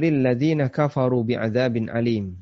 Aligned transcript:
ladzina 0.00 0.72
kafaru 0.72 1.20
bi'adzabin 1.26 1.92
alim. 1.92 2.40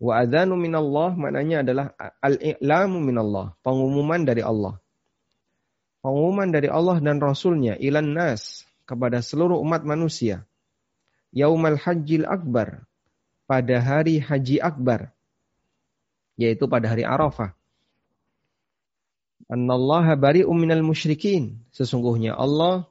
Wa 0.00 0.24
adzanu 0.24 0.56
minallah 0.56 1.12
maknanya 1.12 1.60
adalah 1.62 1.86
al-i'lamu 2.24 2.98
minallah, 3.04 3.52
pengumuman 3.60 4.24
dari 4.24 4.40
Allah. 4.40 4.80
Pengumuman 6.02 6.50
dari 6.50 6.66
Allah 6.66 6.98
dan 6.98 7.22
Rasulnya 7.22 7.78
ilan 7.78 8.16
nas 8.16 8.66
kepada 8.88 9.22
seluruh 9.22 9.60
umat 9.62 9.86
manusia. 9.86 10.42
Yaumal 11.30 11.78
hajjil 11.78 12.26
akbar 12.26 12.82
pada 13.46 13.78
hari 13.78 14.18
haji 14.18 14.58
akbar 14.58 15.14
yaitu 16.34 16.66
pada 16.66 16.90
hari 16.90 17.06
Arafah. 17.06 17.54
Annallaha 19.46 20.18
bari'um 20.18 20.56
minal 20.56 20.82
musyrikin. 20.82 21.62
Sesungguhnya 21.70 22.34
Allah 22.34 22.90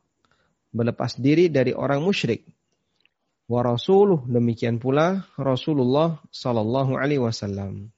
berlepas 0.71 1.20
diri 1.20 1.52
dari 1.52 1.76
orang 1.76 2.00
musyrik 2.00 2.48
wa 3.52 3.59
rasuluh 3.68 4.23
demikian 4.31 4.79
pula 4.79 5.27
Rasulullah 5.35 6.23
sallallahu 6.31 6.95
alaihi 6.95 7.20
wasallam. 7.20 7.91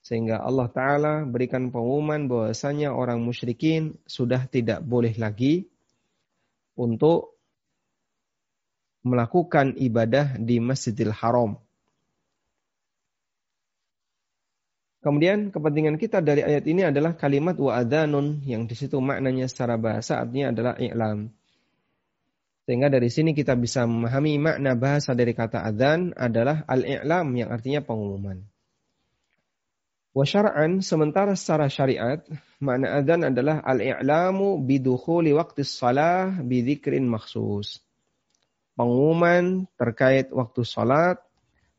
Sehingga 0.00 0.40
Allah 0.40 0.72
taala 0.72 1.14
berikan 1.28 1.68
pengumuman 1.68 2.24
bahwasanya 2.24 2.96
orang 2.96 3.20
musyrikin 3.20 4.00
sudah 4.08 4.48
tidak 4.48 4.80
boleh 4.80 5.12
lagi 5.20 5.68
untuk 6.72 7.36
melakukan 9.04 9.76
ibadah 9.76 10.40
di 10.40 10.56
Masjidil 10.56 11.12
Haram. 11.12 11.60
Kemudian 15.04 15.52
kepentingan 15.52 16.00
kita 16.00 16.18
dari 16.24 16.42
ayat 16.42 16.64
ini 16.66 16.82
adalah 16.82 17.14
kalimat 17.14 17.54
wa 17.60 17.76
adhanun 17.76 18.42
yang 18.42 18.64
di 18.66 18.74
situ 18.74 18.98
maknanya 18.98 19.46
secara 19.46 19.76
bahasa 19.76 20.18
artinya 20.18 20.50
adalah 20.50 20.74
i'lam. 20.80 21.30
Sehingga 22.66 22.90
dari 22.90 23.06
sini 23.06 23.30
kita 23.30 23.54
bisa 23.54 23.86
memahami 23.86 24.42
makna 24.42 24.74
bahasa 24.74 25.14
dari 25.14 25.30
kata 25.38 25.62
adzan 25.62 26.10
adalah 26.18 26.66
al-i'lam 26.66 27.30
yang 27.38 27.54
artinya 27.54 27.78
pengumuman. 27.86 28.42
Wa 30.10 30.26
syar'an 30.26 30.82
sementara 30.82 31.38
secara 31.38 31.70
syariat 31.70 32.26
makna 32.58 32.98
adzan 32.98 33.22
adalah 33.22 33.62
al-i'lamu 33.62 34.58
bidukhuli 34.66 35.30
waqti 35.30 35.62
shalah 35.62 36.42
bidzikrin 36.42 37.06
maksus. 37.06 37.78
Pengumuman 38.74 39.70
terkait 39.78 40.34
waktu 40.34 40.66
salat 40.66 41.22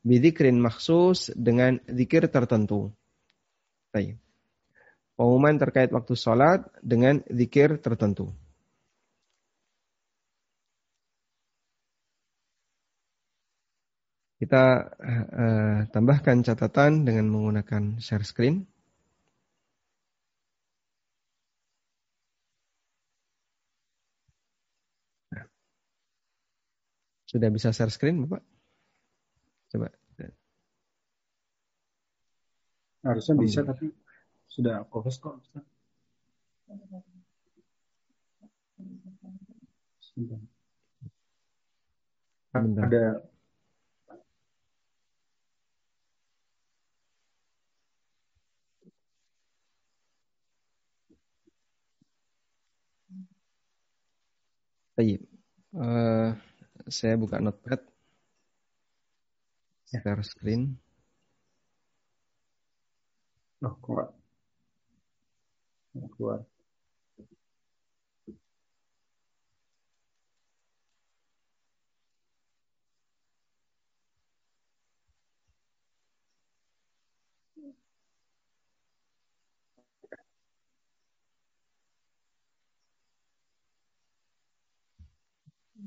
bidzikrin 0.08 0.56
maksus 0.56 1.36
dengan 1.36 1.84
zikir 1.84 2.32
tertentu. 2.32 2.96
Pengumuman 5.20 5.60
terkait 5.60 5.92
waktu 5.92 6.16
salat 6.16 6.64
dengan 6.80 7.20
zikir 7.28 7.76
tertentu. 7.84 8.32
Kita 14.38 14.64
uh, 14.86 15.80
tambahkan 15.90 16.46
catatan 16.46 17.10
dengan 17.10 17.26
menggunakan 17.34 17.98
share 17.98 18.22
screen. 18.22 18.70
Nah. 25.34 25.46
Sudah 27.26 27.50
bisa 27.50 27.74
share 27.74 27.90
screen, 27.90 28.30
Bapak? 28.30 28.46
Coba. 29.74 29.90
Harusnya 33.08 33.34
oh, 33.34 33.42
bisa, 33.42 33.60
tapi 33.64 33.88
sudah 34.52 34.84
fokus 34.92 35.16
kok. 35.22 35.40
Ada 42.52 43.22
Baik. 54.98 55.22
Uh, 55.78 56.34
saya 56.90 57.14
buka 57.22 57.38
notepad. 57.38 57.86
Ya. 59.94 60.02
Share 60.02 60.26
screen. 60.26 60.74
Oh, 63.62 63.78
kok 63.78 64.18
keluar. 66.18 66.42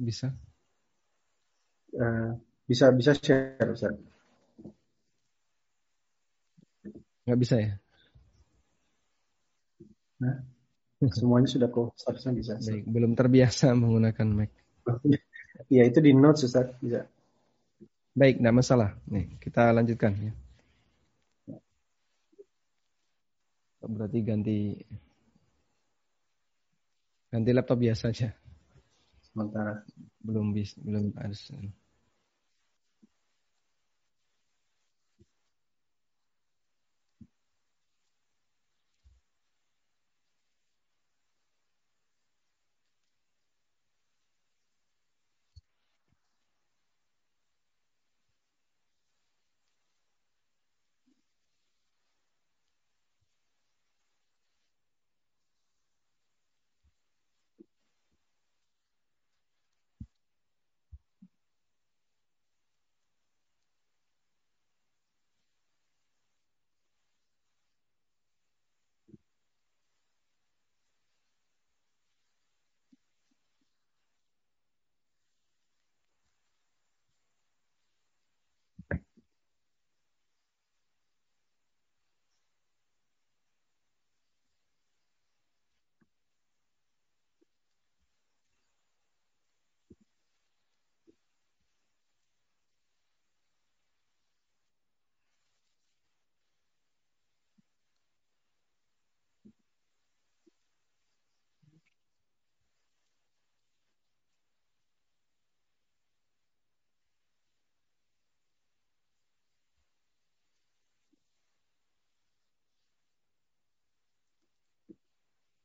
Bisa? 0.00 0.33
Uh, 1.93 2.33
bisa 2.65 2.88
bisa 2.97 3.12
share 3.12 3.69
Ustaz. 3.69 3.93
Nggak 7.28 7.41
bisa 7.44 7.56
ya? 7.61 7.75
Nah, 10.25 10.41
semuanya 11.21 11.49
sudah 11.53 11.69
kok 11.69 11.93
seharusnya 12.00 12.33
bisa. 12.33 12.53
Baik, 12.56 12.88
belum 12.88 13.12
terbiasa 13.12 13.75
menggunakan 13.81 14.28
Mac. 14.33 14.50
Iya 15.69 15.84
itu 15.93 16.00
di 16.00 16.17
notes 16.17 16.49
Ustaz 16.49 16.72
bisa. 16.81 17.05
Baik, 18.17 18.41
tidak 18.41 18.56
masalah. 18.56 18.97
Nih, 19.06 19.37
kita 19.37 19.69
lanjutkan 19.77 20.17
ya. 20.17 20.32
Berarti 23.81 24.19
ganti 24.25 24.59
ganti 27.31 27.50
laptop 27.55 27.78
biasa 27.78 28.11
aja 28.11 28.39
sementara 29.30 29.82
belum 30.26 30.50
bisa 30.52 30.74
belum 30.82 31.14
harus 31.16 31.41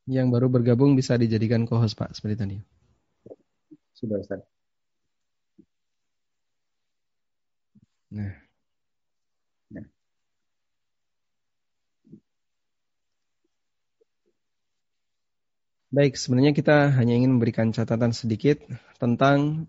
Yang 0.05 0.27
baru 0.29 0.47
bergabung 0.53 0.93
bisa 0.93 1.17
dijadikan 1.17 1.65
co-host 1.65 1.97
Pak, 1.97 2.13
seperti 2.13 2.35
tadi. 2.37 2.57
Sudah 3.97 4.21
Ustaz. 4.21 4.45
Nah. 8.13 8.31
nah. 9.73 9.87
Baik, 15.89 16.21
sebenarnya 16.21 16.53
kita 16.53 16.93
hanya 17.01 17.17
ingin 17.17 17.41
memberikan 17.41 17.73
catatan 17.73 18.13
sedikit 18.13 18.61
tentang 19.01 19.65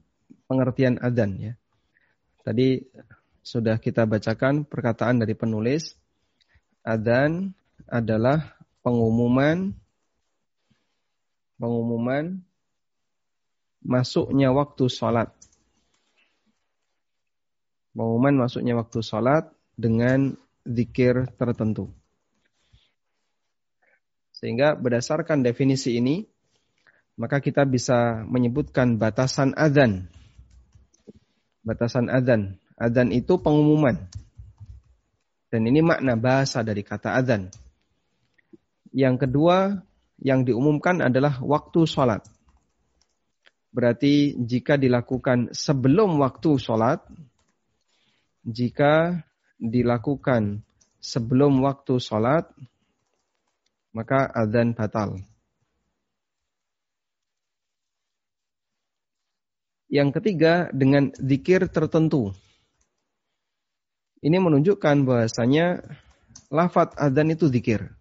pengertian 0.53 1.01
adzan 1.01 1.33
ya. 1.41 1.53
Tadi 2.45 2.85
sudah 3.41 3.81
kita 3.81 4.05
bacakan 4.05 4.69
perkataan 4.69 5.17
dari 5.17 5.33
penulis. 5.33 5.97
Adzan 6.85 7.57
adalah 7.89 8.53
pengumuman 8.85 9.86
pengumuman 11.57 12.41
masuknya 13.85 14.53
waktu 14.53 14.89
sholat. 14.89 15.33
Pengumuman 17.97 18.45
masuknya 18.45 18.77
waktu 18.77 19.01
sholat 19.01 19.49
dengan 19.77 20.37
zikir 20.67 21.31
tertentu. 21.39 21.93
Sehingga 24.37 24.77
berdasarkan 24.77 25.41
definisi 25.41 25.97
ini, 25.97 26.29
maka 27.17 27.41
kita 27.41 27.65
bisa 27.65 28.21
menyebutkan 28.29 29.01
batasan 29.01 29.57
adzan. 29.57 30.13
Batasan 31.65 32.13
adzan. 32.13 32.61
Adzan 32.77 33.17
itu 33.17 33.41
pengumuman. 33.41 33.97
Dan 35.49 35.65
ini 35.65 35.81
makna 35.81 36.21
bahasa 36.21 36.61
dari 36.61 36.85
kata 36.85 37.17
adzan. 37.17 37.49
Yang 38.93 39.25
kedua, 39.25 39.81
yang 40.21 40.45
diumumkan 40.49 41.05
adalah 41.05 41.41
waktu 41.45 41.85
sholat. 41.85 42.25
Berarti 43.73 44.33
jika 44.41 44.81
dilakukan 44.81 45.53
sebelum 45.53 46.17
waktu 46.17 46.57
sholat, 46.57 47.05
jika 48.41 49.21
dilakukan 49.61 50.65
sebelum 50.97 51.61
waktu 51.61 52.01
sholat, 52.01 52.49
maka 53.93 54.25
adzan 54.33 54.73
batal. 54.73 55.21
Yang 59.93 60.19
ketiga 60.19 60.73
dengan 60.73 61.13
zikir 61.15 61.69
tertentu. 61.69 62.33
Ini 64.25 64.41
menunjukkan 64.41 65.05
bahasanya 65.05 65.85
lafat 66.49 66.97
adzan 66.97 67.37
itu 67.37 67.47
zikir. 67.53 67.93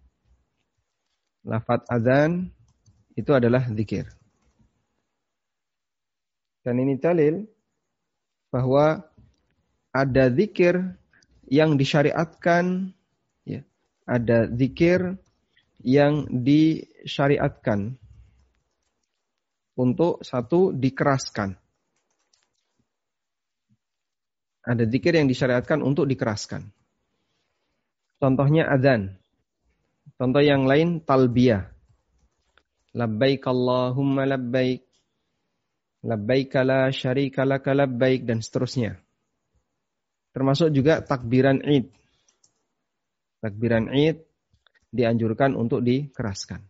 Lafat 1.46 1.86
adzan 1.86 2.50
itu 3.14 3.30
adalah 3.30 3.62
zikir. 3.70 4.10
Dan 6.66 6.82
ini 6.82 6.98
dalil 6.98 7.46
bahwa 8.50 9.06
ada 9.94 10.26
zikir 10.34 10.74
yang 11.46 11.78
disyariatkan 11.78 12.90
ya, 13.46 13.62
ada 14.02 14.50
zikir 14.50 15.14
yang 15.86 16.26
disyariatkan 16.26 17.94
untuk 19.78 20.26
satu 20.26 20.74
dikeraskan. 20.74 21.54
Ada 24.66 24.82
zikir 24.90 25.14
yang 25.14 25.30
disyariatkan 25.30 25.78
untuk 25.78 26.10
dikeraskan. 26.10 26.74
Contohnya 28.18 28.66
adzan. 28.66 29.14
Contoh 30.16 30.40
yang 30.40 30.64
lain 30.64 31.04
talbiyah. 31.04 31.68
Labbaik 32.96 33.44
Allahumma 33.44 34.24
labbaik. 34.24 34.88
Labbaik 36.04 36.52
la 36.64 36.88
syarika 36.88 37.44
laka 37.44 37.76
labbaik 37.76 38.24
dan 38.24 38.40
seterusnya. 38.40 38.96
Termasuk 40.36 40.68
juga 40.72 41.00
takbiran 41.00 41.60
Id. 41.64 41.88
Takbiran 43.40 43.88
Id 43.92 44.20
dianjurkan 44.92 45.56
untuk 45.56 45.80
dikeraskan. 45.80 46.60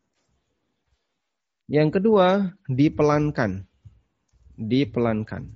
Yang 1.66 1.98
kedua, 1.98 2.54
dipelankan. 2.70 3.66
Dipelankan. 4.54 5.50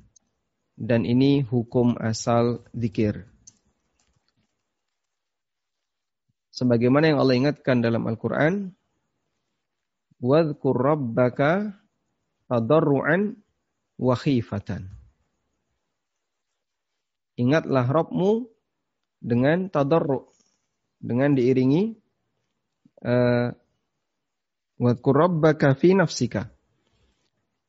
Dan 0.74 1.06
ini 1.06 1.46
hukum 1.46 1.94
asal 2.02 2.66
zikir. 2.74 3.29
sebagaimana 6.50 7.14
yang 7.14 7.18
Allah 7.22 7.36
ingatkan 7.38 7.82
dalam 7.82 8.06
Al-Qur'an 8.06 8.74
wadhkur 10.20 10.76
rabbaka 10.76 11.74
tadarruan 12.50 13.38
wa 13.96 14.14
khifatan 14.14 14.90
ingatlah 17.40 17.88
Rabbmu 17.88 18.46
dengan 19.20 19.72
tadarru 19.72 20.28
dengan 21.00 21.32
diiringi 21.32 21.96
eh, 23.04 23.48
wadhkur 24.80 25.14
rabbaka 25.16 25.76
fi 25.76 25.92
nafsika. 25.92 26.48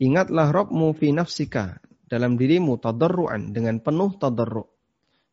Ingatlah 0.02 0.50
Rabbmu 0.50 0.96
fi 0.98 1.16
nafsika. 1.16 1.78
Dalam 2.08 2.36
dirimu 2.36 2.76
tadarruan. 2.82 3.56
Dengan 3.56 3.80
penuh 3.80 4.18
tadarru. 4.18 4.66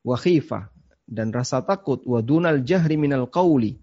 Wa 0.06 0.18
khifah. 0.18 0.70
Dan 1.08 1.32
rasa 1.32 1.64
takut. 1.64 2.04
Wa 2.04 2.20
dunal 2.20 2.60
jahri 2.68 3.00
minal 3.00 3.32
qawli. 3.32 3.80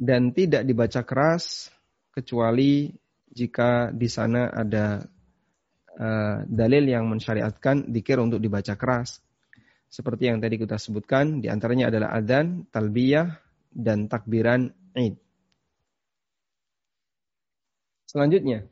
Dan 0.00 0.32
tidak 0.32 0.64
dibaca 0.64 1.04
keras 1.04 1.68
kecuali 2.08 2.88
jika 3.28 3.92
di 3.92 4.08
sana 4.08 4.48
ada 4.48 5.04
uh, 6.00 6.38
dalil 6.48 6.88
yang 6.88 7.04
mensyariatkan 7.04 7.92
dikir 7.92 8.16
untuk 8.16 8.40
dibaca 8.40 8.74
keras. 8.80 9.20
Seperti 9.90 10.30
yang 10.32 10.40
tadi 10.40 10.56
kita 10.56 10.80
sebutkan, 10.80 11.44
di 11.44 11.52
antaranya 11.52 11.92
adalah 11.92 12.16
adzan, 12.16 12.64
talbiyah, 12.72 13.36
dan 13.70 14.08
takbiran 14.08 14.70
Id. 14.94 15.18
Selanjutnya, 18.06 18.66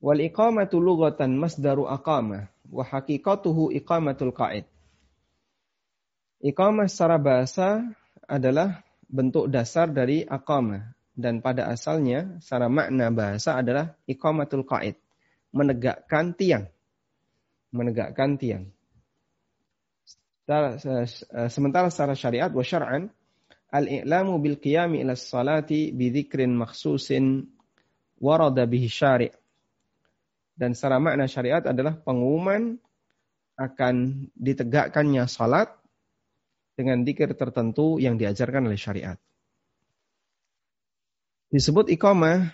wal 0.00 0.20
iqamatu 0.24 0.80
lughatan 0.80 1.36
masdaru 1.36 1.84
aqama 1.88 2.48
wa 2.72 2.84
haqiqatuhu 2.84 3.72
iqamatul 3.76 4.32
qa'id. 4.32 4.64
Iqamah 6.40 6.88
secara 6.88 7.20
bahasa 7.20 7.84
adalah 8.24 8.80
bentuk 9.12 9.52
dasar 9.52 9.92
dari 9.92 10.24
aqamah 10.24 10.96
dan 11.12 11.44
pada 11.44 11.68
asalnya 11.68 12.40
secara 12.40 12.72
makna 12.72 13.12
bahasa 13.12 13.60
adalah 13.60 13.92
iqamatul 14.08 14.64
qa'id, 14.64 14.96
menegakkan 15.52 16.32
tiang. 16.32 16.64
Menegakkan 17.68 18.40
tiang. 18.40 18.64
Sementara 21.52 21.92
secara 21.92 22.16
syariat 22.16 22.50
wa 22.50 22.64
syar'an 22.64 23.12
al-i'lamu 23.72 24.36
bil 24.40 24.58
qiyami 24.60 25.00
ila 25.00 25.16
salati 25.16 25.92
bi 25.92 26.12
dzikrin 26.12 26.52
makhsusin 26.52 27.46
warada 28.20 28.64
bihi 28.68 28.88
syari' 28.90 29.32
Dan 30.52 30.76
secara 30.76 31.00
makna 31.00 31.24
syariat 31.24 31.64
adalah 31.64 31.96
pengumuman 31.96 32.76
akan 33.56 34.28
ditegakkannya 34.36 35.24
salat 35.28 35.72
dengan 36.72 37.04
dikir 37.04 37.36
tertentu 37.36 38.00
yang 38.00 38.16
diajarkan 38.16 38.68
oleh 38.68 38.80
syariat. 38.80 39.18
Disebut 41.52 41.92
iqamah, 41.92 42.48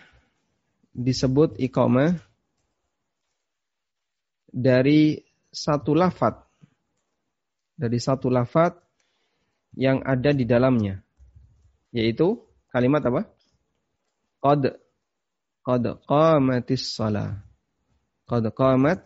disebut 0.91 1.55
iqamah 1.63 2.19
dari 4.51 5.23
satu 5.55 5.95
lafat, 5.95 6.35
dari 7.79 8.03
satu 8.03 8.27
lafat 8.27 8.75
yang 9.79 10.03
ada 10.03 10.35
di 10.35 10.43
dalamnya, 10.43 10.99
yaitu 11.95 12.43
kalimat 12.75 13.07
apa? 13.07 13.23
Qad, 14.43 14.83
qad 15.63 15.85
qamatis 16.07 16.91
salah. 16.91 17.39
Qad 18.27 18.51
qamat 18.51 18.99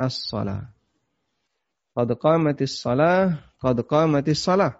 as-salah. 0.00 0.72
Qad 1.94 2.10
qamatis 2.16 2.80
salah, 2.80 3.38
qad 3.64 3.80
qamatis 3.88 4.44
salah. 4.44 4.76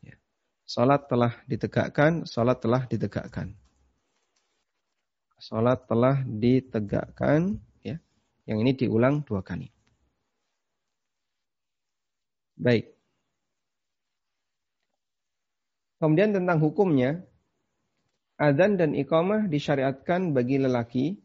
Ya. 0.00 0.16
Salat 0.64 1.04
telah 1.12 1.36
ditegakkan, 1.44 2.24
salat 2.24 2.56
telah 2.64 2.88
ditegakkan. 2.88 3.52
Salat 5.36 5.84
telah 5.84 6.24
ditegakkan, 6.24 7.60
ya. 7.84 8.00
Yang 8.48 8.58
ini 8.64 8.72
diulang 8.80 9.20
dua 9.28 9.44
kali. 9.44 9.68
Baik. 12.56 12.96
Kemudian 16.00 16.32
tentang 16.32 16.58
hukumnya, 16.64 17.22
adzan 18.40 18.80
dan 18.80 18.96
iqamah 18.96 19.52
disyariatkan 19.52 20.32
bagi 20.32 20.56
lelaki 20.58 21.20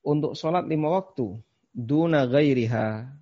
untuk 0.00 0.32
sholat 0.32 0.64
lima 0.64 0.96
waktu. 0.96 1.38
Duna 1.74 2.24
ghairiha. 2.30 3.20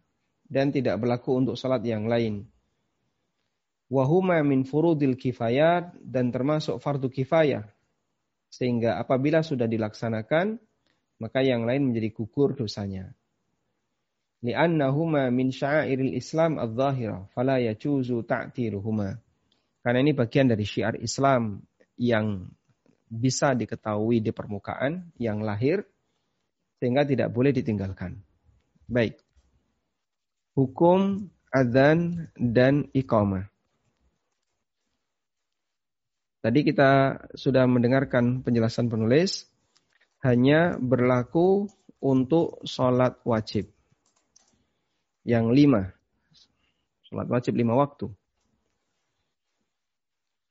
dan 0.52 0.68
tidak 0.68 1.00
berlaku 1.00 1.40
untuk 1.40 1.56
salat 1.56 1.80
yang 1.80 2.04
lain. 2.04 2.51
Wahuma 3.92 4.40
min 4.40 4.64
furudil 4.64 5.20
kifayat 5.20 5.92
dan 6.00 6.32
termasuk 6.32 6.80
fardu 6.80 7.12
kifayah. 7.12 7.68
Sehingga 8.48 8.96
apabila 8.96 9.44
sudah 9.44 9.68
dilaksanakan, 9.68 10.56
maka 11.20 11.44
yang 11.44 11.68
lain 11.68 11.92
menjadi 11.92 12.08
gugur 12.16 12.56
dosanya. 12.56 13.12
Li'annahuma 14.40 15.28
min 15.28 15.52
sya'iril 15.52 16.16
Islam 16.16 16.56
adh-dhahira, 16.56 17.28
fala 17.36 17.60
yajuzu 17.60 18.24
ta'tiruhuma. 18.24 19.20
Karena 19.84 19.98
ini 20.00 20.16
bagian 20.16 20.48
dari 20.48 20.64
syiar 20.64 20.96
Islam 20.96 21.60
yang 22.00 22.48
bisa 23.12 23.52
diketahui 23.52 24.24
di 24.24 24.32
permukaan, 24.32 25.12
yang 25.20 25.44
lahir, 25.44 25.84
sehingga 26.80 27.04
tidak 27.04 27.28
boleh 27.28 27.52
ditinggalkan. 27.52 28.18
Baik 28.88 29.20
hukum 30.52 31.28
adzan 31.52 32.28
dan 32.36 32.88
iqamah. 32.92 33.51
Tadi 36.42 36.66
kita 36.66 37.22
sudah 37.38 37.70
mendengarkan 37.70 38.42
penjelasan 38.42 38.90
penulis, 38.90 39.46
hanya 40.26 40.74
berlaku 40.74 41.70
untuk 42.02 42.58
sholat 42.66 43.22
wajib. 43.22 43.70
Yang 45.22 45.46
lima. 45.54 45.82
Sholat 47.06 47.30
wajib 47.30 47.54
lima 47.54 47.78
waktu. 47.78 48.10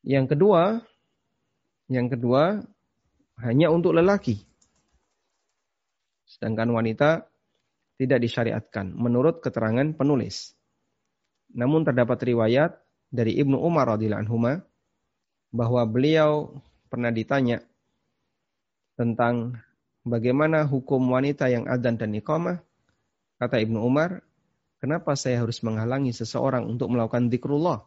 Yang 0.07 0.31
kedua, 0.31 0.79
yang 1.91 2.07
kedua 2.07 2.63
hanya 3.43 3.67
untuk 3.67 3.91
lelaki. 3.91 4.39
Sedangkan 6.24 6.71
wanita 6.71 7.27
tidak 8.00 8.24
disyariatkan 8.24 8.95
menurut 8.95 9.43
keterangan 9.43 9.91
penulis. 9.91 10.55
Namun 11.51 11.83
terdapat 11.83 12.24
riwayat 12.24 12.79
dari 13.12 13.36
Ibnu 13.36 13.60
Umar 13.60 13.91
radhiyallahu 13.91 14.24
anhu 14.24 14.39
bahwa 15.51 15.84
beliau 15.84 16.63
pernah 16.88 17.12
ditanya 17.12 17.63
tentang 18.96 19.60
bagaimana 20.08 20.65
hukum 20.65 21.03
wanita 21.12 21.51
yang 21.51 21.67
adzan 21.67 22.00
dan 22.00 22.15
iqamah. 22.15 22.63
Kata 23.41 23.58
Ibnu 23.58 23.81
Umar, 23.81 24.22
kenapa 24.77 25.17
saya 25.17 25.41
harus 25.41 25.60
menghalangi 25.65 26.13
seseorang 26.13 26.70
untuk 26.70 26.93
melakukan 26.93 27.34
zikrullah? 27.34 27.84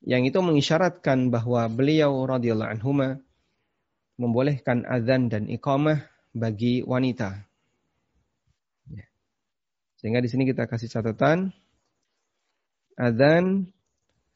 Yang 0.00 0.32
itu 0.34 0.38
mengisyaratkan 0.40 1.28
bahwa 1.28 1.68
beliau 1.68 2.24
radhiyallahu 2.24 2.72
anhu 2.80 2.90
membolehkan 4.16 4.88
adzan 4.88 5.28
dan 5.28 5.46
iqamah 5.46 6.08
bagi 6.34 6.82
wanita. 6.82 7.46
Ya. 8.90 9.06
Sehingga 10.00 10.24
di 10.24 10.28
sini 10.32 10.48
kita 10.48 10.66
kasih 10.66 10.88
catatan 10.88 11.52
adzan 12.98 13.70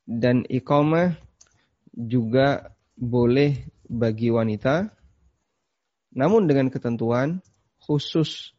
dan 0.04 0.44
iqamah 0.48 1.16
juga 1.92 2.76
boleh 2.94 3.64
bagi 3.88 4.30
wanita 4.30 4.94
namun 6.14 6.46
dengan 6.46 6.70
ketentuan 6.70 7.42
khusus 7.82 8.54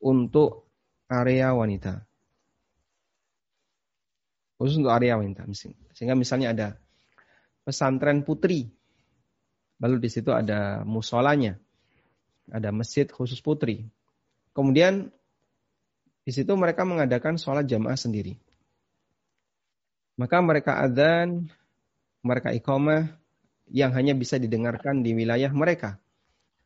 untuk 0.00 0.64
area 1.12 1.52
wanita. 1.52 2.00
Khusus 4.56 4.80
untuk 4.80 4.96
area 4.96 5.20
wanita. 5.20 5.44
Sehingga 5.92 6.16
misalnya 6.16 6.56
ada 6.56 6.68
pesantren 7.68 8.24
putri. 8.24 8.72
Lalu 9.76 10.08
di 10.08 10.08
situ 10.08 10.32
ada 10.32 10.80
musolanya. 10.88 11.60
Ada 12.48 12.72
masjid 12.72 13.04
khusus 13.04 13.44
putri. 13.44 13.84
Kemudian 14.56 15.12
di 16.24 16.32
situ 16.32 16.56
mereka 16.56 16.88
mengadakan 16.88 17.36
sholat 17.36 17.68
jamaah 17.68 18.00
sendiri. 18.00 18.40
Maka 20.14 20.38
mereka 20.38 20.78
adzan, 20.78 21.50
mereka 22.22 22.54
iqamah 22.54 23.10
yang 23.70 23.90
hanya 23.96 24.14
bisa 24.14 24.38
didengarkan 24.38 25.02
di 25.02 25.16
wilayah 25.16 25.50
mereka. 25.50 25.98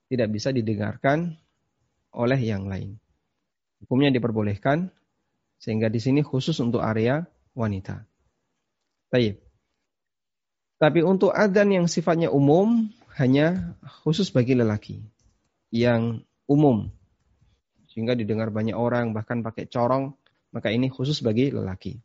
Tidak 0.09 0.28
bisa 0.28 0.52
didengarkan 0.52 1.37
oleh 2.12 2.40
yang 2.40 2.69
lain. 2.69 2.97
Hukumnya 3.85 4.11
diperbolehkan 4.12 4.90
sehingga 5.61 5.90
di 5.90 6.00
sini 6.00 6.21
khusus 6.25 6.57
untuk 6.61 6.81
area 6.81 7.26
wanita. 7.55 8.05
Baik. 9.09 9.40
Tapi 10.78 11.00
untuk 11.02 11.35
adzan 11.35 11.75
yang 11.75 11.87
sifatnya 11.90 12.31
umum 12.31 12.87
hanya 13.19 13.75
khusus 14.07 14.31
bagi 14.31 14.55
lelaki 14.55 15.02
yang 15.75 16.23
umum 16.47 16.88
sehingga 17.90 18.14
didengar 18.14 18.55
banyak 18.55 18.78
orang 18.78 19.11
bahkan 19.11 19.43
pakai 19.43 19.67
corong 19.67 20.14
maka 20.55 20.71
ini 20.71 20.87
khusus 20.87 21.19
bagi 21.19 21.50
lelaki. 21.50 21.99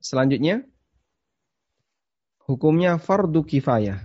Selanjutnya 0.00 0.64
hukumnya 2.48 2.96
fardu 2.96 3.44
kifayah. 3.44 4.00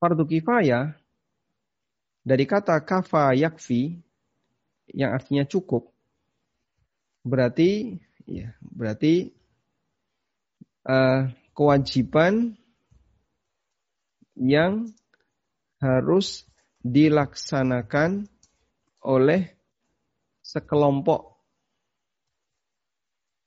Fardu 0.00 0.24
kifayah 0.24 0.96
dari 2.24 2.44
kata 2.48 2.80
kafa 2.80 3.36
yakfi 3.36 4.00
yang 4.92 5.12
artinya 5.12 5.44
cukup 5.44 5.92
berarti 7.24 8.00
ya 8.28 8.52
berarti 8.60 9.32
uh, 10.84 11.32
kewajiban 11.56 12.56
yang 14.36 14.92
harus 15.80 16.44
dilaksanakan 16.84 18.28
oleh 19.04 19.56
sekelompok 20.44 21.33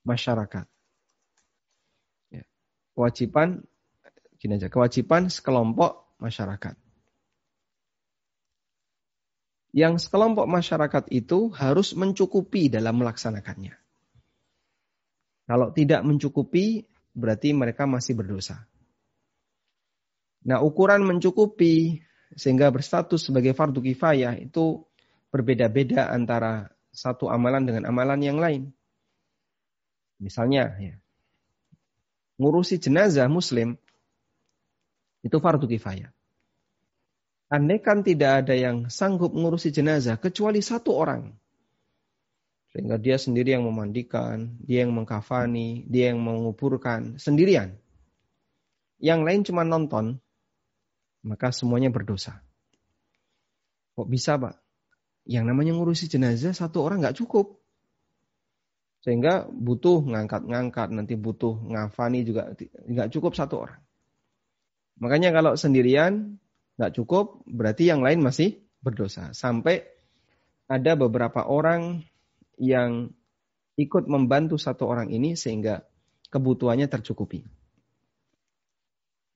masyarakat. 0.07 0.65
Ya. 2.31 2.43
Kewajiban, 2.95 3.67
gini 4.39 4.55
aja, 4.55 4.71
kewajiban 4.71 5.27
sekelompok 5.27 6.15
masyarakat. 6.23 6.79
Yang 9.75 10.07
sekelompok 10.07 10.47
masyarakat 10.47 11.11
itu 11.11 11.51
harus 11.51 11.91
mencukupi 11.93 12.71
dalam 12.71 13.03
melaksanakannya. 13.03 13.75
Kalau 15.47 15.75
tidak 15.75 16.01
mencukupi, 16.07 16.87
berarti 17.11 17.51
mereka 17.51 17.83
masih 17.83 18.15
berdosa. 18.15 18.67
Nah, 20.47 20.63
ukuran 20.63 21.03
mencukupi 21.03 21.99
sehingga 22.35 22.71
berstatus 22.71 23.27
sebagai 23.27 23.51
fardu 23.55 23.83
kifayah 23.83 24.39
itu 24.39 24.83
berbeda-beda 25.31 26.11
antara 26.11 26.71
satu 26.91 27.27
amalan 27.27 27.67
dengan 27.67 27.83
amalan 27.87 28.19
yang 28.23 28.39
lain. 28.39 28.71
Misalnya, 30.17 30.73
ya, 30.81 30.95
ngurusi 32.41 32.77
jenazah 32.81 33.29
muslim 33.29 33.77
itu 35.25 35.37
fardu 35.37 35.65
kifayah. 35.65 36.13
Andai 37.47 37.79
kan 37.79 38.03
tidak 38.03 38.43
ada 38.43 38.55
yang 38.59 38.91
sanggup 38.91 39.31
ngurusi 39.31 39.71
jenazah 39.71 40.19
kecuali 40.19 40.59
satu 40.59 40.91
orang. 40.91 41.31
Sehingga 42.75 42.99
dia 42.99 43.15
sendiri 43.15 43.55
yang 43.55 43.63
memandikan, 43.63 44.59
dia 44.59 44.83
yang 44.83 44.91
mengkafani, 44.91 45.87
dia 45.87 46.11
yang 46.11 46.19
menguburkan 46.19 47.15
sendirian. 47.15 47.73
Yang 48.99 49.19
lain 49.23 49.41
cuma 49.47 49.63
nonton, 49.63 50.19
maka 51.23 51.55
semuanya 51.55 51.87
berdosa. 51.87 52.43
Kok 53.95 54.07
bisa 54.11 54.35
Pak? 54.37 54.59
Yang 55.25 55.43
namanya 55.49 55.73
ngurusi 55.73 56.11
jenazah 56.11 56.51
satu 56.53 56.83
orang 56.83 57.01
nggak 57.01 57.17
cukup. 57.17 57.56
Sehingga 59.07 59.47
butuh 59.47 60.03
ngangkat-ngangkat, 60.03 60.91
nanti 60.91 61.15
butuh 61.15 61.55
ngafani 61.63 62.27
juga 62.27 62.51
nggak 62.91 63.07
cukup 63.15 63.39
satu 63.39 63.63
orang. 63.63 63.79
Makanya 64.99 65.31
kalau 65.31 65.55
sendirian 65.55 66.35
nggak 66.75 66.91
cukup, 66.91 67.39
berarti 67.47 67.87
yang 67.87 68.03
lain 68.03 68.19
masih 68.19 68.59
berdosa. 68.83 69.31
Sampai 69.31 69.87
ada 70.67 70.99
beberapa 70.99 71.47
orang 71.47 72.03
yang 72.59 73.15
ikut 73.79 74.11
membantu 74.11 74.59
satu 74.59 74.83
orang 74.83 75.07
ini 75.07 75.39
sehingga 75.39 75.87
kebutuhannya 76.27 76.91
tercukupi. 76.91 77.47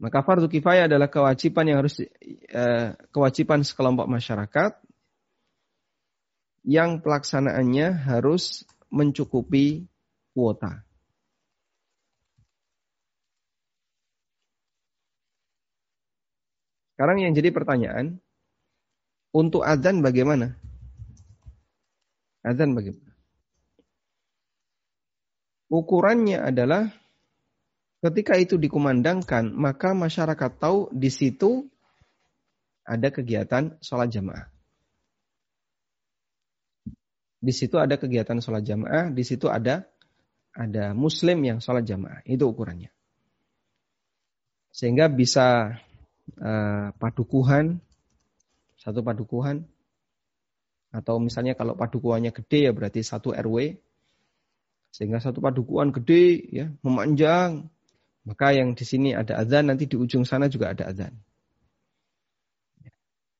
Maka 0.04 0.20
fardu 0.20 0.52
kifayah 0.52 0.92
adalah 0.92 1.08
kewajiban 1.08 1.72
yang 1.72 1.80
harus 1.80 2.04
eh, 2.04 2.92
kewajiban 3.16 3.64
sekelompok 3.64 4.12
masyarakat 4.12 4.84
yang 6.68 7.00
pelaksanaannya 7.00 8.12
harus 8.12 8.68
mencukupi 8.92 9.88
kuota. 10.36 10.84
Sekarang 16.94 17.18
yang 17.24 17.34
jadi 17.34 17.50
pertanyaan, 17.50 18.22
untuk 19.34 19.66
adzan 19.66 20.06
bagaimana? 20.06 20.54
Adzan 22.46 22.78
bagaimana? 22.78 23.10
Ukurannya 25.72 26.38
adalah 26.38 26.92
Ketika 28.02 28.34
itu 28.34 28.58
dikumandangkan, 28.58 29.54
maka 29.54 29.94
masyarakat 29.94 30.58
tahu 30.58 30.90
di 30.90 31.14
situ 31.14 31.70
ada 32.82 33.14
kegiatan 33.14 33.78
sholat 33.78 34.10
jamaah. 34.10 34.50
Di 37.42 37.50
situ 37.50 37.82
ada 37.82 37.98
kegiatan 37.98 38.38
sholat 38.38 38.62
jamaah, 38.62 39.10
di 39.10 39.26
situ 39.26 39.50
ada 39.50 39.90
ada 40.54 40.94
muslim 40.94 41.42
yang 41.42 41.58
sholat 41.58 41.90
jamaah. 41.90 42.22
Itu 42.30 42.54
ukurannya. 42.54 42.94
Sehingga 44.70 45.10
bisa 45.10 45.74
uh, 46.38 46.88
padukuhan, 47.02 47.82
satu 48.78 49.02
padukuhan, 49.02 49.66
atau 50.94 51.18
misalnya 51.18 51.58
kalau 51.58 51.74
padukuhannya 51.74 52.30
gede 52.30 52.70
ya 52.70 52.72
berarti 52.72 53.02
satu 53.02 53.34
RW, 53.34 53.74
sehingga 54.94 55.18
satu 55.18 55.42
padukuhan 55.42 55.90
gede 55.90 56.46
ya 56.54 56.66
memanjang. 56.86 57.68
Maka 58.22 58.54
yang 58.54 58.78
di 58.78 58.86
sini 58.86 59.18
ada 59.18 59.42
azan, 59.42 59.74
nanti 59.74 59.90
di 59.90 59.98
ujung 59.98 60.30
sana 60.30 60.46
juga 60.46 60.78
ada 60.78 60.94
azan. 60.94 61.18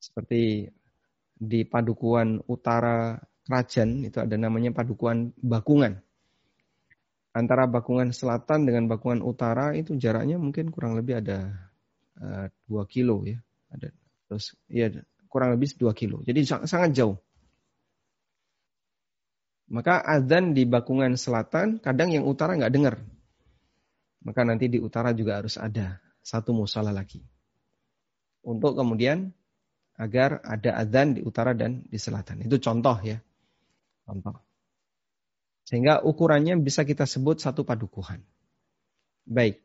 Seperti 0.02 0.66
di 1.38 1.60
padukuhan 1.62 2.42
utara 2.50 3.14
kerajaan 3.46 4.06
itu 4.06 4.18
ada 4.22 4.36
namanya 4.38 4.70
padukuhan 4.70 5.34
Bakungan. 5.38 5.98
Antara 7.32 7.64
Bakungan 7.64 8.12
Selatan 8.12 8.68
dengan 8.68 8.86
Bakungan 8.92 9.24
Utara 9.24 9.72
itu 9.72 9.96
jaraknya 9.96 10.36
mungkin 10.36 10.68
kurang 10.68 11.00
lebih 11.00 11.24
ada 11.24 11.48
uh, 12.20 12.46
eh, 12.46 12.68
2 12.68 12.84
kilo 12.92 13.24
ya. 13.24 13.40
Ada 13.72 13.88
terus 14.28 14.52
ya 14.68 14.92
kurang 15.32 15.56
lebih 15.56 15.72
2 15.74 15.90
kilo. 15.96 16.20
Jadi 16.22 16.44
sangat 16.44 16.92
jauh. 16.92 17.16
Maka 19.72 20.04
azan 20.04 20.52
di 20.52 20.68
Bakungan 20.68 21.16
Selatan 21.16 21.80
kadang 21.80 22.12
yang 22.12 22.28
utara 22.28 22.52
nggak 22.52 22.74
dengar. 22.74 23.00
Maka 24.22 24.44
nanti 24.44 24.68
di 24.68 24.78
utara 24.78 25.16
juga 25.16 25.40
harus 25.40 25.56
ada 25.56 25.98
satu 26.20 26.52
musala 26.52 26.92
lagi. 26.92 27.24
Untuk 28.44 28.76
kemudian 28.76 29.32
agar 29.96 30.44
ada 30.44 30.78
azan 30.78 31.16
di 31.16 31.20
utara 31.24 31.56
dan 31.56 31.84
di 31.88 31.98
selatan. 31.98 32.44
Itu 32.44 32.60
contoh 32.60 32.96
ya. 33.02 33.18
Contoh. 34.02 34.36
Sehingga 35.62 36.02
ukurannya 36.02 36.58
bisa 36.58 36.82
kita 36.82 37.06
sebut 37.06 37.38
satu 37.38 37.62
padukuhan. 37.62 38.20
Baik. 39.24 39.62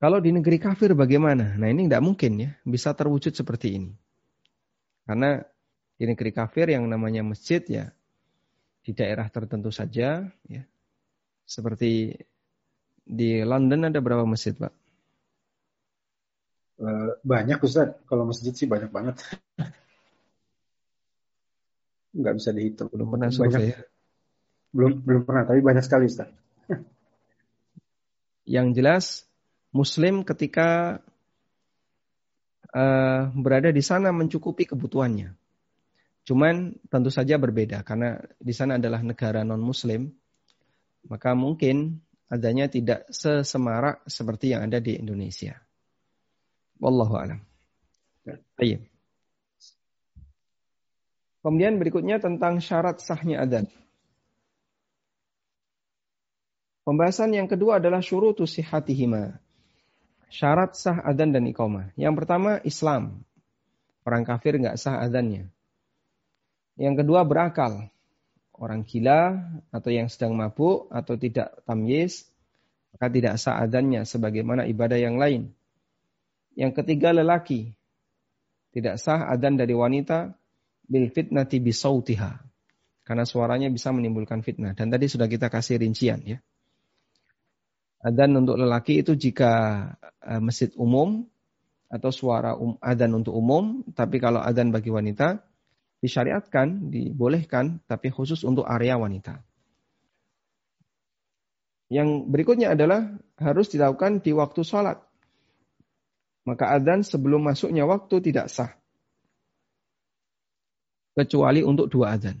Kalau 0.00 0.16
di 0.22 0.32
negeri 0.32 0.56
kafir 0.56 0.96
bagaimana? 0.96 1.58
Nah 1.60 1.68
ini 1.68 1.84
tidak 1.84 2.00
mungkin 2.00 2.32
ya 2.40 2.50
bisa 2.64 2.96
terwujud 2.96 3.36
seperti 3.36 3.76
ini. 3.76 3.92
Karena 5.04 5.42
di 6.00 6.04
negeri 6.08 6.32
kafir 6.32 6.72
yang 6.72 6.88
namanya 6.88 7.20
masjid 7.20 7.60
ya 7.68 7.92
di 8.80 8.96
daerah 8.96 9.28
tertentu 9.28 9.68
saja 9.68 10.24
ya. 10.48 10.62
Seperti 11.44 12.14
di 13.04 13.42
London 13.42 13.90
ada 13.90 13.98
berapa 13.98 14.22
masjid, 14.22 14.54
Pak? 14.54 14.72
Eh, 16.80 17.10
banyak 17.20 17.58
Ustaz. 17.60 17.92
Kalau 18.08 18.24
masjid 18.24 18.54
sih 18.54 18.70
banyak 18.70 18.88
banget. 18.88 19.20
Nggak 22.14 22.34
bisa 22.36 22.50
dihitung. 22.54 22.88
Belum 22.90 23.08
pernah 23.10 23.28
survei 23.30 23.74
ya? 23.74 23.78
Belum 24.70 25.02
belum 25.02 25.22
pernah, 25.26 25.44
tapi 25.46 25.60
banyak 25.62 25.84
sekali 25.84 26.06
Ustaz. 26.06 26.30
Yang 28.54 28.66
jelas 28.74 29.04
Muslim 29.70 30.22
ketika 30.26 30.98
uh, 32.74 33.22
berada 33.34 33.70
di 33.70 33.82
sana 33.82 34.10
mencukupi 34.14 34.66
kebutuhannya. 34.66 35.34
Cuman 36.26 36.76
tentu 36.86 37.10
saja 37.10 37.40
berbeda 37.40 37.82
karena 37.82 38.20
di 38.38 38.54
sana 38.54 38.78
adalah 38.78 39.02
negara 39.02 39.42
non 39.42 39.62
Muslim, 39.62 40.06
maka 41.10 41.34
mungkin 41.34 41.98
adanya 42.30 42.70
tidak 42.70 43.10
sesemarak 43.10 44.06
seperti 44.06 44.54
yang 44.54 44.70
ada 44.70 44.78
di 44.78 44.94
Indonesia. 44.94 45.58
Wallahu 46.78 47.14
a'lam. 47.18 47.40
Baik. 48.54 48.86
Kemudian 51.40 51.80
berikutnya 51.80 52.20
tentang 52.20 52.60
syarat 52.60 53.00
sahnya 53.00 53.40
adzan. 53.40 53.64
Pembahasan 56.84 57.32
yang 57.32 57.48
kedua 57.48 57.80
adalah 57.80 58.04
syurutu 58.04 58.44
sihatihima. 58.44 59.40
Syarat 60.28 60.76
sah 60.76 61.00
adzan 61.00 61.32
dan 61.32 61.48
iqamah. 61.48 61.92
Yang 61.96 62.14
pertama 62.18 62.60
Islam. 62.66 63.24
Orang 64.04 64.24
kafir 64.24 64.56
nggak 64.56 64.76
sah 64.76 65.00
adzannya. 65.00 65.48
Yang 66.76 66.94
kedua 67.04 67.24
berakal. 67.24 67.88
Orang 68.56 68.84
gila 68.84 69.40
atau 69.72 69.88
yang 69.88 70.12
sedang 70.12 70.36
mabuk 70.36 70.92
atau 70.92 71.16
tidak 71.16 71.56
tamyiz 71.64 72.28
maka 72.92 73.06
tidak 73.08 73.34
sah 73.40 73.56
adzannya 73.62 74.04
sebagaimana 74.04 74.66
ibadah 74.68 74.98
yang 74.98 75.16
lain. 75.16 75.54
Yang 76.58 76.82
ketiga 76.82 77.14
lelaki. 77.14 77.72
Tidak 78.70 78.98
sah 78.98 79.30
adzan 79.30 79.56
dari 79.56 79.72
wanita 79.72 80.39
bil 80.90 81.06
fitnati 81.14 81.62
bisautiha. 81.62 82.42
Karena 83.06 83.22
suaranya 83.22 83.70
bisa 83.70 83.94
menimbulkan 83.94 84.42
fitnah. 84.42 84.74
Dan 84.74 84.90
tadi 84.90 85.06
sudah 85.06 85.30
kita 85.30 85.46
kasih 85.46 85.78
rincian 85.78 86.18
ya. 86.26 86.38
Adan 88.02 88.34
untuk 88.34 88.58
lelaki 88.58 89.04
itu 89.04 89.14
jika 89.14 89.52
uh, 90.24 90.40
masjid 90.42 90.72
umum 90.74 91.28
atau 91.90 92.10
suara 92.10 92.56
um, 92.56 92.74
adan 92.80 93.12
untuk 93.12 93.36
umum, 93.36 93.84
tapi 93.92 94.16
kalau 94.16 94.40
adan 94.40 94.72
bagi 94.72 94.88
wanita 94.88 95.42
disyariatkan, 96.00 96.88
dibolehkan, 96.88 97.84
tapi 97.84 98.08
khusus 98.08 98.40
untuk 98.40 98.64
area 98.64 98.96
wanita. 98.96 99.44
Yang 101.92 102.24
berikutnya 102.30 102.72
adalah 102.72 103.20
harus 103.36 103.68
dilakukan 103.68 104.24
di 104.24 104.32
waktu 104.32 104.64
sholat. 104.64 104.96
Maka 106.48 106.72
adan 106.72 107.04
sebelum 107.04 107.44
masuknya 107.44 107.84
waktu 107.84 108.16
tidak 108.24 108.48
sah 108.48 108.79
kecuali 111.20 111.60
untuk 111.60 111.92
dua 111.92 112.16
adzan. 112.16 112.40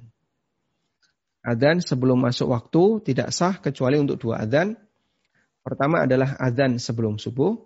Adzan 1.40 1.80
sebelum 1.80 2.20
masuk 2.20 2.52
waktu 2.52 3.12
tidak 3.12 3.32
sah 3.32 3.56
kecuali 3.60 3.96
untuk 3.96 4.20
dua 4.20 4.44
adzan. 4.44 4.76
Pertama 5.60 6.04
adalah 6.04 6.36
adzan 6.40 6.80
sebelum 6.80 7.20
subuh 7.20 7.56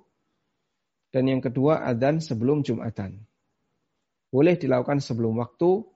dan 1.14 1.30
yang 1.30 1.38
kedua 1.38 1.86
adzan 1.86 2.18
sebelum 2.18 2.66
Jumatan. 2.66 3.22
Boleh 4.34 4.58
dilakukan 4.58 4.98
sebelum 4.98 5.38
waktu 5.38 5.86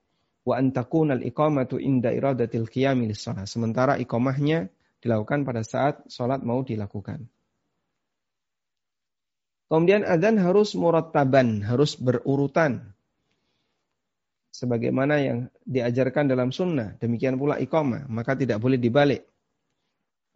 wa 0.47 0.55
antakun 0.55 1.11
al 1.11 1.27
iqamatu 1.27 1.83
inda 1.83 2.15
iradatil 2.15 2.71
qiyami 2.71 3.11
Sementara 3.51 3.99
iqamahnya 3.99 4.71
dilakukan 5.03 5.43
pada 5.43 5.67
saat 5.67 6.07
sholat 6.07 6.47
mau 6.47 6.63
dilakukan. 6.63 7.27
Kemudian 9.69 10.07
adzan 10.07 10.41
harus 10.41 10.73
murattaban, 10.79 11.61
harus 11.61 11.99
berurutan 11.99 12.97
sebagaimana 14.53 15.21
yang 15.21 15.39
diajarkan 15.65 16.29
dalam 16.29 16.51
sunnah. 16.51 16.97
Demikian 16.99 17.37
pula 17.37 17.61
iqamah, 17.61 18.09
maka 18.11 18.35
tidak 18.35 18.59
boleh 18.59 18.81
dibalik. 18.81 19.25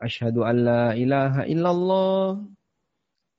Asyhadu 0.03 0.43
an 0.43 0.57
la 0.67 0.85
ilaha 0.99 1.43
illallah. 1.47 2.43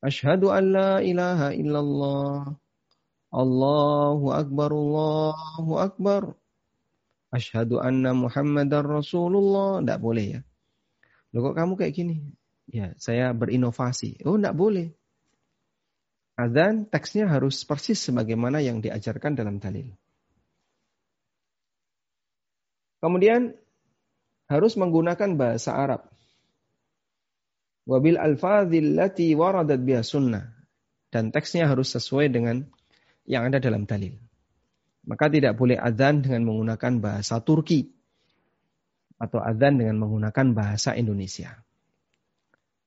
Asyhadu 0.04 0.52
an 0.52 0.64
la 0.72 0.92
ilaha 1.04 1.52
illallah. 1.52 2.56
Allahu 3.34 4.28
akbar, 4.30 4.70
Allahu 4.72 5.74
akbar. 5.82 6.22
Asyhadu 7.34 7.82
anna 7.82 8.14
Muhammadar 8.14 8.86
Rasulullah. 8.86 9.82
Tidak 9.82 10.00
boleh 10.00 10.26
ya. 10.38 10.42
Loh 11.34 11.50
kok 11.50 11.58
kamu 11.58 11.74
kayak 11.82 11.94
gini? 11.98 12.16
Ya, 12.70 12.94
saya 13.02 13.34
berinovasi. 13.34 14.22
Oh, 14.24 14.38
tidak 14.38 14.54
boleh. 14.54 14.94
Adzan 16.38 16.90
teksnya 16.90 17.30
harus 17.30 17.66
persis 17.66 17.98
sebagaimana 18.02 18.62
yang 18.62 18.82
diajarkan 18.82 19.34
dalam 19.34 19.58
dalil. 19.58 19.94
Kemudian 23.04 23.52
harus 24.48 24.80
menggunakan 24.80 25.36
bahasa 25.36 25.76
Arab. 25.76 26.08
Wabil 27.84 28.16
alfadhil 28.16 28.96
lati 28.96 29.36
waradat 29.36 29.84
biha 29.84 30.00
sunnah. 30.08 30.56
Dan 31.12 31.36
teksnya 31.36 31.68
harus 31.68 31.92
sesuai 31.92 32.32
dengan 32.32 32.63
yang 33.28 33.52
ada 33.52 33.60
dalam 33.60 33.84
dalil. 33.84 34.16
Maka 35.04 35.28
tidak 35.28 35.60
boleh 35.60 35.76
adzan 35.76 36.24
dengan 36.24 36.48
menggunakan 36.48 37.04
bahasa 37.04 37.44
Turki. 37.44 37.92
Atau 39.20 39.44
adzan 39.44 39.84
dengan 39.84 40.00
menggunakan 40.00 40.56
bahasa 40.56 40.96
Indonesia. 40.96 41.60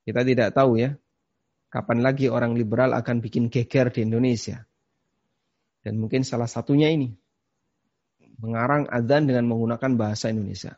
Kita 0.09 0.25
tidak 0.25 0.57
tahu 0.57 0.81
ya. 0.81 0.97
Kapan 1.69 2.01
lagi 2.01 2.33
orang 2.33 2.57
liberal 2.57 2.97
akan 2.97 3.21
bikin 3.21 3.53
geger 3.53 3.93
di 3.93 4.09
Indonesia. 4.09 4.65
Dan 5.85 6.01
mungkin 6.01 6.25
salah 6.25 6.49
satunya 6.49 6.89
ini 6.89 7.13
mengarang 8.41 8.89
adzan 8.89 9.29
dengan 9.29 9.49
menggunakan 9.49 9.93
bahasa 9.97 10.29
Indonesia. 10.29 10.77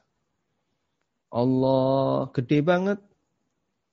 Allah 1.28 2.30
gede 2.32 2.58
banget. 2.64 2.98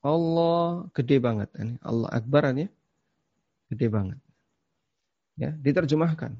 Allah 0.05 0.87
gede 0.93 1.17
banget. 1.17 1.49
Allah 1.81 2.09
Akbar 2.13 2.53
ya. 2.55 2.69
Gede 3.73 3.87
banget. 3.89 4.19
Ya, 5.35 5.51
diterjemahkan. 5.51 6.31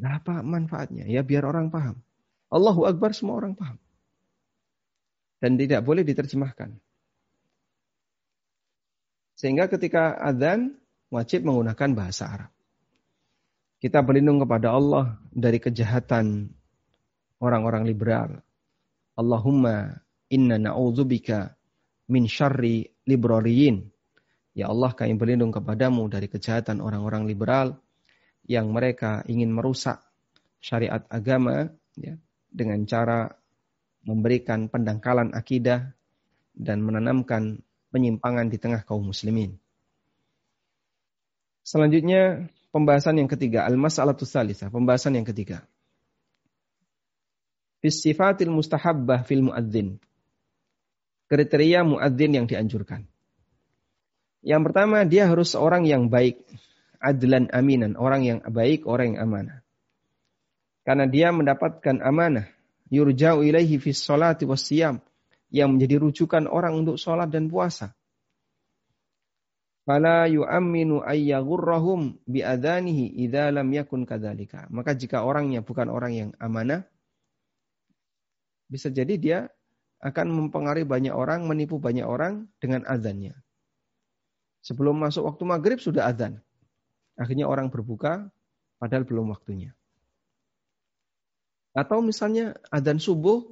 Nah, 0.00 0.12
apa 0.16 0.40
manfaatnya? 0.40 1.04
Ya 1.04 1.20
biar 1.20 1.44
orang 1.44 1.68
paham. 1.68 2.00
Allahu 2.48 2.88
Akbar 2.88 3.12
semua 3.12 3.36
orang 3.36 3.52
paham. 3.52 3.76
Dan 5.40 5.60
tidak 5.60 5.84
boleh 5.84 6.04
diterjemahkan. 6.04 6.76
Sehingga 9.36 9.68
ketika 9.72 10.16
adzan 10.20 10.76
wajib 11.08 11.44
menggunakan 11.44 11.90
bahasa 11.96 12.28
Arab. 12.28 12.52
Kita 13.80 14.04
berlindung 14.04 14.44
kepada 14.44 14.76
Allah 14.76 15.16
dari 15.32 15.56
kejahatan 15.56 16.52
orang-orang 17.40 17.88
liberal. 17.88 18.44
Allahumma 19.16 20.04
inna 20.28 20.60
na'udzubika 20.60 21.56
min 22.12 22.28
syarri 22.28 22.84
librariyin. 23.08 23.88
Ya 24.52 24.68
Allah 24.68 24.92
kami 24.92 25.16
berlindung 25.16 25.48
kepadamu 25.48 26.12
dari 26.12 26.28
kejahatan 26.28 26.84
orang-orang 26.84 27.24
liberal 27.24 27.80
yang 28.44 28.68
mereka 28.68 29.24
ingin 29.24 29.48
merusak 29.48 30.04
syariat 30.60 31.00
agama 31.08 31.72
ya, 31.96 32.20
dengan 32.52 32.84
cara 32.84 33.32
memberikan 34.04 34.68
pendangkalan 34.68 35.32
akidah 35.32 35.96
dan 36.52 36.84
menanamkan 36.84 37.64
penyimpangan 37.88 38.52
di 38.52 38.60
tengah 38.60 38.84
kaum 38.84 39.08
muslimin. 39.08 39.56
Selanjutnya 41.64 42.50
Pembahasan 42.70 43.18
yang 43.18 43.26
ketiga, 43.26 43.66
al-mas'alatus 43.66 44.30
salisa, 44.30 44.70
pembahasan 44.70 45.18
yang 45.18 45.26
ketiga. 45.26 45.66
Fis 47.82 47.98
sifatil 47.98 48.54
mustahabbah 48.54 49.26
fil 49.26 49.42
muadzin. 49.42 49.98
Kriteria 51.26 51.82
muadzin 51.82 52.32
yang 52.38 52.46
dianjurkan. 52.46 53.10
Yang 54.46 54.62
pertama, 54.70 55.02
dia 55.02 55.26
harus 55.26 55.58
seorang 55.58 55.82
yang 55.82 56.06
baik, 56.06 56.46
adlan 57.02 57.50
aminan, 57.50 57.98
orang 57.98 58.22
yang 58.22 58.38
baik, 58.46 58.86
orang 58.86 59.18
yang 59.18 59.26
amanah. 59.26 59.58
Karena 60.86 61.10
dia 61.10 61.34
mendapatkan 61.34 61.98
amanah, 62.06 62.46
yurja'u 62.86 63.42
ilaihi 63.42 63.82
fis 63.82 63.98
salati 63.98 64.46
was 64.46 64.62
siyam, 64.62 65.02
yang 65.50 65.74
menjadi 65.74 65.98
rujukan 65.98 66.46
orang 66.46 66.78
untuk 66.78 67.02
sholat 67.02 67.26
dan 67.26 67.50
puasa 67.50 67.98
fala 69.90 70.30
yu'amminu 70.30 71.02
ayyaghurrahum 71.02 72.14
biadanihi 72.30 73.26
idza 73.26 73.50
lam 73.50 73.74
yakun 73.74 74.06
kadzalika. 74.06 74.70
Maka 74.70 74.94
jika 74.94 75.26
orangnya 75.26 75.66
bukan 75.66 75.90
orang 75.90 76.12
yang 76.14 76.30
amanah, 76.38 76.86
bisa 78.70 78.86
jadi 78.86 79.14
dia 79.18 79.38
akan 79.98 80.30
mempengaruhi 80.30 80.86
banyak 80.86 81.10
orang, 81.10 81.42
menipu 81.50 81.82
banyak 81.82 82.06
orang 82.06 82.46
dengan 82.62 82.86
azannya. 82.86 83.34
Sebelum 84.62 84.94
masuk 84.94 85.26
waktu 85.26 85.42
maghrib 85.42 85.82
sudah 85.82 86.06
azan. 86.06 86.38
Akhirnya 87.18 87.50
orang 87.50 87.66
berbuka 87.66 88.30
padahal 88.78 89.02
belum 89.02 89.34
waktunya. 89.34 89.74
Atau 91.74 91.98
misalnya 91.98 92.54
azan 92.70 93.02
subuh, 93.02 93.42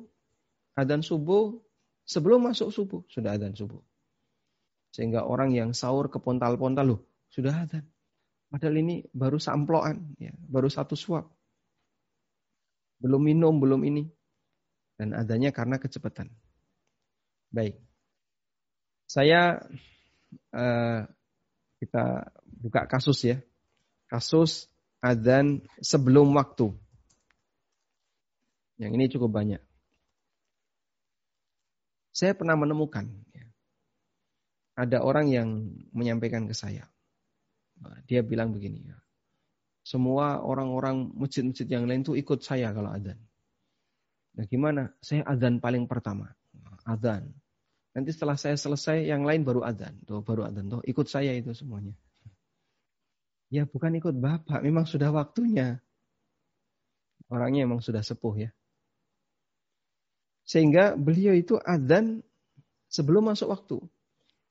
azan 0.79 1.03
subuh 1.03 1.59
sebelum 2.07 2.47
masuk 2.47 2.71
subuh 2.71 3.03
sudah 3.11 3.35
azan 3.35 3.59
subuh. 3.59 3.83
Sehingga 4.93 5.25
orang 5.25 5.53
yang 5.53 5.71
sahur 5.77 6.09
ke 6.09 6.19
pontal-pontal 6.19 6.85
loh, 6.85 7.01
sudah 7.29 7.69
ada. 7.69 7.81
Padahal 8.49 8.81
ini 8.81 9.05
baru 9.13 9.37
samploan, 9.37 10.17
ya, 10.17 10.33
baru 10.35 10.73
satu 10.73 10.97
suap. 10.97 11.29
Belum 12.99 13.21
minum, 13.21 13.61
belum 13.61 13.85
ini. 13.85 14.09
Dan 14.99 15.15
adanya 15.15 15.55
karena 15.55 15.79
kecepatan. 15.79 16.33
Baik. 17.55 17.79
Saya 19.07 19.63
uh, 20.53 21.01
kita 21.79 22.35
buka 22.45 22.91
kasus 22.91 23.23
ya. 23.23 23.39
Kasus 24.11 24.67
adzan 24.99 25.63
sebelum 25.79 26.35
waktu. 26.35 26.75
Yang 28.83 28.93
ini 28.99 29.05
cukup 29.13 29.31
banyak. 29.31 29.63
Saya 32.11 32.35
pernah 32.35 32.59
menemukan 32.59 33.07
ada 34.79 35.03
orang 35.03 35.27
yang 35.27 35.75
menyampaikan 35.91 36.47
ke 36.47 36.55
saya. 36.55 36.87
Dia 38.07 38.23
bilang 38.23 38.55
begini, 38.55 38.87
ya. 38.87 38.99
semua 39.83 40.39
orang-orang 40.39 41.11
masjid-masjid 41.19 41.67
yang 41.67 41.91
lain 41.91 42.07
tuh 42.07 42.15
ikut 42.15 42.43
saya 42.47 42.71
kalau 42.71 42.95
adzan. 42.95 43.19
Nah 44.39 44.47
gimana? 44.47 44.95
Saya 45.03 45.27
adzan 45.27 45.59
paling 45.59 45.91
pertama. 45.91 46.31
Adzan. 46.87 47.27
Nanti 47.95 48.15
setelah 48.15 48.39
saya 48.39 48.55
selesai, 48.55 49.03
yang 49.11 49.27
lain 49.27 49.43
baru 49.43 49.67
adzan. 49.67 49.99
Tuh 50.07 50.23
baru 50.23 50.47
adzan. 50.47 50.71
Tuh 50.71 50.83
ikut 50.87 51.07
saya 51.11 51.35
itu 51.35 51.51
semuanya. 51.55 51.99
Ya 53.51 53.67
bukan 53.67 53.99
ikut 53.99 54.15
bapak, 54.15 54.63
memang 54.63 54.87
sudah 54.87 55.11
waktunya. 55.11 55.83
Orangnya 57.27 57.67
memang 57.67 57.83
sudah 57.83 58.05
sepuh 58.05 58.35
ya. 58.47 58.51
Sehingga 60.47 60.95
beliau 60.95 61.35
itu 61.35 61.59
adzan 61.59 62.23
sebelum 62.87 63.35
masuk 63.35 63.51
waktu. 63.51 63.79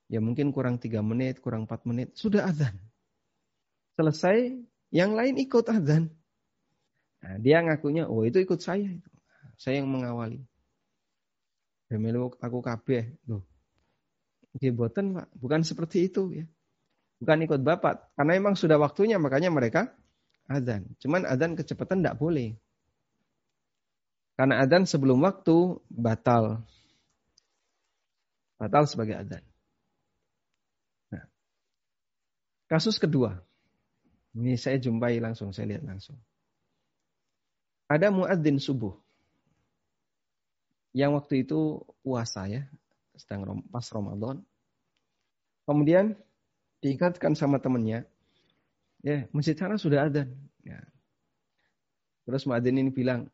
Ya 0.07 0.23
mungkin 0.23 0.55
kurang 0.55 0.79
tiga 0.79 1.03
menit, 1.03 1.43
kurang 1.43 1.67
empat 1.67 1.83
menit, 1.83 2.15
sudah 2.15 2.47
azan. 2.47 2.79
Selesai, 3.99 4.55
yang 4.91 5.19
lain 5.19 5.35
ikut 5.35 5.67
azan. 5.67 6.07
Nah, 7.19 7.35
dia 7.43 7.59
ngakunya, 7.59 8.07
oh 8.07 8.23
itu 8.23 8.39
ikut 8.39 8.63
saya. 8.63 8.87
Saya 9.59 9.83
yang 9.83 9.91
mengawali. 9.91 10.39
Bemelu 11.91 12.31
aku 12.39 12.59
kabeh. 12.63 13.19
Loh. 13.27 13.43
Dia 14.55 14.71
boten, 14.71 15.17
Pak. 15.17 15.27
Bukan 15.35 15.61
seperti 15.67 16.07
itu 16.07 16.31
ya. 16.31 16.45
Bukan 17.17 17.37
ikut 17.43 17.61
bapak. 17.65 18.13
Karena 18.13 18.37
memang 18.37 18.53
sudah 18.53 18.77
waktunya, 18.77 19.17
makanya 19.17 19.49
mereka 19.49 19.91
azan. 20.47 20.87
Cuman 21.01 21.25
azan 21.25 21.57
kecepatan 21.57 21.99
tidak 22.05 22.21
boleh. 22.21 22.55
Karena 24.37 24.61
azan 24.61 24.85
sebelum 24.85 25.19
waktu 25.25 25.81
batal. 25.89 26.61
Batal 28.61 28.85
sebagai 28.85 29.17
azan. 29.17 29.43
Kasus 32.67 32.99
kedua. 32.99 33.39
Ini 34.35 34.59
saya 34.59 34.77
jumpai 34.77 35.17
langsung, 35.23 35.55
saya 35.55 35.71
lihat 35.73 35.87
langsung. 35.87 36.19
Ada 37.87 38.11
muadzin 38.11 38.59
subuh. 38.59 38.93
Yang 40.91 41.11
waktu 41.23 41.33
itu 41.47 41.79
puasa 42.03 42.45
ya, 42.51 42.67
sedang 43.15 43.63
pas 43.71 43.87
Ramadan. 43.87 44.43
Kemudian 45.63 46.19
diingatkan 46.83 47.33
sama 47.33 47.63
temannya, 47.63 48.03
ya 49.01 49.25
masjid 49.31 49.55
sana 49.55 49.79
sudah 49.79 50.11
ada. 50.11 50.27
Ya. 50.67 50.83
Terus 52.27 52.43
muadzin 52.43 52.75
ini 52.75 52.91
bilang, 52.91 53.31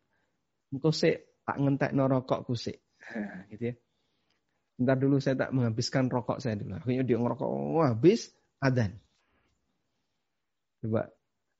engkau 0.70 0.94
tak 0.94 1.58
ngentek 1.58 1.92
no 1.92 2.06
rokok 2.06 2.46
kusik. 2.46 2.78
gitu 3.52 3.74
ya. 3.74 3.76
Bentar 4.78 4.98
dulu 4.98 5.18
saya 5.18 5.36
tak 5.38 5.52
menghabiskan 5.54 6.08
rokok 6.10 6.42
saya 6.42 6.58
dulu. 6.58 6.78
Akhirnya 6.78 7.04
dia 7.06 7.18
ngerokok, 7.18 7.50
oh, 7.50 7.86
habis 7.86 8.34
adan. 8.62 8.98
Coba 10.84 11.08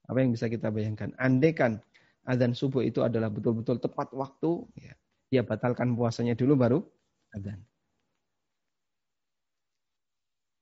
apa 0.04 0.18
yang 0.20 0.36
bisa 0.36 0.52
kita 0.52 0.68
bayangkan? 0.68 1.16
Andaikan 1.16 1.80
adzan 2.28 2.52
subuh 2.52 2.84
itu 2.84 3.00
adalah 3.00 3.32
betul-betul 3.32 3.80
tepat 3.80 4.12
waktu, 4.12 4.68
ya, 4.76 4.94
dia 5.32 5.42
batalkan 5.48 5.96
puasanya 5.96 6.36
dulu 6.36 6.60
baru 6.60 6.80
adzan. 7.32 7.64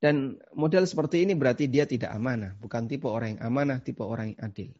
Dan 0.01 0.37
model 0.57 0.85
seperti 0.85 1.25
ini 1.25 1.33
berarti 1.33 1.69
dia 1.69 1.89
tidak 1.89 2.13
amanah, 2.13 2.57
bukan 2.57 2.89
tipe 2.89 3.05
orang 3.05 3.37
yang 3.37 3.41
amanah, 3.45 3.77
tipe 3.81 4.01
orang 4.01 4.33
yang 4.33 4.41
adil. 4.45 4.71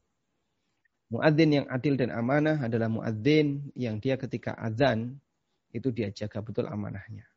Muadzin 1.12 1.52
yang 1.62 1.68
adil 1.68 1.94
dan 2.00 2.10
amanah 2.10 2.58
adalah 2.62 2.88
muadzin 2.88 3.70
yang 3.78 4.02
dia 4.02 4.16
ketika 4.18 4.58
adzan 4.58 5.18
itu 5.76 5.94
dia 5.94 6.10
jaga 6.10 6.42
betul 6.42 6.66
amanahnya. 6.70 7.28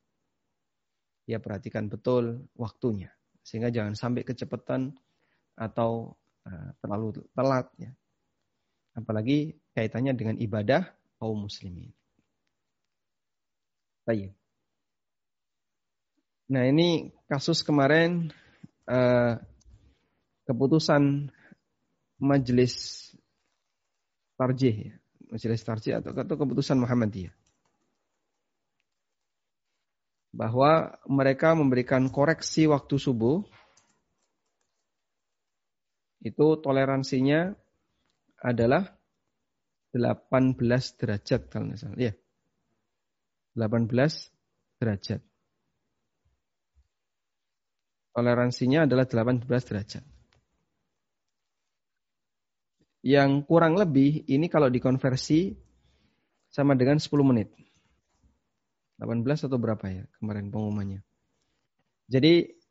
Dia 1.25 1.41
perhatikan 1.41 1.89
betul 1.89 2.45
waktunya 2.57 3.13
sehingga 3.45 3.69
jangan 3.69 3.93
sampai 3.93 4.25
kecepatan 4.25 4.97
atau 5.59 6.17
terlalu 6.81 7.25
telat 7.33 7.67
ya. 7.81 7.91
Apalagi 8.95 9.57
kaitannya 9.75 10.15
dengan 10.15 10.37
ibadah 10.39 10.87
kaum 11.19 11.49
muslimin. 11.49 11.91
Baik. 14.05 14.37
Nah 16.53 16.69
ini 16.69 17.09
kasus 17.25 17.65
kemarin 17.65 18.29
uh, 18.85 19.41
keputusan 20.45 21.33
majelis 22.21 23.09
tarjih 24.37 24.93
ya. 24.93 24.95
Majelis 25.33 25.65
tarjih 25.65 25.99
atau, 25.99 26.13
atau 26.15 26.37
keputusan 26.37 26.79
Muhammadiyah. 26.79 27.35
Bahwa 30.35 30.95
mereka 31.09 31.57
memberikan 31.57 32.07
koreksi 32.13 32.69
waktu 32.69 33.01
subuh 33.01 33.43
itu 36.25 36.47
toleransinya 36.65 37.53
adalah 38.41 38.89
18 39.93 40.59
derajat 40.99 41.53
kalau 41.53 41.71
nggak 41.71 41.79
salah. 41.79 42.01
Ya. 42.01 42.13
18 43.55 43.93
derajat. 44.81 45.21
Toleransinya 48.17 48.89
adalah 48.89 49.07
18 49.07 49.45
derajat. 49.47 50.05
Yang 53.05 53.31
kurang 53.45 53.77
lebih 53.77 54.25
ini 54.27 54.49
kalau 54.49 54.73
dikonversi 54.73 55.53
sama 56.49 56.73
dengan 56.73 56.97
10 56.97 57.13
menit. 57.21 57.53
18 58.97 59.47
atau 59.47 59.59
berapa 59.61 59.85
ya 59.93 60.09
kemarin 60.17 60.49
pengumumannya. 60.49 61.05
Jadi 62.09 62.64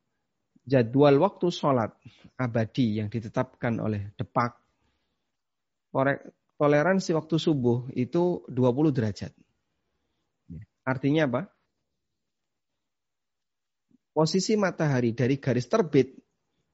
jadwal 0.63 1.19
waktu 1.19 1.47
sholat 1.51 1.91
abadi 2.39 3.03
yang 3.03 3.11
ditetapkan 3.11 3.77
oleh 3.83 4.15
Depak 4.15 4.59
toleransi 6.57 7.13
waktu 7.13 7.35
subuh 7.37 7.91
itu 7.93 8.41
20 8.49 8.95
derajat. 8.95 9.31
Artinya 10.83 11.29
apa? 11.29 11.41
Posisi 14.13 14.53
matahari 14.57 15.13
dari 15.13 15.37
garis 15.41 15.65
terbit 15.65 16.13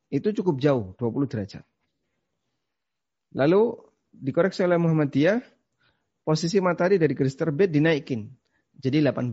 itu 0.10 0.28
cukup 0.42 0.60
jauh, 0.60 0.96
20 0.98 1.30
derajat. 1.30 1.64
Lalu 3.38 3.78
dikoreksi 4.10 4.66
oleh 4.66 4.82
Muhammadiyah, 4.82 5.40
posisi 6.26 6.58
matahari 6.60 6.98
dari 6.98 7.14
garis 7.14 7.38
terbit 7.38 7.70
dinaikin 7.70 8.28
jadi 8.76 9.04
18. 9.06 9.30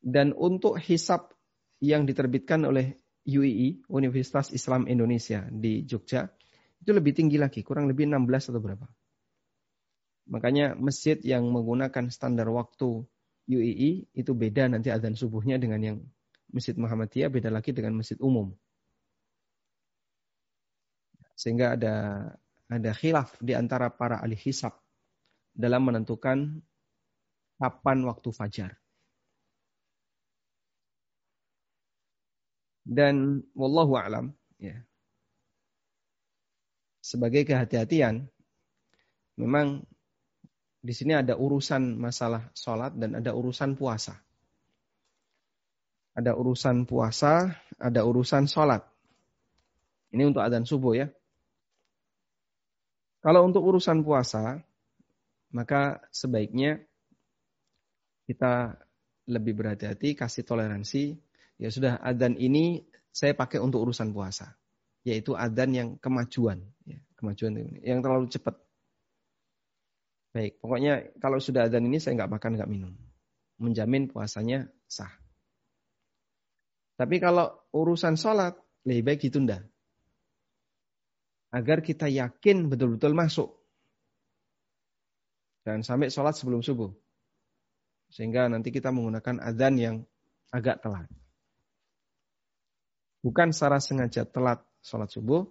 Dan 0.00 0.32
untuk 0.36 0.76
hisap 0.80 1.39
yang 1.80 2.04
diterbitkan 2.04 2.68
oleh 2.68 2.96
UII, 3.24 3.88
Universitas 3.88 4.52
Islam 4.52 4.88
Indonesia 4.88 5.44
di 5.48 5.84
Jogja, 5.84 6.28
itu 6.80 6.90
lebih 6.92 7.12
tinggi 7.12 7.36
lagi, 7.36 7.60
kurang 7.60 7.88
lebih 7.88 8.08
16 8.08 8.52
atau 8.52 8.60
berapa. 8.60 8.86
Makanya 10.30 10.78
masjid 10.78 11.18
yang 11.20 11.44
menggunakan 11.48 12.08
standar 12.08 12.48
waktu 12.48 13.04
UII 13.50 14.06
itu 14.14 14.32
beda 14.32 14.70
nanti 14.70 14.88
adzan 14.88 15.18
subuhnya 15.18 15.58
dengan 15.58 15.80
yang 15.82 15.98
Masjid 16.50 16.74
Muhammadiyah, 16.74 17.30
beda 17.30 17.50
lagi 17.50 17.70
dengan 17.70 17.94
masjid 17.94 18.18
umum. 18.18 18.50
Sehingga 21.38 21.78
ada 21.78 21.94
ada 22.66 22.90
khilaf 22.94 23.38
di 23.38 23.54
antara 23.54 23.90
para 23.90 24.18
ahli 24.18 24.34
hisab 24.34 24.74
dalam 25.54 25.86
menentukan 25.86 26.58
kapan 27.58 27.98
waktu 28.02 28.28
fajar. 28.34 28.79
Dan 32.90 33.46
wallahu 33.54 33.94
alam 33.94 34.34
ya. 34.58 34.82
Sebagai 36.98 37.46
kehati-hatian 37.46 38.26
memang 39.38 39.86
di 40.82 40.90
sini 40.90 41.14
ada 41.14 41.38
urusan 41.38 41.94
masalah 41.94 42.50
sholat 42.56 42.98
dan 42.98 43.22
ada 43.22 43.30
urusan 43.30 43.78
puasa. 43.78 44.18
Ada 46.18 46.34
urusan 46.34 46.90
puasa, 46.90 47.54
ada 47.78 48.02
urusan 48.02 48.50
sholat. 48.50 48.82
Ini 50.10 50.26
untuk 50.26 50.42
adzan 50.42 50.66
subuh 50.66 50.98
ya. 50.98 51.06
Kalau 53.22 53.46
untuk 53.46 53.62
urusan 53.62 54.02
puasa, 54.02 54.58
maka 55.54 56.02
sebaiknya 56.10 56.82
kita 58.26 58.74
lebih 59.30 59.54
berhati-hati, 59.54 60.18
kasih 60.18 60.42
toleransi. 60.42 61.29
Ya 61.60 61.68
sudah, 61.68 62.00
adzan 62.00 62.40
ini 62.40 62.88
saya 63.12 63.36
pakai 63.36 63.60
untuk 63.60 63.84
urusan 63.84 64.16
puasa. 64.16 64.56
Yaitu 65.04 65.36
adzan 65.36 65.76
yang 65.76 65.88
kemajuan. 66.00 66.64
Ya, 66.88 67.04
kemajuan 67.20 67.60
yang 67.84 68.00
terlalu 68.00 68.32
cepat. 68.32 68.56
Baik, 70.32 70.56
pokoknya 70.64 71.12
kalau 71.20 71.36
sudah 71.36 71.68
adzan 71.68 71.84
ini 71.84 72.00
saya 72.00 72.16
nggak 72.16 72.32
makan, 72.32 72.56
nggak 72.56 72.70
minum. 72.70 72.92
Menjamin 73.60 74.08
puasanya 74.08 74.72
sah. 74.88 75.12
Tapi 76.96 77.20
kalau 77.20 77.52
urusan 77.76 78.16
sholat, 78.16 78.56
lebih 78.88 79.12
baik 79.12 79.20
ditunda 79.28 79.60
agar 81.50 81.82
kita 81.82 82.06
yakin 82.06 82.70
betul-betul 82.70 83.12
masuk. 83.12 83.50
Dan 85.66 85.84
sampai 85.84 86.08
sholat 86.08 86.32
sebelum 86.38 86.64
subuh. 86.64 86.88
Sehingga 88.10 88.48
nanti 88.48 88.72
kita 88.72 88.90
menggunakan 88.90 89.38
adzan 89.44 89.74
yang 89.76 89.96
agak 90.50 90.82
telat. 90.82 91.06
Bukan 93.20 93.52
secara 93.52 93.76
sengaja 93.80 94.24
telat 94.24 94.64
sholat 94.80 95.12
subuh, 95.12 95.44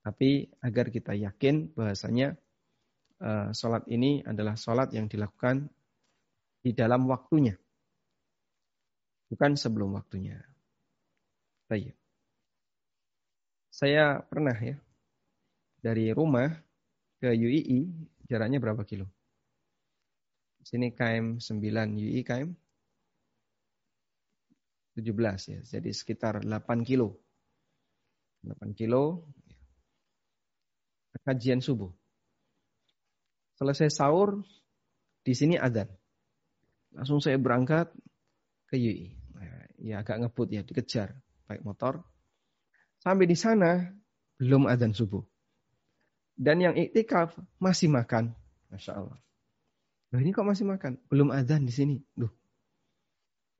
tapi 0.00 0.46
agar 0.62 0.88
kita 0.88 1.12
yakin 1.12 1.74
bahasanya 1.74 2.38
uh, 3.20 3.50
sholat 3.50 3.84
ini 3.90 4.22
adalah 4.22 4.54
sholat 4.54 4.94
yang 4.94 5.10
dilakukan 5.10 5.68
di 6.62 6.70
dalam 6.72 7.04
waktunya. 7.10 7.58
Bukan 9.30 9.54
sebelum 9.54 9.94
waktunya. 9.94 10.38
Baik. 11.70 11.94
Saya 13.70 14.18
pernah 14.26 14.54
ya 14.58 14.74
dari 15.78 16.10
rumah 16.10 16.50
ke 17.22 17.30
UII 17.30 17.86
jaraknya 18.26 18.58
berapa 18.58 18.82
kilo? 18.82 19.06
Sini 20.60 20.92
KM 20.92 21.40
9 21.40 21.98
UI 21.98 22.20
KM 22.26 22.50
17 25.00 25.52
ya. 25.52 25.60
Jadi 25.64 25.90
sekitar 25.90 26.44
8 26.44 26.84
kilo. 26.84 27.18
8 28.44 28.72
kilo 28.76 29.24
kajian 31.24 31.60
subuh. 31.60 31.92
Selesai 33.60 33.92
sahur 33.92 34.40
di 35.20 35.36
sini 35.36 35.60
adzan. 35.60 35.88
Langsung 36.96 37.20
saya 37.20 37.36
berangkat 37.36 37.92
ke 38.70 38.76
UI. 38.80 39.16
Ya 39.80 40.04
agak 40.04 40.20
ngebut 40.20 40.48
ya, 40.52 40.60
dikejar 40.60 41.16
pakai 41.48 41.64
motor. 41.64 42.04
Sampai 43.00 43.24
di 43.24 43.36
sana 43.36 43.88
belum 44.36 44.68
adzan 44.68 44.92
subuh. 44.92 45.24
Dan 46.36 46.64
yang 46.64 46.76
iktikaf 46.76 47.36
masih 47.60 47.92
makan. 47.92 48.32
Masya 48.72 48.96
Allah. 48.96 49.20
Nah 50.10 50.18
ini 50.20 50.32
kok 50.32 50.48
masih 50.48 50.64
makan? 50.64 50.96
Belum 51.08 51.28
adzan 51.32 51.68
di 51.68 51.72
sini. 51.72 51.96
Duh. 52.16 52.32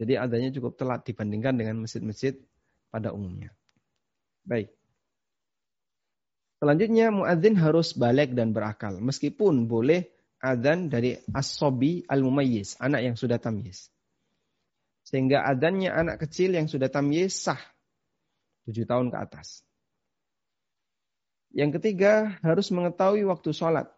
Jadi 0.01 0.17
adanya 0.17 0.49
cukup 0.57 0.81
telat 0.81 1.05
dibandingkan 1.05 1.61
dengan 1.61 1.85
masjid-masjid 1.85 2.33
pada 2.89 3.13
umumnya. 3.13 3.53
Baik. 4.49 4.73
Selanjutnya 6.57 7.13
muadzin 7.13 7.57
harus 7.61 7.93
balik 7.93 8.33
dan 8.33 8.57
berakal. 8.57 8.97
Meskipun 8.97 9.69
boleh 9.69 10.09
adzan 10.41 10.89
dari 10.89 11.21
as-sobi 11.37 12.01
al-mumayyiz, 12.09 12.81
anak 12.81 13.13
yang 13.13 13.17
sudah 13.17 13.37
tamyiz. 13.37 13.93
Sehingga 15.05 15.45
adanya 15.45 15.93
anak 16.01 16.25
kecil 16.25 16.57
yang 16.57 16.65
sudah 16.65 16.89
tamyiz 16.89 17.37
sah. 17.37 17.61
tujuh 18.65 18.89
tahun 18.89 19.13
ke 19.13 19.17
atas. 19.21 19.65
Yang 21.53 21.81
ketiga, 21.81 22.41
harus 22.41 22.73
mengetahui 22.73 23.27
waktu 23.27 23.51
sholat. 23.53 23.91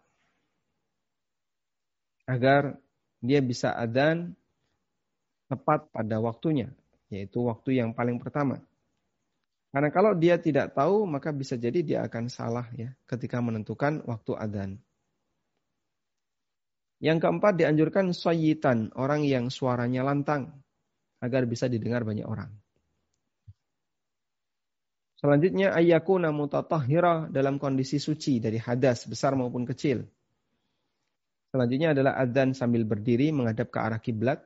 Agar 2.27 2.79
dia 3.23 3.39
bisa 3.39 3.75
adan 3.75 4.35
tepat 5.53 5.93
pada 5.93 6.17
waktunya. 6.25 6.73
Yaitu 7.13 7.45
waktu 7.45 7.77
yang 7.77 7.93
paling 7.93 8.17
pertama. 8.17 8.65
Karena 9.73 9.89
kalau 9.93 10.17
dia 10.17 10.41
tidak 10.41 10.73
tahu, 10.73 11.05
maka 11.05 11.33
bisa 11.33 11.61
jadi 11.61 11.81
dia 11.85 11.99
akan 12.05 12.33
salah 12.33 12.69
ya 12.73 12.93
ketika 13.05 13.41
menentukan 13.45 14.01
waktu 14.09 14.33
adan. 14.37 14.71
Yang 17.03 17.19
keempat 17.25 17.59
dianjurkan 17.61 18.17
soyitan, 18.17 18.93
orang 18.97 19.27
yang 19.27 19.51
suaranya 19.51 20.07
lantang, 20.07 20.55
agar 21.19 21.45
bisa 21.51 21.67
didengar 21.67 22.07
banyak 22.07 22.25
orang. 22.25 22.53
Selanjutnya 25.23 25.71
ayyakuna 25.71 26.35
mutatahhira 26.35 27.31
dalam 27.31 27.63
kondisi 27.63 28.03
suci 28.03 28.43
dari 28.43 28.59
hadas 28.59 29.07
besar 29.07 29.39
maupun 29.39 29.63
kecil. 29.63 30.03
Selanjutnya 31.55 31.95
adalah 31.95 32.19
adzan 32.19 32.59
sambil 32.59 32.83
berdiri 32.83 33.31
menghadap 33.31 33.71
ke 33.71 33.79
arah 33.79 34.03
kiblat. 34.03 34.43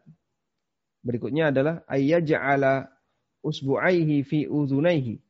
Berikutnya 1.07 1.55
adalah 1.55 1.87
ayyaj'ala 1.87 2.91
usbu'aihi 3.47 4.27
fi 4.27 4.51
udhunaihi 4.51 5.23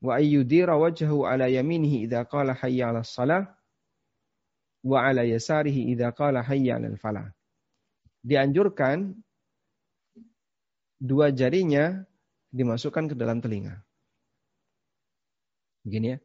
wa 0.00 0.16
ayyudira 0.16 0.80
wajhahu 0.80 1.28
ala 1.28 1.52
yaminihi 1.52 2.08
idza 2.08 2.24
qala 2.24 2.56
hayya 2.56 2.88
'alas 2.88 3.12
shalah 3.12 3.44
wa 4.80 5.04
ala 5.04 5.28
yasarihi 5.28 5.92
idza 5.92 6.16
qala 6.16 6.40
hayya 6.40 6.80
'alal 6.80 6.96
falah. 6.96 7.28
Dianjurkan 8.24 9.12
dua 10.96 11.28
jarinya 11.28 12.00
dimasukkan 12.48 13.12
ke 13.12 13.14
dalam 13.16 13.44
telinga. 13.44 13.76
Begini 15.84 16.16
ya. 16.16 16.18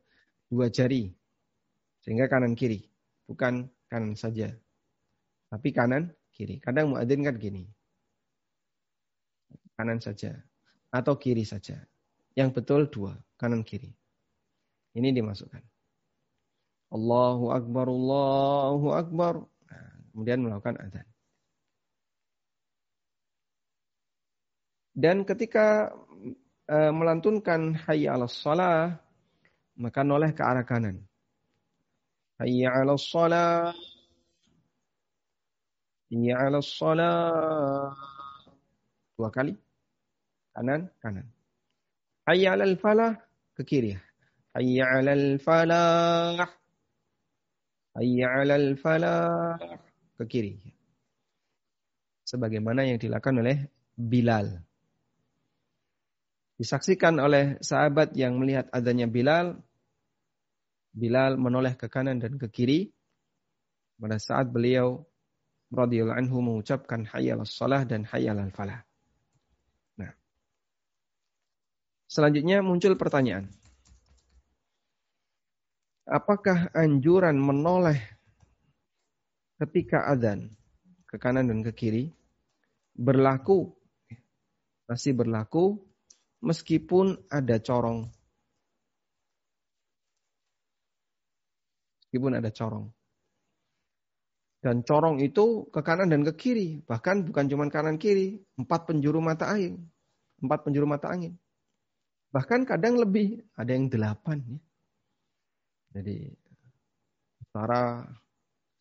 Dua 0.48 0.68
jari. 0.72 1.12
Sehingga 2.04 2.28
kanan 2.32 2.56
kiri. 2.56 2.88
Bukan 3.28 3.68
kanan 3.88 4.16
saja. 4.16 4.52
Tapi 5.50 5.72
kanan 5.72 6.12
kiri. 6.36 6.60
Kadang 6.60 6.92
muadzin 6.92 7.24
kan 7.24 7.36
gini. 7.40 7.75
Kanan 9.76 10.00
saja. 10.00 10.36
Atau 10.92 11.20
kiri 11.20 11.44
saja. 11.44 11.80
Yang 12.36 12.50
betul 12.60 12.82
dua. 12.88 13.14
Kanan 13.36 13.64
kiri. 13.68 13.92
Ini 14.96 15.12
dimasukkan. 15.12 15.64
Allahu 16.96 17.52
Akbar, 17.52 17.86
Allahu 17.92 18.88
Akbar. 18.96 19.44
Nah, 19.44 19.92
kemudian 20.16 20.40
melakukan 20.48 20.80
adzan. 20.80 21.08
Dan 24.96 25.28
ketika 25.28 25.92
uh, 26.72 26.92
melantunkan 26.96 27.76
hayya 27.84 28.16
ala 28.16 28.32
salah, 28.32 28.96
maka 29.76 30.08
noleh 30.08 30.32
ke 30.32 30.40
arah 30.40 30.64
kanan. 30.64 31.04
Hayya 32.40 32.72
'ala 32.72 32.96
shalah. 32.96 33.76
Hayya 36.08 36.36
'ala 36.40 36.64
shalah. 36.64 37.92
Dua 39.20 39.28
kali. 39.32 39.65
Kanan, 40.56 40.88
kanan. 41.04 41.28
Hayya 42.24 42.56
'alal 42.56 42.80
falah 42.80 43.20
ke 43.60 43.68
kiri. 43.68 43.92
Hayya 44.56 44.88
'alal 44.88 45.36
falah. 45.44 46.48
Hayya 48.00 48.28
'alal 48.40 48.80
falah 48.80 49.60
ke 50.16 50.24
kiri. 50.24 50.56
Sebagaimana 52.24 52.88
yang 52.88 52.98
dilakukan 52.98 53.44
oleh 53.44 53.68
Bilal. 54.00 54.64
Disaksikan 56.56 57.20
oleh 57.20 57.60
sahabat 57.60 58.16
yang 58.16 58.40
melihat 58.40 58.72
adanya 58.72 59.12
Bilal. 59.12 59.60
Bilal 60.96 61.36
menoleh 61.36 61.76
ke 61.76 61.92
kanan 61.92 62.24
dan 62.24 62.40
ke 62.40 62.48
kiri. 62.48 62.96
Pada 64.00 64.16
saat 64.20 64.48
beliau 64.48 65.04
radhiyallahu 65.72 66.20
anhu 66.20 66.38
mengucapkan 66.40 67.04
hayyal 67.08 67.44
salah 67.44 67.84
dan 67.84 68.08
hayyal 68.08 68.40
falah. 68.56 68.84
Nah. 70.00 70.16
Selanjutnya 72.16 72.64
muncul 72.64 72.96
pertanyaan. 72.96 73.52
Apakah 76.08 76.72
anjuran 76.72 77.36
menoleh 77.36 78.00
ketika 79.60 80.08
adzan 80.08 80.48
ke 81.12 81.20
kanan 81.20 81.52
dan 81.52 81.60
ke 81.60 81.76
kiri 81.76 82.16
berlaku 82.96 83.76
masih 84.88 85.12
berlaku 85.12 85.76
meskipun 86.40 87.20
ada 87.28 87.60
corong. 87.60 88.08
Meskipun 92.00 92.32
ada 92.40 92.48
corong. 92.48 92.96
Dan 94.64 94.88
corong 94.88 95.20
itu 95.20 95.68
ke 95.68 95.84
kanan 95.84 96.08
dan 96.08 96.24
ke 96.24 96.32
kiri. 96.32 96.80
Bahkan 96.80 97.28
bukan 97.28 97.46
cuma 97.52 97.68
kanan 97.68 98.00
kiri. 98.00 98.40
Empat 98.56 98.88
penjuru 98.88 99.20
mata 99.20 99.52
angin. 99.52 99.84
Empat 100.40 100.64
penjuru 100.64 100.88
mata 100.88 101.12
angin. 101.12 101.36
Bahkan 102.36 102.68
kadang 102.68 103.00
lebih. 103.00 103.40
Ada 103.56 103.72
yang 103.72 103.88
delapan. 103.88 104.44
Ya. 104.44 104.60
Jadi 105.96 106.36
utara, 107.40 108.04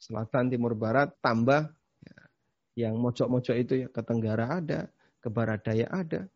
selatan, 0.03 0.51
timur, 0.51 0.75
barat 0.75 1.15
tambah. 1.23 1.71
Ya. 2.03 2.19
Yang 2.75 2.95
mojok-mojok 2.99 3.57
itu 3.63 3.87
ya 3.87 3.89
ke 3.95 4.03
tenggara 4.03 4.59
ada. 4.59 4.91
Ke 5.23 5.31
barat 5.31 5.63
daya 5.63 5.87
ada 5.89 6.27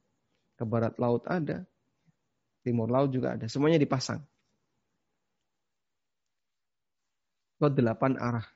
ke 0.58 0.64
barat 0.66 0.98
laut 0.98 1.22
ada, 1.30 1.62
timur 2.66 2.90
laut 2.90 3.14
juga 3.14 3.38
ada, 3.38 3.46
semuanya 3.46 3.78
dipasang. 3.78 4.18
Ke 7.62 7.70
delapan 7.70 8.18
arah. 8.18 8.46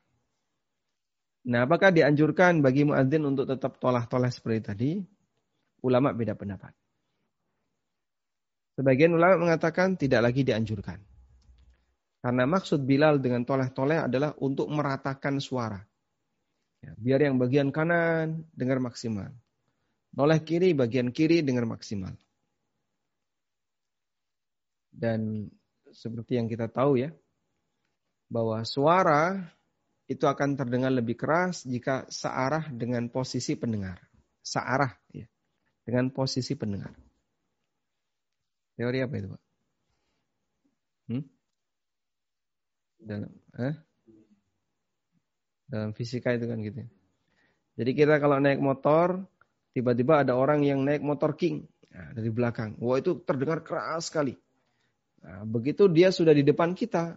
Nah, 1.47 1.67
apakah 1.67 1.91
dianjurkan 1.95 2.63
bagi 2.63 2.87
muadzin 2.87 3.23
untuk 3.23 3.47
tetap 3.51 3.79
tolah-tolah 3.79 4.31
seperti 4.31 4.61
tadi? 4.63 4.91
Ulama 5.83 6.15
beda 6.15 6.39
pendapat. 6.39 6.71
Sebagian 8.73 9.13
ulama 9.13 9.49
mengatakan 9.49 10.01
tidak 10.01 10.25
lagi 10.25 10.43
dianjurkan. 10.43 10.97
Karena 12.23 12.47
maksud 12.47 12.87
Bilal 12.87 13.19
dengan 13.19 13.43
toleh-toleh 13.43 14.07
adalah 14.07 14.33
untuk 14.39 14.71
meratakan 14.71 15.43
suara. 15.43 15.83
Ya, 16.83 16.95
biar 16.95 17.21
yang 17.27 17.37
bagian 17.37 17.75
kanan 17.75 18.47
dengar 18.55 18.79
maksimal. 18.79 19.31
Noleh 20.15 20.41
kiri, 20.43 20.71
bagian 20.73 21.11
kiri 21.11 21.43
dengar 21.43 21.67
maksimal. 21.67 22.15
Dan 24.93 25.51
seperti 25.91 26.39
yang 26.39 26.47
kita 26.47 26.71
tahu 26.71 27.01
ya, 27.01 27.11
bahwa 28.31 28.65
suara 28.65 29.43
itu 30.09 30.25
akan 30.25 30.57
terdengar 30.57 30.93
lebih 30.93 31.17
keras 31.17 31.65
jika 31.65 32.05
searah 32.09 32.71
dengan 32.73 33.09
posisi 33.09 33.57
pendengar. 33.57 33.99
Searah 34.43 34.91
ya, 35.11 35.27
dengan 35.83 36.13
posisi 36.13 36.55
pendengar. 36.55 36.93
Teori 38.83 38.99
apa 38.99 39.15
itu 39.15 39.29
Pak? 39.31 39.43
Hmm? 41.07 41.25
Dalam, 42.99 43.31
eh? 43.63 43.75
Dalam 45.71 45.91
fisika 45.95 46.35
itu 46.35 46.51
kan 46.51 46.59
gitu. 46.59 46.83
Ya. 46.83 46.89
Jadi 47.79 47.91
kita 47.95 48.19
kalau 48.19 48.43
naik 48.43 48.59
motor, 48.59 49.23
Tiba-tiba 49.73 50.21
ada 50.21 50.37
orang 50.37 50.61
yang 50.61 50.85
naik 50.85 51.01
motor 51.01 51.33
king 51.33 51.65
nah, 51.89 52.13
dari 52.13 52.29
belakang. 52.29 52.77
Wah 52.77 53.01
itu 53.01 53.17
terdengar 53.25 53.65
keras 53.65 54.13
sekali. 54.13 54.37
Nah, 55.25 55.49
begitu 55.49 55.89
dia 55.89 56.13
sudah 56.13 56.37
di 56.37 56.45
depan 56.45 56.77
kita, 56.77 57.17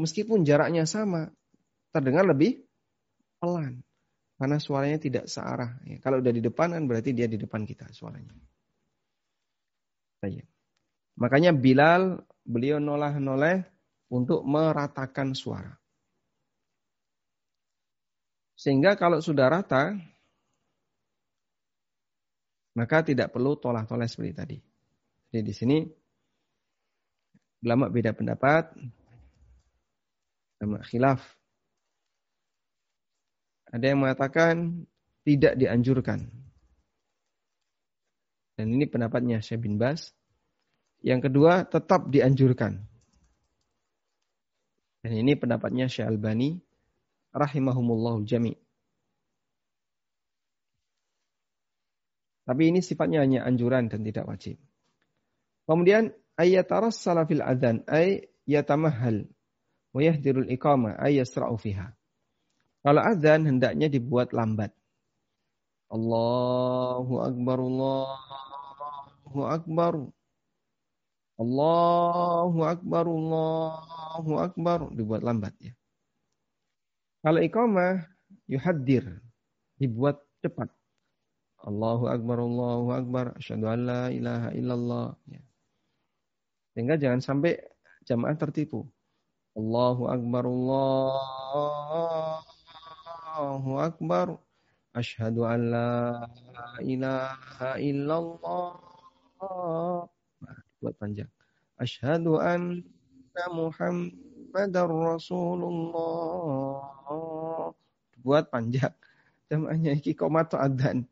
meskipun 0.00 0.48
jaraknya 0.48 0.88
sama, 0.88 1.28
terdengar 1.92 2.24
lebih 2.24 2.64
pelan. 3.36 3.84
Karena 4.40 4.56
suaranya 4.56 4.98
tidak 4.98 5.28
searah. 5.28 5.76
Ya, 5.84 6.00
kalau 6.00 6.24
udah 6.24 6.32
di 6.32 6.40
depan 6.40 6.72
kan 6.72 6.88
berarti 6.88 7.12
dia 7.12 7.28
di 7.28 7.36
depan 7.36 7.68
kita 7.68 7.92
suaranya. 7.92 8.32
Saja. 10.24 10.42
Makanya 11.14 11.54
Bilal 11.54 12.18
beliau 12.42 12.82
nolah-noleh 12.82 13.62
untuk 14.10 14.42
meratakan 14.42 15.32
suara. 15.32 15.72
Sehingga 18.54 18.94
kalau 18.94 19.18
sudah 19.18 19.50
rata, 19.50 19.94
maka 22.74 23.02
tidak 23.02 23.30
perlu 23.30 23.58
tolah-tolah 23.58 24.06
seperti 24.06 24.32
tadi. 24.34 24.58
Jadi 25.30 25.42
di 25.42 25.54
sini 25.54 25.78
ulama 27.66 27.90
beda 27.90 28.14
pendapat, 28.14 28.74
sama 30.58 30.78
khilaf. 30.86 31.20
Ada 33.74 33.90
yang 33.90 34.06
mengatakan 34.06 34.86
tidak 35.26 35.58
dianjurkan. 35.58 36.30
Dan 38.54 38.70
ini 38.70 38.86
pendapatnya 38.86 39.42
Syekh 39.42 39.66
bin 39.66 39.82
Bas. 39.82 40.14
Yang 41.04 41.28
kedua, 41.28 41.68
tetap 41.68 42.08
dianjurkan. 42.08 42.80
Dan 45.04 45.12
ini 45.20 45.36
pendapatnya 45.36 45.84
Syekh 45.84 46.08
Albani 46.08 46.56
rahimahumullah 47.36 48.24
jami'. 48.24 48.56
Tapi 52.48 52.72
ini 52.72 52.80
sifatnya 52.80 53.20
hanya 53.20 53.44
anjuran 53.44 53.92
dan 53.92 54.00
tidak 54.00 54.24
wajib. 54.24 54.56
Kemudian 55.68 56.12
ayat 56.40 56.68
taras 56.68 57.00
salafil 57.00 57.44
adzan 57.44 57.84
ay 57.88 58.32
yatamahal 58.48 59.28
wa 59.92 60.00
yahdirul 60.00 60.48
iqama 60.52 60.96
ay 60.96 61.20
yasra'u 61.20 61.56
fiha. 61.60 61.92
Kalau 62.84 63.00
adzan 63.00 63.48
hendaknya 63.48 63.88
dibuat 63.88 64.32
lambat. 64.36 64.76
Allahu 65.88 67.20
akbar 67.24 67.58
Allahu 67.60 69.40
akbar. 69.48 70.12
Allahu 71.34 72.62
akbar 72.62 73.04
Allahu 73.10 74.32
akbar 74.38 74.78
dibuat 74.94 75.26
lambat 75.26 75.54
ya. 75.58 75.74
Kalau 77.24 77.40
iqamah 77.40 78.04
yuhaddir 78.46 79.24
dibuat 79.80 80.20
cepat. 80.44 80.68
Allahu 81.64 82.12
Akbar, 82.12 82.44
Allahu 82.44 82.92
Akbar, 82.92 83.32
asyhadu 83.40 83.64
an 83.72 83.88
la 83.88 84.12
ilaha 84.12 84.52
illallah. 84.52 85.16
Ya. 85.24 85.40
Sehingga 86.76 87.00
jangan 87.00 87.24
sampai 87.24 87.56
jamaah 88.04 88.36
tertipu. 88.36 88.84
Allahu 89.56 90.12
Akbar, 90.12 90.44
Allahu 90.44 91.16
Akbar, 93.80 94.36
asyhadu 94.92 95.48
an 95.48 95.72
la 95.72 96.28
ilaha 96.84 97.80
illallah. 97.80 98.76
Buat 100.84 101.00
panjang. 101.00 101.32
Asyhadu 101.80 102.36
anna 102.36 102.84
Muhammadar 103.48 104.84
Rasulullah. 104.92 106.84
Buat 108.20 108.52
panjang. 108.52 108.92
Jamaahnya 109.48 109.96
iki 109.96 110.12
komato 110.12 110.60
adan. 110.60 111.08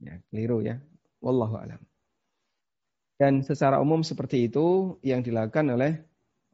Ya, 0.00 0.16
keliru 0.32 0.64
ya. 0.64 0.80
Wallahu 1.20 1.60
alam. 1.60 1.84
Dan 3.20 3.44
secara 3.44 3.80
umum 3.84 4.00
seperti 4.00 4.48
itu 4.48 4.96
yang 5.04 5.20
dilakukan 5.20 5.76
oleh 5.76 6.00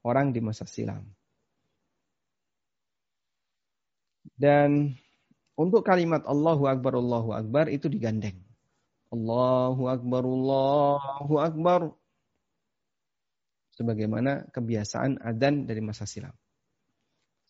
orang 0.03 0.35
di 0.35 0.43
masa 0.43 0.67
silam. 0.67 1.07
Dan 4.35 4.99
untuk 5.55 5.87
kalimat 5.87 6.27
Allahu 6.27 6.67
Akbar, 6.67 6.99
Allahu 6.99 7.31
Akbar 7.35 7.71
itu 7.71 7.87
digandeng. 7.87 8.39
Allahu 9.13 9.93
Akbar, 9.93 10.23
Allahu 10.25 11.35
Akbar. 11.37 11.81
Sebagaimana 13.77 14.49
kebiasaan 14.53 15.21
adan 15.21 15.69
dari 15.69 15.85
masa 15.85 16.09
silam. 16.09 16.33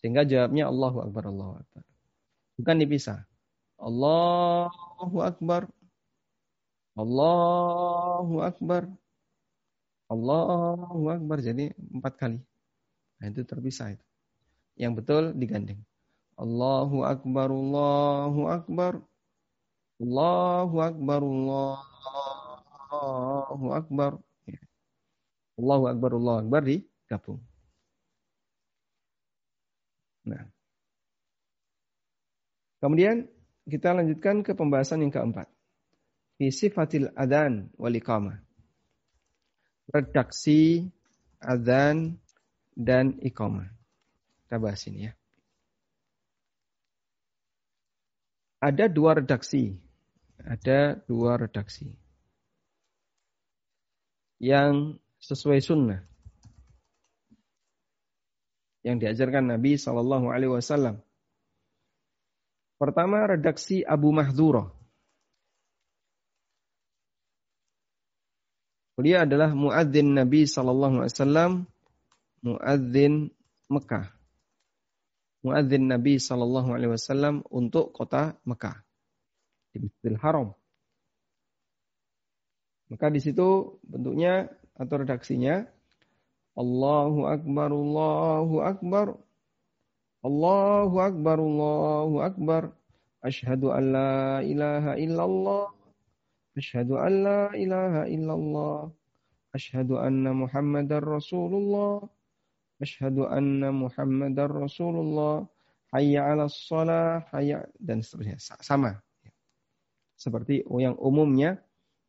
Sehingga 0.03 0.27
jawabnya 0.27 0.67
Allahu 0.67 1.07
Akbar, 1.07 1.31
Allahu 1.31 1.63
Akbar. 1.63 1.83
Bukan 2.59 2.77
dipisah. 2.83 3.23
Allahu 3.79 5.19
Akbar, 5.23 5.71
Allahu 6.99 8.43
Akbar. 8.43 8.91
Allahu 10.11 11.09
Akbar. 11.09 11.39
Jadi 11.41 11.71
empat 11.73 12.19
kali. 12.19 12.39
Nah 13.23 13.27
itu 13.31 13.47
terpisah 13.47 13.95
itu. 13.95 14.07
Yang 14.77 14.93
betul 15.03 15.23
digandeng. 15.39 15.81
Allahu 16.37 17.07
Akbar, 17.07 17.49
Allahu 17.49 18.51
Akbar. 18.51 18.99
Allahu 20.03 20.83
Akbar, 20.83 21.23
Allahu 22.91 23.69
Akbar. 23.71 24.19
Ya. 24.51 24.59
Allahu 25.55 25.85
Akbar, 25.87 26.11
Allahu 26.19 26.39
Akbar 26.43 26.67
digabung. 26.67 27.39
Nah. 30.27 30.51
Kemudian 32.83 33.31
kita 33.71 33.95
lanjutkan 33.95 34.43
ke 34.43 34.59
pembahasan 34.59 35.07
yang 35.07 35.15
keempat. 35.15 35.47
Fi 36.35 36.51
sifatil 36.51 37.15
adan 37.15 37.71
wal 37.79 37.95
iqamah. 37.95 38.43
Redaksi 39.87 40.91
adan 41.39 42.19
dan 42.75 43.23
iqamah. 43.23 43.71
Kita 44.43 44.59
bahas 44.59 44.83
ini 44.91 45.07
ya. 45.07 45.15
Ada 48.59 48.91
dua 48.91 49.23
redaksi. 49.23 49.92
Ada 50.43 50.99
dua 51.07 51.39
redaksi. 51.39 51.95
Yang 54.43 54.99
sesuai 55.23 55.63
sunnah. 55.63 56.03
Yang 58.83 58.97
diajarkan 59.07 59.55
Nabi 59.55 59.79
Shallallahu 59.79 60.27
Alaihi 60.35 60.51
Wasallam. 60.51 60.99
Pertama 62.83 63.23
redaksi 63.31 63.87
Abu 63.87 64.11
Mahdura. 64.11 64.67
Beliau 68.99 69.23
adalah 69.23 69.55
muadzin 69.55 70.19
Nabi 70.19 70.45
sallallahu 70.45 71.01
alaihi 71.01 71.15
wasallam, 71.17 71.51
muadzin 72.45 73.33
Mekah. 73.73 74.11
Muadzin 75.47 75.89
Nabi 75.89 76.21
sallallahu 76.21 76.75
alaihi 76.75 76.93
wasallam 76.93 77.41
untuk 77.49 77.95
kota 77.95 78.37
Mekah 78.45 78.83
di 79.73 79.89
Masjidil 79.89 80.21
Haram. 80.21 80.49
Maka 82.93 83.09
di 83.09 83.21
situ 83.25 83.81
bentuknya 83.83 84.53
atau 84.77 85.01
redaksinya 85.01 85.65
Allahu 86.53 87.25
akbar 87.25 87.73
Allahu 87.73 88.57
akbar 88.61 89.07
Allahu 90.23 91.03
Akbar, 91.03 91.43
Allahu 91.43 92.23
Akbar. 92.23 92.71
Ashhadu 93.27 93.75
an 93.75 93.91
la 93.91 94.39
ilaha 94.39 94.95
illallah. 94.95 95.67
Ashhadu 96.55 96.95
an 96.95 97.13
la 97.27 97.41
ilaha 97.59 98.07
illallah. 98.07 98.87
Ashhadu 99.51 99.99
anna 99.99 100.31
Muhammadar 100.31 101.03
Rasulullah. 101.03 102.07
Ashhadu 102.79 103.27
anna 103.27 103.75
Muhammadar 103.75 104.47
Rasulullah. 104.47 105.43
Hayya 105.91 106.23
'alas 106.23 106.55
shalah, 106.55 107.27
hayya 107.35 107.67
dan 107.83 107.99
seterusnya. 107.99 108.39
Sama. 108.63 109.03
Seperti 110.23 110.63
yang 110.79 110.95
umumnya 111.03 111.59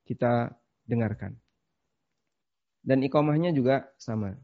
kita 0.05 0.53
dengarkan. 0.85 1.33
Dan 2.85 3.01
iqamahnya 3.01 3.49
juga 3.57 3.89
sama. 3.97 4.37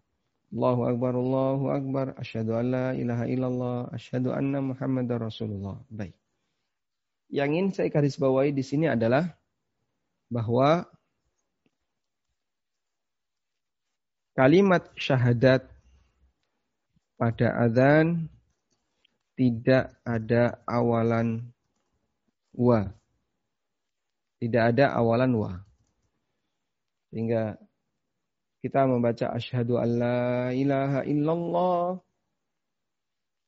Allahu 0.50 0.82
Akbar, 0.90 1.14
Allahu 1.14 1.66
Akbar, 1.70 2.06
asyhadu 2.18 2.58
an 2.58 2.66
la 2.74 2.88
ilaha 2.98 3.30
illallah, 3.30 3.78
asyhadu 3.94 4.34
anna 4.34 4.66
Muhammadar 4.66 5.22
Rasulullah. 5.22 5.78
Baik. 5.94 6.18
Yang 7.30 7.50
ingin 7.54 7.68
saya 7.78 7.94
garis 7.94 8.18
bawahi 8.18 8.50
di 8.50 8.66
sini 8.66 8.90
adalah 8.90 9.38
bahwa 10.34 10.90
kalimat 14.34 14.90
syahadat 14.98 15.70
pada 17.22 17.54
azan 17.62 18.26
tidak 19.38 19.94
ada 20.02 20.58
awalan 20.66 21.54
wa. 22.58 22.90
Tidak 24.40 24.64
ada 24.76 24.96
awalan 24.96 25.32
wa. 25.36 25.52
Sehingga 27.12 27.60
kita 28.60 28.88
membaca 28.88 29.32
asyhadu 29.36 29.80
alla 29.80 30.52
ilaha 30.52 31.04
illallah. 31.08 32.00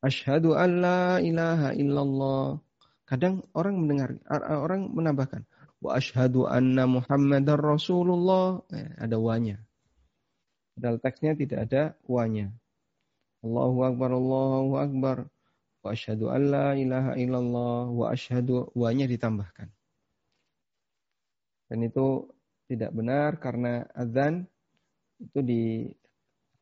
Asyhadu 0.04 0.56
alla 0.56 1.20
ilaha 1.20 1.76
illallah. 1.76 2.60
Kadang 3.08 3.44
orang 3.52 3.76
mendengar, 3.76 4.10
orang 4.32 4.88
menambahkan 4.92 5.44
wa 5.84 6.00
asyhadu 6.00 6.48
anna 6.48 6.88
Muhammadar 6.88 7.60
Rasulullah. 7.60 8.64
Eh, 8.72 8.88
ada 9.00 9.20
wanya. 9.20 9.60
Padahal 10.76 10.98
teksnya 11.04 11.36
tidak 11.36 11.60
ada 11.68 11.84
wanya. 12.08 12.56
Allahu 13.44 13.84
akbar 13.84 14.10
Allahu 14.16 14.74
akbar. 14.80 15.18
Wa 15.84 15.92
asyhadu 15.92 16.32
alla 16.32 16.78
ilaha 16.78 17.18
illallah 17.20 17.90
wa 17.92 18.06
asyhadu 18.14 18.70
wanya 18.78 19.10
ditambahkan. 19.12 19.68
Dan 21.72 21.88
itu 21.88 22.28
tidak 22.68 22.92
benar 22.92 23.40
karena 23.40 23.88
azan 23.96 24.44
itu 25.24 25.40
di 25.40 25.64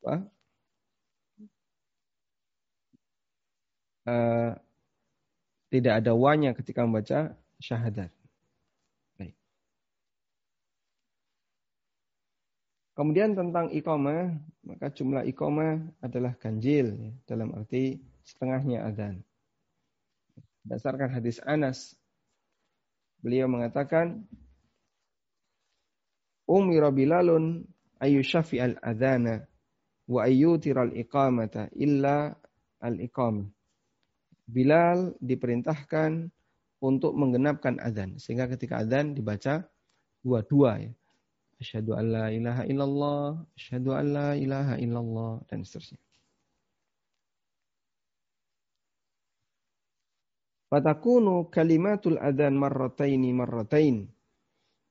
apa? 0.06 0.16
Uh, 4.06 4.54
tidak 5.74 6.06
ada 6.06 6.14
wanya 6.14 6.54
ketika 6.54 6.86
membaca 6.86 7.34
syahadat. 7.58 8.14
Baik. 9.18 9.34
Kemudian 12.94 13.34
tentang 13.34 13.74
iqamah, 13.74 14.38
maka 14.62 14.94
jumlah 14.94 15.26
iqamah 15.26 15.90
adalah 16.06 16.38
ganjil 16.38 16.94
ya, 16.94 17.12
dalam 17.26 17.50
arti 17.58 17.98
setengahnya 18.22 18.86
adzan. 18.86 19.26
Berdasarkan 20.66 21.10
hadis 21.18 21.42
Anas, 21.46 21.98
beliau 23.26 23.50
mengatakan, 23.50 24.26
Umira 26.50 26.90
Bilalun 26.90 27.62
ayu 28.02 28.26
syafi 28.26 28.58
al 28.58 28.74
adana 28.82 29.46
wa 30.10 30.26
al 30.26 30.92
iqamata 30.98 31.70
illa 31.78 32.34
al 32.82 32.98
iqam. 32.98 33.46
Bilal 34.50 35.14
diperintahkan 35.22 36.26
untuk 36.82 37.14
menggenapkan 37.14 37.78
adzan 37.78 38.18
sehingga 38.18 38.50
ketika 38.50 38.82
adzan 38.82 39.14
dibaca 39.14 39.70
dua-dua 40.26 40.90
ya. 40.90 40.92
Asyhadu 41.60 41.92
an 41.94 42.06
la 42.10 42.26
ilaha 42.32 42.64
illallah, 42.66 43.46
asyhadu 43.54 43.92
an 43.94 44.06
la 44.16 44.30
ilaha 44.34 44.80
illallah 44.80 45.44
dan 45.46 45.68
seterusnya. 45.68 46.02
Fatakunu 50.72 51.52
kalimatul 51.52 52.16
adzan 52.18 52.56
marrataini 52.58 53.36
marratain 53.36 54.08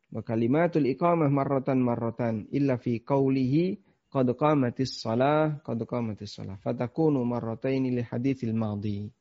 Wa 0.08 0.24
kalimatul 0.24 0.88
iqamah 0.88 1.28
marratan 1.28 1.84
marratan 1.84 2.48
illa 2.48 2.80
fi 2.80 3.04
qawlihi 3.04 3.76
qad 4.08 4.32
qamatis 4.32 5.04
shalah 5.04 5.60
qad 5.60 5.84
qamatis 5.84 6.32
shalah 6.32 6.56
fatakunu 6.64 7.20
marrataini 7.28 7.92
li 7.92 8.02
hadithil 8.02 8.56
madhi. 8.56 9.12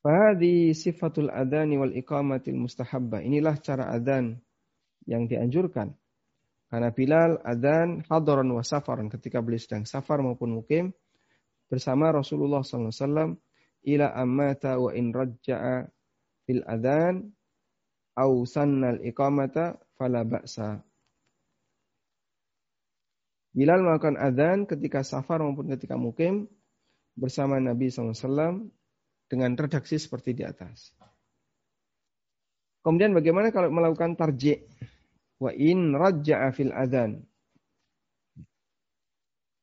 Fahadi 0.00 0.72
sifatul 0.72 1.28
adani 1.28 1.76
wal 1.76 1.92
iqamatil 1.92 2.56
mustahabba. 2.56 3.20
Inilah 3.20 3.60
cara 3.60 3.92
yang 5.08 5.28
dianjurkan. 5.28 5.92
Karena 6.68 6.92
Bilal 6.92 7.40
adan 7.44 8.04
hadaran 8.12 8.48
wa 8.52 8.60
safaran 8.60 9.08
ketika 9.08 9.40
beliau 9.40 9.60
sedang 9.60 9.88
safar 9.88 10.20
maupun 10.20 10.52
mukim 10.52 10.92
bersama 11.64 12.12
Rasulullah 12.12 12.60
SAW 12.60 13.40
ila 13.88 14.06
ammata 14.12 14.76
wa 14.76 14.92
in 14.92 15.08
rajja'a 15.08 15.88
fil 16.44 16.60
adan 16.68 17.32
au 18.18 18.42
sannal 18.42 18.98
iqamata 19.06 19.78
fala 19.94 20.26
ba'sa. 20.26 20.82
Bilal 23.54 23.82
melakukan 23.82 24.18
adzan 24.18 24.66
ketika 24.66 25.06
safar 25.06 25.42
maupun 25.42 25.70
ketika 25.70 25.94
mukim 25.94 26.50
bersama 27.14 27.58
Nabi 27.58 27.90
SAW 27.90 28.70
dengan 29.30 29.50
redaksi 29.54 29.98
seperti 29.98 30.34
di 30.34 30.42
atas. 30.46 30.94
Kemudian 32.82 33.14
bagaimana 33.14 33.50
kalau 33.50 33.70
melakukan 33.70 34.14
tarji' 34.14 34.62
wa 35.42 35.50
in 35.54 35.94
rajja'a 35.94 36.54
fil 36.54 36.70
adzan? 36.70 37.22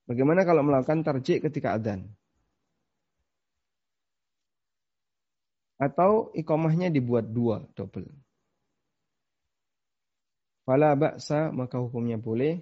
Bagaimana 0.06 0.43
kalau 0.43 0.62
melakukan 0.62 1.01
tarji' 1.01 1.41
ketika 1.41 1.80
adzan? 1.80 2.06
Atau 5.76 6.32
ikomahnya 6.36 6.88
dibuat 6.88 7.32
dua, 7.32 7.64
double. 7.76 8.24
Fala 10.66 10.97
ba'sa 10.97 11.53
maka 11.53 11.78
hukumnya 11.78 12.18
boleh 12.18 12.57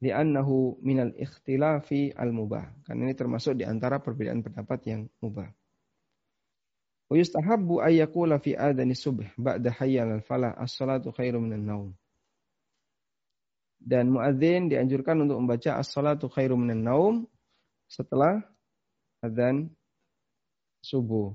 li'annahu 0.00 0.80
minal 0.80 1.12
ikhtilafi 1.12 2.14
al-mubah. 2.14 2.86
Karena 2.86 3.10
ini 3.10 3.14
termasuk 3.18 3.58
di 3.58 3.66
antara 3.66 3.98
perbedaan 3.98 4.40
pendapat 4.40 4.80
yang 4.86 5.02
mubah. 5.20 5.50
Wa 7.10 7.14
yustahabbu 7.18 7.82
ayyakula 7.82 8.38
fi 8.38 8.54
adani 8.54 8.94
subh 8.94 9.26
ba'da 9.34 9.74
hayyal 9.82 10.22
al-falah 10.22 10.54
as-salatu 10.54 11.10
khairu 11.10 11.42
minan 11.42 11.66
naum. 11.66 11.90
Dan 13.80 14.14
muadzin 14.14 14.70
dianjurkan 14.70 15.18
untuk 15.26 15.42
membaca 15.42 15.82
as-salatu 15.82 16.30
khairu 16.30 16.54
minan 16.54 16.86
naum 16.86 17.14
setelah 17.90 18.38
adzan 19.18 19.74
subuh. 20.86 21.34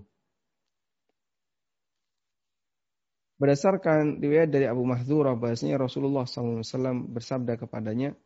Berdasarkan 3.46 4.18
riwayat 4.26 4.50
dari 4.50 4.66
Abu 4.66 4.82
Mahdzurah 4.90 5.38
bahasanya 5.38 5.78
Rasulullah 5.78 6.26
SAW 6.26 6.66
bersabda 7.14 7.62
kepadanya, 7.62 8.18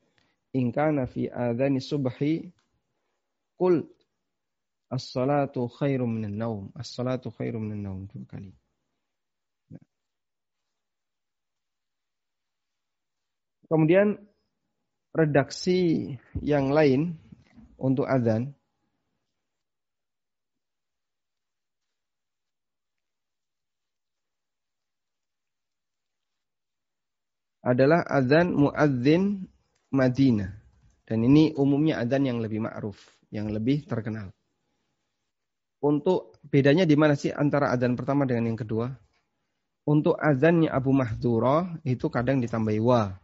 "Ingkana 0.55 1.11
fi 1.11 1.27
adhani 1.27 1.83
subhi 1.83 2.47
kul 3.59 3.83
As-salatu 4.87 5.67
khairum 5.67 6.07
minan 6.23 6.39
naum. 6.39 6.63
As-salatu 6.71 7.35
khairum 7.35 7.67
minan 7.67 7.83
naum 7.83 7.99
dua 8.07 8.23
kali. 8.31 8.55
Kemudian 13.67 14.23
redaksi 15.11 16.15
yang 16.39 16.71
lain 16.71 17.19
untuk 17.75 18.07
azan 18.07 18.55
adalah 27.69 28.01
azan 28.09 28.57
muadzin 28.57 29.45
Madinah. 29.93 30.49
Dan 31.05 31.25
ini 31.25 31.53
umumnya 31.53 32.01
azan 32.01 32.25
yang 32.25 32.41
lebih 32.41 32.65
ma'ruf, 32.65 32.97
yang 33.29 33.49
lebih 33.49 33.85
terkenal. 33.85 34.33
Untuk 35.79 36.37
bedanya 36.45 36.83
di 36.83 36.97
mana 36.97 37.13
sih 37.13 37.33
antara 37.33 37.73
azan 37.73 37.93
pertama 37.93 38.25
dengan 38.25 38.53
yang 38.53 38.59
kedua? 38.59 38.93
Untuk 39.89 40.17
azannya 40.21 40.69
Abu 40.69 40.93
Mahdura 40.93 41.81
itu 41.81 42.11
kadang 42.13 42.41
ditambahi 42.41 42.81
wa. 42.81 43.17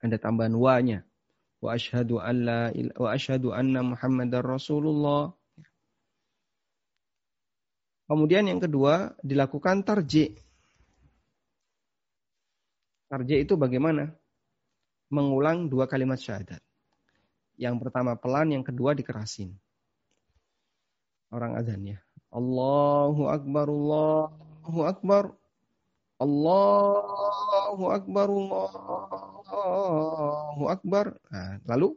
Ada 0.00 0.16
tambahan 0.16 0.56
wa-nya. 0.56 1.04
Wa 1.60 1.76
asyhadu 1.76 2.16
alla 2.16 2.72
wa 2.72 3.08
asyhadu 3.12 3.52
anna 3.52 3.84
Muhammadar 3.84 4.40
Rasulullah. 4.40 5.36
Kemudian 8.08 8.48
yang 8.48 8.58
kedua 8.62 9.12
dilakukan 9.20 9.84
tarji. 9.84 10.32
Tarji 13.10 13.42
itu 13.42 13.58
bagaimana? 13.58 14.14
Mengulang 15.10 15.66
dua 15.66 15.90
kalimat 15.90 16.22
syahadat. 16.22 16.62
Yang 17.58 17.82
pertama 17.82 18.14
pelan, 18.14 18.54
yang 18.54 18.62
kedua 18.62 18.94
dikerasin 18.94 19.58
orang 21.34 21.58
azan 21.58 21.82
ya. 21.86 21.98
Allahu 22.30 23.26
Akbar, 23.26 23.66
Allahu 23.66 24.80
Akbar. 24.86 25.34
Allahu 26.20 27.84
Akbar, 27.90 28.28
Allahu 28.28 29.42
Akbar. 30.68 31.16
Nah, 31.32 31.58
lalu 31.64 31.96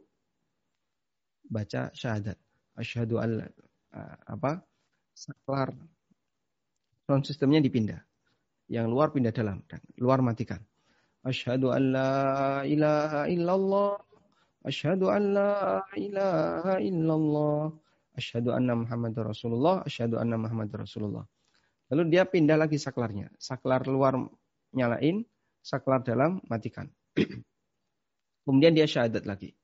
baca 1.46 1.92
syahadat. 1.94 2.34
Asyhadu 2.74 3.22
alla 3.22 3.46
apa? 4.26 4.64
Saklar. 5.14 5.70
Sound 7.06 7.28
sistemnya 7.28 7.60
dipindah. 7.62 8.02
Yang 8.66 8.86
luar 8.90 9.12
pindah 9.12 9.30
dalam 9.30 9.60
luar 10.00 10.24
matikan. 10.24 10.64
Asyhadu 11.24 11.72
an 11.72 11.82
la 11.88 12.12
ilaha 12.68 13.24
illallah. 13.32 13.96
Asyhadu 14.60 15.08
an 15.08 15.22
la 15.32 15.80
ilaha 15.96 16.76
illallah. 16.84 17.72
Asyhadu 18.14 18.54
anna 18.54 18.78
Muhammad 18.78 19.16
Rasulullah, 19.18 19.82
asyhadu 19.82 20.20
anna 20.20 20.38
Muhammad 20.38 20.70
Rasulullah. 20.70 21.26
Lalu 21.90 22.14
dia 22.14 22.28
pindah 22.28 22.54
lagi 22.54 22.78
saklarnya. 22.78 23.32
Saklar 23.40 23.82
luar 23.90 24.14
nyalain, 24.70 25.26
saklar 25.64 26.04
dalam 26.06 26.38
matikan. 26.46 26.92
Kemudian 28.46 28.76
dia 28.76 28.86
syahadat 28.86 29.26
lagi. 29.26 29.56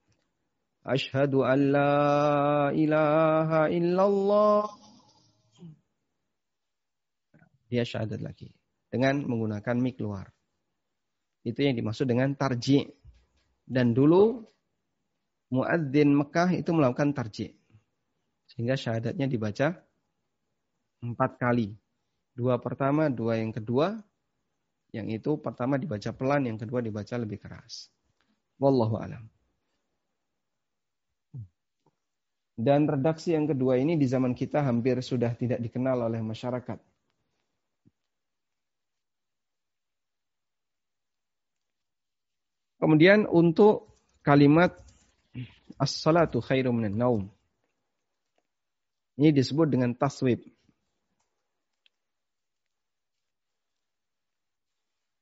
Asyhadu 0.82 1.44
an 1.44 1.60
la 1.70 1.92
ilaha 2.72 3.68
illallah. 3.68 4.64
Dia 7.70 7.84
syahadat 7.84 8.18
lagi. 8.24 8.50
Dengan 8.90 9.22
menggunakan 9.28 9.76
mik 9.78 10.02
luar. 10.02 10.26
Itu 11.46 11.60
yang 11.64 11.76
dimaksud 11.76 12.04
dengan 12.08 12.32
tarji. 12.36 12.88
Dan 13.64 13.94
dulu 13.96 14.42
muadzin 15.54 16.10
Mekah 16.12 16.58
itu 16.58 16.70
melakukan 16.74 17.14
tarji. 17.16 17.54
Sehingga 18.50 18.74
syahadatnya 18.74 19.30
dibaca 19.30 19.78
empat 21.00 21.40
kali. 21.40 21.72
Dua 22.34 22.58
pertama, 22.60 23.08
dua 23.08 23.38
yang 23.40 23.54
kedua. 23.54 23.96
Yang 24.90 25.22
itu 25.22 25.30
pertama 25.38 25.78
dibaca 25.78 26.10
pelan, 26.10 26.50
yang 26.50 26.58
kedua 26.58 26.82
dibaca 26.82 27.14
lebih 27.14 27.38
keras. 27.38 27.88
Wallahu 28.58 28.98
alam. 28.98 29.24
Dan 32.60 32.84
redaksi 32.84 33.32
yang 33.32 33.48
kedua 33.48 33.80
ini 33.80 33.96
di 33.96 34.04
zaman 34.04 34.36
kita 34.36 34.60
hampir 34.60 35.00
sudah 35.00 35.32
tidak 35.32 35.64
dikenal 35.64 36.10
oleh 36.10 36.20
masyarakat. 36.20 36.89
Kemudian 42.80 43.28
untuk 43.28 43.92
kalimat 44.24 44.72
as-salatu 45.76 46.40
khairum 46.40 46.80
minan 46.80 46.96
naum. 46.96 47.22
Ini 49.20 49.36
disebut 49.36 49.68
dengan 49.68 49.92
taswib. 49.92 50.40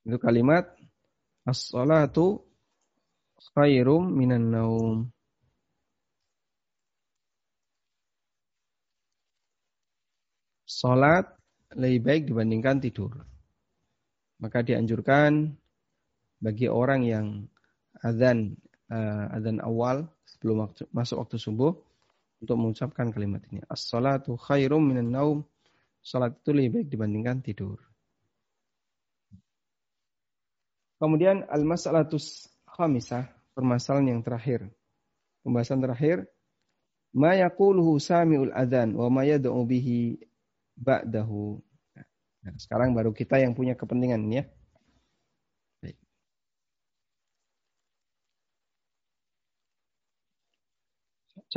Itu 0.06 0.22
kalimat 0.22 0.70
as-salatu 1.42 2.46
khairum 3.58 4.06
minan 4.06 4.54
naum. 4.54 5.10
Salat 10.62 11.26
lebih 11.74 12.00
baik 12.06 12.22
dibandingkan 12.30 12.78
tidur. 12.78 13.26
Maka 14.38 14.62
dianjurkan 14.62 15.58
bagi 16.38 16.70
orang 16.70 17.02
yang 17.02 17.26
azan 18.02 18.54
uh, 18.90 19.34
azan 19.34 19.58
awal 19.62 20.06
sebelum 20.24 20.68
waktu, 20.68 20.86
masuk 20.94 21.18
waktu 21.22 21.36
subuh 21.36 21.74
untuk 22.38 22.56
mengucapkan 22.58 23.10
kalimat 23.10 23.42
ini. 23.50 23.62
As-salatu 23.66 24.38
khairum 24.38 24.82
minan 24.82 25.10
naum. 25.10 25.38
Salat 25.98 26.38
itu 26.40 26.54
lebih 26.54 26.70
baik 26.80 26.88
dibandingkan 26.94 27.42
tidur. 27.42 27.82
Kemudian 30.98 31.46
al-mas'alatus 31.46 32.48
khamisah, 32.64 33.28
permasalahan 33.52 34.16
yang 34.16 34.20
terakhir. 34.22 34.66
Pembahasan 35.42 35.82
terakhir, 35.82 36.26
ma 37.14 37.34
yaquluhu 37.34 37.98
sami'ul 37.98 38.54
adzan 38.54 38.94
wa 38.94 39.10
ma 39.10 39.22
yad'u 39.26 39.58
bihi 39.66 40.22
ba'dahu. 40.78 41.58
Nah, 42.46 42.54
sekarang 42.56 42.94
baru 42.94 43.10
kita 43.10 43.42
yang 43.42 43.54
punya 43.58 43.74
kepentingan 43.74 44.22
ya. 44.30 44.46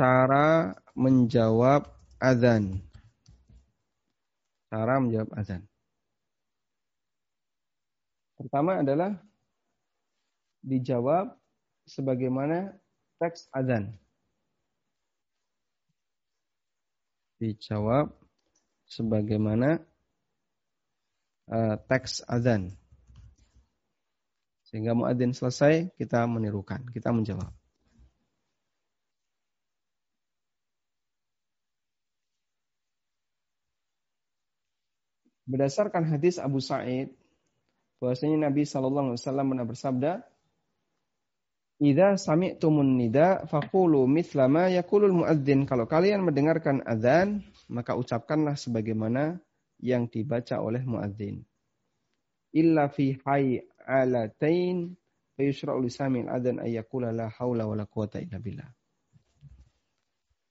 Cara 0.02 0.74
menjawab 0.98 1.86
azan. 2.18 2.82
Cara 4.66 4.98
menjawab 4.98 5.30
azan. 5.38 5.62
Pertama 8.34 8.82
adalah 8.82 9.14
dijawab 10.58 11.38
sebagaimana 11.86 12.74
teks 13.22 13.46
azan. 13.54 13.94
Dijawab 17.38 18.10
sebagaimana 18.90 19.78
uh, 21.46 21.78
teks 21.86 22.26
azan. 22.26 22.74
Sehingga 24.66 24.98
muadzin 24.98 25.30
selesai, 25.30 25.94
kita 25.94 26.26
menirukan, 26.26 26.82
kita 26.90 27.14
menjawab. 27.14 27.61
Berdasarkan 35.52 36.08
hadis 36.08 36.40
Abu 36.40 36.64
Sa'id, 36.64 37.12
bahwasanya 38.00 38.48
Nabi 38.48 38.64
Shallallahu 38.64 39.12
Alaihi 39.12 39.20
Wasallam 39.20 39.46
pernah 39.52 39.68
bersabda, 39.68 40.12
"Idza 41.76 42.16
sami'tumun 42.16 42.96
nida 42.96 43.44
faqulu 43.44 44.08
mithla 44.08 44.48
ma 44.48 44.72
yaqulul 44.72 45.12
muadzin." 45.12 45.68
Kalau 45.68 45.84
kalian 45.84 46.24
mendengarkan 46.24 46.80
azan, 46.88 47.44
maka 47.68 48.00
ucapkanlah 48.00 48.56
sebagaimana 48.56 49.44
yang 49.76 50.08
dibaca 50.08 50.56
oleh 50.64 50.80
muadzin. 50.88 51.44
Illa 52.56 52.88
fi 52.88 53.20
hayy 53.20 53.60
alatain 53.84 54.96
fa 55.36 55.40
yushra'u 55.44 55.84
li 55.84 55.92
sami'il 55.92 56.32
adzan 56.32 56.64
ay 56.64 56.80
yaqula 56.80 57.12
la 57.12 57.28
haula 57.28 57.68
wala 57.68 57.84
quwata 57.84 58.24
illa 58.24 58.40
billah. 58.40 58.72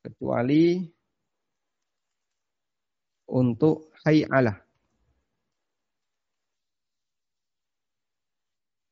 Kecuali 0.06 0.78
untuk 3.34 3.90
hayy 4.06 4.30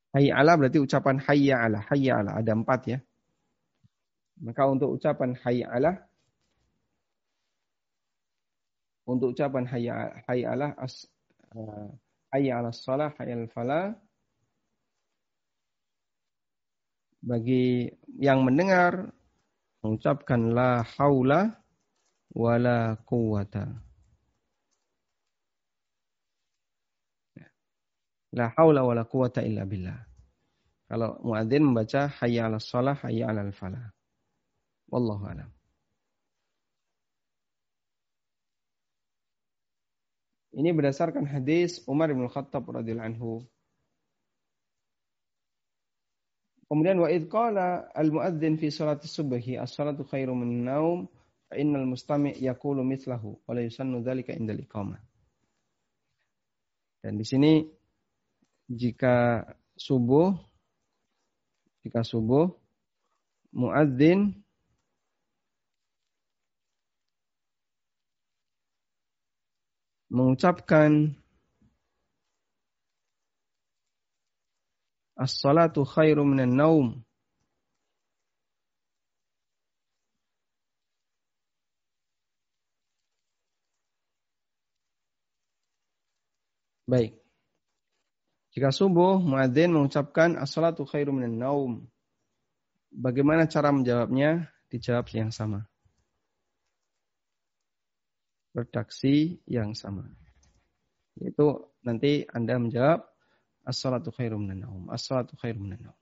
Hayya 0.10 0.41
ala 0.41 0.57
berarti 0.57 0.82
ucapan 0.82 1.22
hayya 1.22 1.55
ala. 1.70 1.80
Hayya 1.86 2.14
ala. 2.22 2.32
Ada 2.41 2.51
empat 2.57 2.82
ya. 2.89 2.97
Maka 4.41 4.66
untuk 4.66 4.97
ucapan 4.97 5.38
hayya 5.38 5.70
ala. 5.70 5.91
Untuk 9.05 9.38
ucapan 9.38 9.66
hayya, 9.70 10.24
hayya 10.26 10.47
ala. 10.57 10.68
As, 10.82 11.05
uh, 11.53 11.89
hayya 12.34 12.62
ala 12.62 12.74
salah, 12.74 13.14
hayya 13.22 13.38
al 13.38 13.49
falah. 13.53 13.93
Bagi 17.22 17.93
yang 18.18 18.41
mendengar. 18.41 19.14
Mengucapkan 19.86 20.51
la 20.51 20.84
haula. 20.97 21.60
wala 22.30 22.93
quwwata. 23.10 23.88
La 28.32 28.53
haula 28.53 28.86
wala 28.86 29.05
quwwata 29.09 29.41
illa 29.41 29.65
billah. 29.65 29.97
Kalau 30.89 31.21
muadzin 31.21 31.65
membaca 31.65 32.09
hayya 32.21 32.49
'alas 32.49 32.65
shalah, 32.65 32.97
hayya 33.05 33.30
'alal 33.30 33.53
falah. 33.53 33.93
Wallahu 34.89 35.25
a'lam. 35.25 35.49
Ini 40.49 40.73
berdasarkan 40.73 41.30
hadis 41.30 41.86
Umar 41.86 42.09
bin 42.09 42.25
Khattab 42.25 42.65
radhiyallahu 42.65 43.05
anhu. 43.05 43.32
Kemudian 46.69 47.01
wa 47.01 47.09
id 47.09 47.30
qala 47.30 47.89
al 47.93 48.09
muadzin 48.13 48.57
fi 48.57 48.69
salati 48.69 49.09
subhi 49.09 49.57
as-salatu 49.57 50.05
khairu 50.05 50.38
min 50.38 50.65
naum 50.65 51.09
fa 51.49 51.57
innal 51.57 51.86
mustami' 51.86 52.38
yaqulu 52.38 52.86
mithlahu 52.86 53.41
wa 53.41 53.51
la 53.57 53.61
yusannu 53.65 54.05
dzalika 54.05 54.38
inda 54.38 54.53
iqamah. 54.53 55.01
Dan 57.01 57.17
di 57.17 57.25
sini 57.25 57.78
jika 58.70 59.45
subuh 59.74 60.38
jika 61.82 62.05
subuh 62.05 62.53
muadzin 63.49 64.38
mengucapkan 70.13 71.17
as-salatu 75.17 75.82
khairu 75.86 76.22
minan 76.26 76.53
naum 76.53 76.88
Baik. 86.89 87.28
Jika 88.50 88.74
subuh, 88.74 89.22
muadzin 89.22 89.70
mengucapkan 89.74 90.38
as-salatu 90.38 90.86
khairu 90.86 91.14
minan 91.14 91.38
naum. 91.38 91.74
Bagaimana 92.89 93.45
cara 93.45 93.70
menjawabnya? 93.70 94.50
Dijawab 94.70 95.10
yang 95.14 95.34
sama 95.34 95.70
redaksi 98.54 99.39
yang 99.45 99.78
sama. 99.78 100.08
Yaitu 101.20 101.72
nanti 101.84 102.26
Anda 102.32 102.58
menjawab 102.58 103.06
as-salatu 103.68 104.10
khairum 104.12 104.47
minan 104.47 104.66
naum. 104.66 104.84
As-salatu 104.89 105.38
khairum 105.38 105.70
minan 105.70 105.91
naum. 105.91 106.00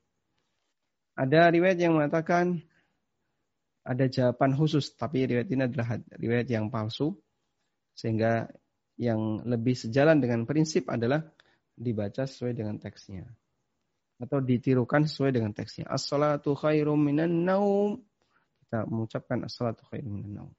Ada 1.17 1.49
riwayat 1.49 1.81
yang 1.81 1.97
mengatakan 1.97 2.61
ada 3.87 4.05
jawaban 4.05 4.53
khusus, 4.53 4.93
tapi 4.93 5.25
riwayat 5.25 5.49
ini 5.49 5.63
adalah 5.65 5.97
riwayat 6.13 6.47
yang 6.51 6.69
palsu 6.69 7.17
sehingga 7.97 8.45
yang 8.99 9.41
lebih 9.47 9.73
sejalan 9.73 10.21
dengan 10.21 10.45
prinsip 10.45 10.85
adalah 10.91 11.25
dibaca 11.77 12.25
sesuai 12.25 12.57
dengan 12.57 12.81
teksnya 12.81 13.29
atau 14.17 14.41
ditirukan 14.41 15.05
sesuai 15.05 15.31
dengan 15.33 15.53
teksnya. 15.53 15.85
As-salatu 15.87 16.57
khairum 16.57 16.97
minan 16.97 17.45
naum. 17.45 18.01
Kita 18.65 18.83
mengucapkan 18.89 19.45
as-salatu 19.45 19.85
khairum 19.87 20.11
minan 20.11 20.33
naum. 20.33 20.53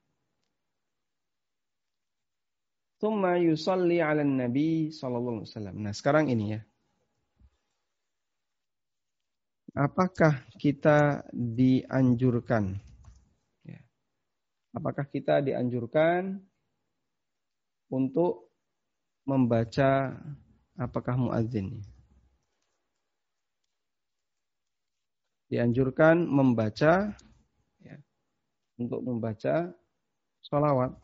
Thumma 2.99 3.39
yusalli 3.39 4.03
ala 4.03 4.23
nabi 4.23 4.91
sallallahu 4.91 5.43
alaihi 5.43 5.51
wasallam. 5.51 5.75
Nah, 5.79 5.93
sekarang 5.95 6.31
ini 6.31 6.55
ya. 6.55 6.61
Apakah 9.75 10.43
kita 10.59 11.23
dianjurkan? 11.31 12.75
Ya. 13.63 13.79
Apakah 14.75 15.07
kita 15.07 15.39
dianjurkan 15.39 16.43
untuk 17.87 18.51
membaca 19.23 20.19
apakah 20.79 21.19
muadzin? 21.19 21.83
Dianjurkan 25.51 26.23
membaca 26.23 27.11
ya, 27.83 27.97
untuk 28.79 29.03
membaca 29.03 29.75
sholawat 30.45 30.95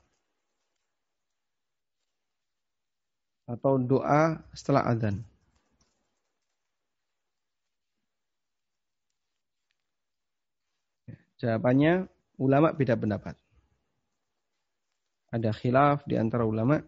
atau 3.45 3.77
doa 3.77 4.39
setelah 4.55 4.87
adzan? 4.87 5.21
Jawabannya 11.35 12.07
ulama 12.39 12.71
beda 12.71 12.95
pendapat. 12.95 13.35
Ada 15.35 15.51
khilaf 15.51 16.07
di 16.07 16.15
antara 16.15 16.47
ulama. 16.47 16.79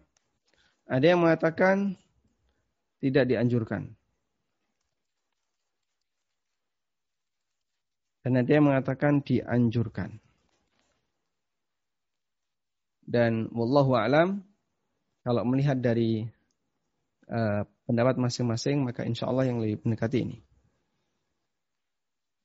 Ada 0.88 1.12
yang 1.12 1.20
mengatakan 1.20 2.00
tidak 2.98 3.24
dianjurkan. 3.30 3.94
Dan 8.28 8.44
ada 8.44 8.50
yang 8.50 8.66
mengatakan 8.68 9.24
dianjurkan. 9.24 10.20
Dan 13.08 13.48
wallahu 13.56 13.96
alam 13.96 14.44
kalau 15.24 15.40
melihat 15.48 15.80
dari 15.80 16.28
uh, 17.32 17.64
pendapat 17.88 18.20
masing-masing 18.20 18.84
maka 18.84 19.08
insya 19.08 19.32
Allah 19.32 19.48
yang 19.48 19.64
lebih 19.64 19.80
mendekati 19.80 20.28
ini. 20.28 20.38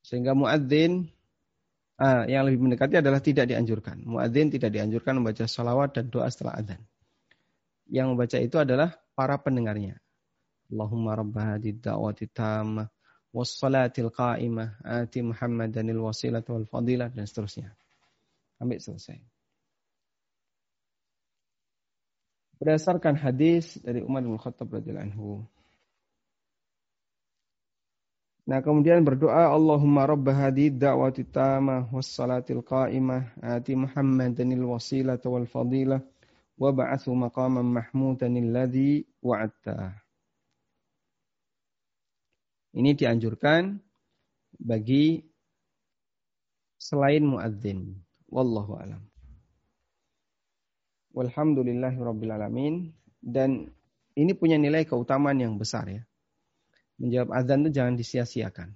Sehingga 0.04 0.36
muadzin 0.36 1.12
uh, 2.00 2.24
yang 2.28 2.48
lebih 2.48 2.64
mendekati 2.64 3.04
adalah 3.04 3.20
tidak 3.20 3.52
dianjurkan. 3.52 4.04
Muadzin 4.08 4.52
tidak 4.52 4.72
dianjurkan 4.72 5.20
membaca 5.20 5.48
salawat 5.48 6.00
dan 6.00 6.08
doa 6.08 6.32
setelah 6.32 6.60
adzan. 6.60 6.80
Yang 7.92 8.08
membaca 8.16 8.38
itu 8.40 8.56
adalah 8.56 8.96
para 9.16 9.36
pendengarnya. 9.40 10.03
Rabba 10.72 11.58
hadid 11.58 11.84
da'wati 11.84 12.32
tammah 12.32 12.88
wassalatil 13.34 14.14
qa'imah 14.14 14.80
ati 14.84 15.20
Muhammadanil 15.26 16.00
wasilah 16.00 16.46
wal 16.46 16.70
fadilah 16.70 17.12
dan 17.12 17.26
seterusnya. 17.28 17.74
Sampai 18.56 18.80
selesai. 18.80 19.34
berdasarkan 22.64 23.20
hadis 23.20 23.76
dari 23.84 24.00
Umar 24.00 24.24
bin 24.24 24.40
Khattab 24.40 24.72
radhiyallahu 24.72 25.08
anhu. 25.12 25.44
Nah, 28.48 28.64
kemudian 28.64 29.04
berdoa 29.04 29.52
Allahumma 29.52 30.08
rabb 30.08 30.32
hadhihi 30.32 30.80
da'wati 30.80 31.28
tamah 31.28 31.92
was 31.92 32.08
salatil 32.08 32.64
qa'imah 32.64 33.36
ati 33.44 33.76
Muhammadanil 33.76 34.64
wasilata 34.64 35.28
wal 35.28 35.44
fadilah 35.44 36.00
wa 36.56 36.72
ba'athu 36.72 37.12
maqaman 37.12 37.68
mahmudan 37.68 38.32
alladhi 38.40 39.04
wa'adta. 39.20 40.03
Ini 42.74 42.98
dianjurkan 42.98 43.78
bagi 44.58 45.22
selain 46.82 47.24
muadzin. 47.24 48.02
Wallahu 48.34 48.74
alam. 48.76 49.02
Alamin. 52.34 52.90
Dan 53.24 53.70
ini 54.18 54.34
punya 54.34 54.58
nilai 54.58 54.84
keutamaan 54.84 55.38
yang 55.38 55.56
besar 55.56 55.86
ya. 55.88 56.04
Menjawab 56.98 57.30
azan 57.34 57.66
itu 57.66 57.72
jangan 57.78 57.96
disia-siakan. 57.98 58.70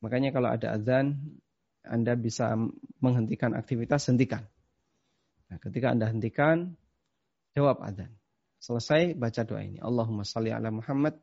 Makanya 0.00 0.30
kalau 0.32 0.48
ada 0.48 0.74
azan, 0.74 1.36
Anda 1.84 2.16
bisa 2.16 2.54
menghentikan 3.00 3.56
aktivitas, 3.56 4.08
hentikan. 4.08 4.44
Nah, 5.48 5.58
ketika 5.60 5.92
Anda 5.92 6.08
hentikan, 6.08 6.76
jawab 7.56 7.80
azan. 7.84 8.12
Selesai, 8.58 9.14
baca 9.14 9.42
doa 9.46 9.62
ini. 9.64 9.78
Allahumma 9.80 10.26
salli 10.26 10.52
ala 10.52 10.68
Muhammad. 10.68 11.16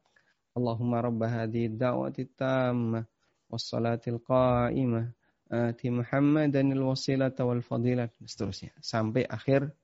Allahumma 0.55 1.03
rabba 1.03 1.27
hadhi 1.27 1.67
da'wati 1.69 2.31
tammah. 2.33 3.03
Wassalatil 3.51 4.23
qa'imah. 4.23 5.11
Ati 5.51 5.93
Muhammadanil 5.93 6.81
wasilata 6.81 7.43
wal 7.45 7.61
fadilah. 7.61 8.09
Seterusnya. 8.23 8.71
Sampai 8.81 9.27
akhir 9.27 9.75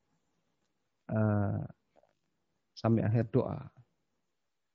Eh, 1.11 1.63
sampai 2.71 3.03
akhir 3.03 3.35
doa. 3.35 3.67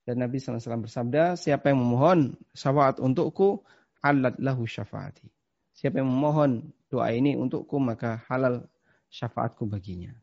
Dan 0.04 0.22
Nabi 0.22 0.38
SAW 0.38 0.84
bersabda, 0.86 1.34
siapa 1.34 1.72
yang 1.72 1.82
memohon 1.82 2.36
syafaat 2.52 3.00
untukku, 3.02 3.64
alat 4.04 4.36
lahu 4.38 4.68
syafaati. 4.68 5.26
Siapa 5.74 5.98
yang 5.98 6.12
memohon 6.12 6.70
doa 6.92 7.10
ini 7.10 7.34
untukku, 7.34 7.80
maka 7.80 8.22
halal 8.28 8.68
syafaatku 9.10 9.66
baginya. 9.66 10.14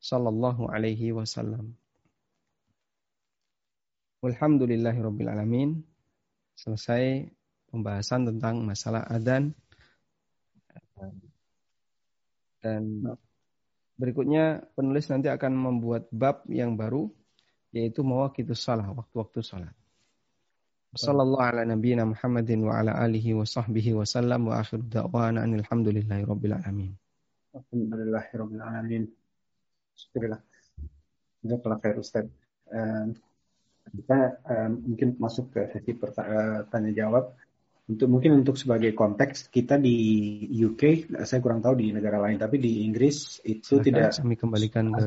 Sallallahu 0.00 0.70
alaihi 0.70 1.12
wasallam. 1.12 1.76
Alhamdulillahirabbil 4.20 5.30
alamin. 5.30 5.80
Selesai 6.56 7.28
pembahasan 7.72 8.28
tentang 8.28 8.60
masalah 8.64 9.04
adan 9.08 9.56
dan 12.60 13.00
Berikutnya 14.00 14.64
penulis 14.72 15.12
nanti 15.12 15.28
akan 15.28 15.52
membuat 15.52 16.08
bab 16.08 16.48
yang 16.48 16.72
baru 16.72 17.12
yaitu 17.68 18.00
mawaqitus 18.00 18.64
salah, 18.64 18.88
waktu-waktu 18.96 19.44
salat. 19.44 19.76
Sallallahu 20.96 21.44
ala 21.44 21.68
nabiyyina 21.68 22.08
Muhammadin 22.08 22.64
wa 22.64 22.80
ala 22.80 22.96
alihi 22.96 23.36
wa 23.36 23.44
sahbihi 23.44 23.92
wa 23.92 24.08
sallam 24.08 24.48
wa 24.48 24.56
akhiru 24.56 24.88
da'wana 24.88 25.44
alhamdulillahi 25.44 26.24
rabbil 26.24 26.56
alamin. 26.56 26.96
Alhamdulillahirrahmanirrahim. 27.52 29.12
Alhamdulillah. 29.12 30.40
Jazakallah 31.44 31.78
khair 31.84 31.96
Ustaz. 32.00 32.26
Uh, 32.72 33.12
kita 33.92 34.18
uh, 34.46 34.68
mungkin 34.70 35.18
masuk 35.18 35.54
ke 35.54 35.60
sesi 35.74 35.92
uh, 35.98 36.64
tanya 36.70 36.92
jawab. 36.94 37.34
Untuk 37.90 38.06
mungkin 38.06 38.38
untuk 38.38 38.54
sebagai 38.54 38.94
konteks 38.94 39.50
kita 39.50 39.74
di 39.74 39.98
UK, 40.46 41.10
saya 41.26 41.42
kurang 41.42 41.58
tahu 41.58 41.74
di 41.74 41.90
negara 41.90 42.22
lain, 42.22 42.38
tapi 42.38 42.62
di 42.62 42.86
Inggris 42.86 43.42
itu 43.42 43.82
Silahkan 43.82 44.14
tidak. 44.14 44.22
Kami 44.22 44.34
kembalikan 44.38 44.84
ke. 44.94 45.06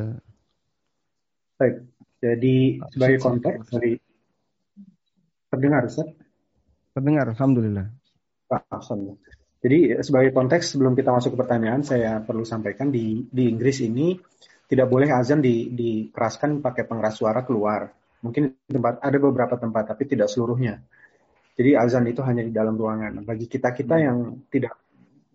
Baik. 1.55 1.75
Jadi 2.19 2.55
sebagai 2.91 3.19
konteks 3.23 3.71
dari 3.71 3.95
terdengar 5.47 5.87
Ustaz? 5.87 6.11
Terdengar, 6.91 7.31
alhamdulillah. 7.31 7.87
Alhamdulillah. 8.51 9.31
Jadi 9.63 9.79
sebagai 10.03 10.35
konteks 10.35 10.75
sebelum 10.75 10.91
kita 10.91 11.15
masuk 11.15 11.35
ke 11.35 11.39
pertanyaan, 11.39 11.87
saya 11.87 12.19
perlu 12.19 12.43
sampaikan 12.43 12.91
di 12.91 13.23
di 13.31 13.47
Inggris 13.47 13.79
ini 13.79 14.19
tidak 14.67 14.91
boleh 14.91 15.07
azan 15.11 15.39
di, 15.39 15.71
dikeraskan 15.71 16.59
pakai 16.59 16.83
pengeras 16.83 17.15
suara 17.15 17.47
keluar. 17.47 17.87
Mungkin 18.23 18.55
tempat 18.71 19.03
ada 19.03 19.17
beberapa 19.19 19.59
tempat, 19.59 19.91
tapi 19.91 20.07
tidak 20.07 20.31
seluruhnya. 20.31 20.79
Jadi 21.53 21.77
azan 21.77 22.07
itu 22.09 22.23
hanya 22.23 22.41
di 22.41 22.49
dalam 22.55 22.79
ruangan. 22.79 23.21
Bagi 23.27 23.45
kita 23.45 23.75
kita 23.75 23.99
yang 23.99 24.47
tidak 24.49 24.79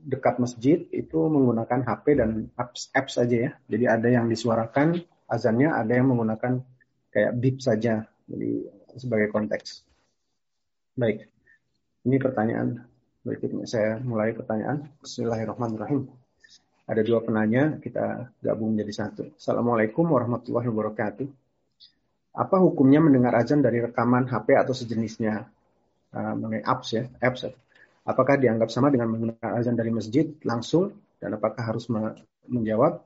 dekat 0.02 0.40
masjid 0.40 0.82
itu 0.90 1.18
menggunakan 1.28 1.84
HP 1.84 2.04
dan 2.16 2.48
apps 2.56 2.88
apps 2.96 3.20
saja 3.20 3.36
ya. 3.36 3.50
Jadi 3.68 3.84
ada 3.86 4.08
yang 4.08 4.26
disuarakan 4.26 4.98
azannya, 5.28 5.68
ada 5.70 5.92
yang 5.92 6.10
menggunakan 6.10 6.64
kayak 7.12 7.32
beep 7.38 7.60
saja. 7.60 8.08
Jadi 8.26 8.66
sebagai 8.98 9.30
konteks. 9.30 9.84
Baik, 10.98 11.30
ini 12.02 12.16
pertanyaan 12.18 12.88
Berikutnya 13.28 13.68
saya 13.68 14.00
mulai 14.00 14.32
pertanyaan. 14.32 14.88
Bismillahirrahmanirrahim. 15.04 16.08
Ada 16.88 17.04
dua 17.04 17.20
penanya, 17.20 17.76
kita 17.76 18.32
gabung 18.40 18.72
jadi 18.72 18.88
satu. 18.88 19.36
Assalamualaikum 19.36 20.08
warahmatullahi 20.08 20.64
wabarakatuh. 20.72 21.28
Apa 22.38 22.62
hukumnya 22.62 23.02
mendengar 23.02 23.34
azan 23.34 23.66
dari 23.66 23.82
rekaman 23.82 24.30
HP 24.30 24.54
atau 24.54 24.70
sejenisnya? 24.70 25.50
Uh, 26.14 26.34
mengenai 26.38 26.62
apps 26.62 26.94
ya, 26.94 27.10
apps. 27.18 27.50
Ya. 27.50 27.52
Apakah 28.06 28.38
dianggap 28.38 28.70
sama 28.70 28.94
dengan 28.94 29.10
menggunakan 29.10 29.58
azan 29.58 29.74
dari 29.74 29.90
masjid 29.90 30.30
langsung? 30.46 30.94
Dan 31.18 31.34
apakah 31.34 31.66
harus 31.66 31.90
menjawab? 32.46 33.02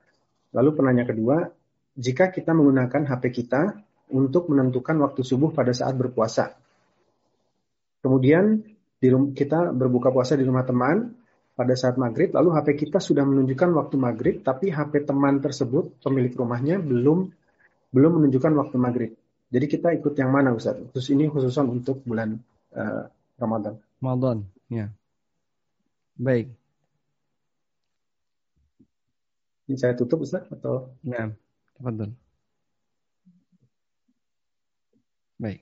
Lalu 0.53 0.71
penanya 0.77 1.09
kedua, 1.09 1.49
jika 1.97 2.29
kita 2.29 2.53
menggunakan 2.53 3.09
HP 3.09 3.33
kita 3.33 3.73
untuk 4.13 4.53
menentukan 4.53 5.01
waktu 5.01 5.25
subuh 5.25 5.51
pada 5.51 5.73
saat 5.73 5.97
berpuasa. 5.97 6.53
Kemudian 8.05 8.61
di 9.01 9.09
kita 9.33 9.73
berbuka 9.73 10.13
puasa 10.13 10.37
di 10.37 10.45
rumah 10.45 10.69
teman 10.69 11.17
pada 11.57 11.73
saat 11.73 11.97
maghrib, 11.97 12.31
lalu 12.37 12.53
HP 12.53 12.87
kita 12.87 13.01
sudah 13.01 13.25
menunjukkan 13.25 13.71
waktu 13.73 13.97
maghrib, 13.97 14.37
tapi 14.45 14.69
HP 14.69 15.09
teman 15.09 15.41
tersebut 15.41 15.99
pemilik 16.05 16.33
rumahnya 16.37 16.79
belum 16.79 17.33
belum 17.93 18.11
menunjukkan 18.21 18.53
waktu 18.57 18.77
maghrib. 18.77 19.13
Jadi 19.53 19.67
kita 19.69 19.93
ikut 19.93 20.17
yang 20.17 20.33
mana 20.33 20.57
Ustaz? 20.57 20.81
Khusus 20.97 21.13
ini 21.13 21.29
khususan 21.29 21.69
untuk 21.69 22.01
bulan 22.09 22.41
uh, 22.73 23.05
Ramadan. 23.37 23.77
Ramadan, 24.01 24.49
ya. 24.73 24.89
Baik. 26.17 26.49
Ini 29.69 29.77
saya 29.77 29.93
tutup 29.93 30.25
Ustaz 30.25 30.49
atau? 30.49 30.97
Ya, 31.05 31.37
betul. 31.77 32.17
Baik. 35.37 35.61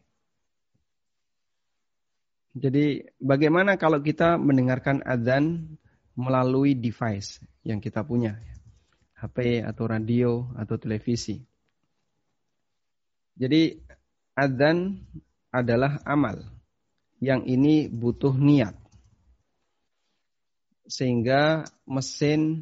Jadi 2.54 3.10
bagaimana 3.18 3.74
kalau 3.74 3.98
kita 3.98 4.38
mendengarkan 4.38 5.02
azan 5.02 5.74
melalui 6.14 6.78
device 6.78 7.42
yang 7.66 7.82
kita 7.82 8.06
punya, 8.06 8.38
HP 9.18 9.66
atau 9.66 9.84
radio 9.90 10.46
atau 10.54 10.78
televisi. 10.78 11.49
Jadi 13.40 13.72
azan 14.36 15.00
adalah 15.48 16.04
amal 16.04 16.44
yang 17.24 17.48
ini 17.48 17.88
butuh 17.88 18.36
niat. 18.36 18.76
Sehingga 20.84 21.64
mesin 21.88 22.60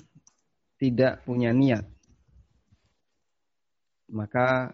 tidak 0.78 1.26
punya 1.26 1.50
niat. 1.50 1.82
Maka 4.14 4.70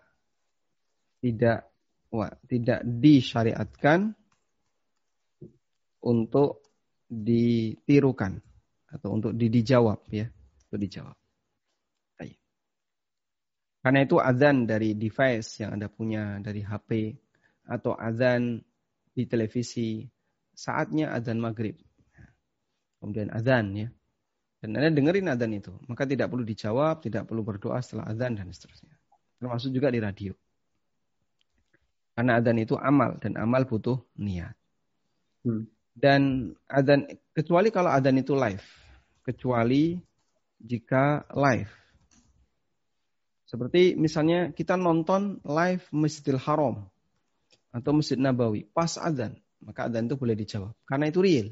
tidak 1.25 1.73
wah, 2.13 2.37
tidak 2.45 2.85
disyariatkan 2.85 4.13
untuk 6.05 6.61
ditirukan 7.09 8.45
atau 8.93 9.09
untuk 9.17 9.33
dijawab 9.33 10.05
ya, 10.13 10.29
untuk 10.69 10.79
dijawab. 10.85 11.24
Karena 13.85 14.01
itu 14.01 14.17
azan 14.17 14.65
dari 14.65 14.97
device 14.97 15.61
yang 15.61 15.77
Anda 15.77 15.93
punya 15.93 16.41
dari 16.41 16.65
HP 16.65 17.21
atau 17.69 17.93
azan 17.93 18.65
di 19.13 19.29
televisi, 19.29 20.09
saatnya 20.57 21.13
azan 21.13 21.37
maghrib. 21.37 21.77
Kemudian 22.97 23.29
azan 23.29 23.77
ya. 23.77 23.89
Dan 24.65 24.81
Anda 24.81 24.89
dengerin 24.89 25.29
azan 25.29 25.53
itu, 25.53 25.77
maka 25.85 26.09
tidak 26.09 26.33
perlu 26.33 26.49
dijawab, 26.49 27.05
tidak 27.05 27.29
perlu 27.29 27.45
berdoa 27.45 27.85
setelah 27.85 28.09
azan 28.09 28.41
dan 28.41 28.49
seterusnya. 28.49 28.97
Termasuk 29.37 29.69
juga 29.69 29.93
di 29.93 30.01
radio. 30.01 30.33
Karena 32.17 32.41
azan 32.41 32.57
itu 32.57 32.81
amal 32.81 33.21
dan 33.21 33.37
amal 33.37 33.69
butuh 33.69 34.01
niat. 34.17 34.57
Hmm. 35.45 35.69
Dan 35.93 36.51
adzan 36.65 37.05
kecuali 37.37 37.69
kalau 37.69 37.93
adzan 37.93 38.17
itu 38.17 38.33
live, 38.33 38.65
kecuali 39.29 40.01
jika 40.57 41.29
live. 41.37 41.84
Seperti 43.55 43.95
misalnya 43.95 44.51
kita 44.51 44.75
nonton 44.75 45.39
live 45.47 45.87
Masjidil 45.95 46.43
Haram 46.43 46.91
atau 47.71 47.91
Masjid 47.95 48.19
Nabawi 48.19 48.67
pas 48.67 48.99
adzan, 48.99 49.39
maka 49.63 49.87
adzan 49.87 50.11
itu 50.11 50.19
boleh 50.19 50.35
dijawab 50.35 50.75
karena 50.83 51.07
itu 51.07 51.23
real. 51.23 51.49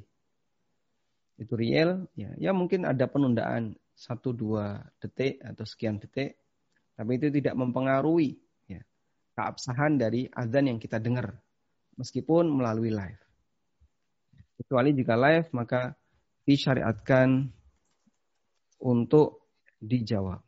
Itu 1.39 1.55
real, 1.55 2.11
ya, 2.19 2.35
ya 2.43 2.51
mungkin 2.51 2.91
ada 2.91 3.07
penundaan 3.07 3.79
satu 3.95 4.35
dua 4.35 4.83
detik 4.99 5.47
atau 5.47 5.63
sekian 5.63 6.03
detik, 6.03 6.43
tapi 6.99 7.23
itu 7.23 7.31
tidak 7.31 7.55
mempengaruhi 7.55 8.35
ya, 8.67 8.83
keabsahan 9.39 9.95
dari 9.95 10.27
adzan 10.27 10.75
yang 10.75 10.83
kita 10.83 10.99
dengar 10.99 11.39
meskipun 11.95 12.51
melalui 12.51 12.91
live. 12.91 13.23
Kecuali 14.59 14.91
jika 14.91 15.15
live 15.15 15.55
maka 15.55 15.95
disyariatkan 16.43 17.47
untuk 18.83 19.55
dijawab. 19.79 20.43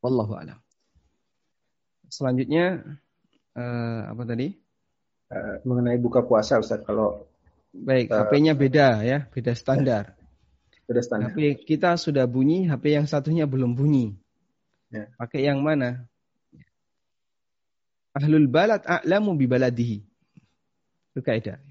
Wallahu 0.00 0.32
a'lam. 0.36 0.58
Selanjutnya 2.08 2.82
uh, 3.54 4.00
apa 4.10 4.22
tadi? 4.24 4.56
Uh, 5.30 5.62
mengenai 5.62 6.00
buka 6.00 6.26
puasa 6.26 6.58
Ustaz 6.58 6.82
kalau 6.82 7.30
Baik, 7.70 8.10
uh, 8.10 8.26
HP-nya 8.26 8.58
beda 8.58 9.06
ya, 9.06 9.18
beda 9.30 9.54
standar. 9.54 10.04
Beda 10.90 11.06
standar. 11.06 11.30
HP 11.30 11.62
kita 11.70 11.94
sudah 11.94 12.26
bunyi, 12.26 12.66
HP 12.66 12.98
yang 12.98 13.06
satunya 13.06 13.46
belum 13.46 13.78
bunyi. 13.78 14.18
Ya. 14.90 15.06
Pakai 15.14 15.46
yang 15.46 15.62
mana? 15.62 16.02
Ahlul 18.10 18.50
balad 18.50 18.82
a'lamu 18.82 19.38
bi 19.38 19.46
baladihi. 19.46 20.02
Itu 21.14 21.22
kaidah. 21.22 21.62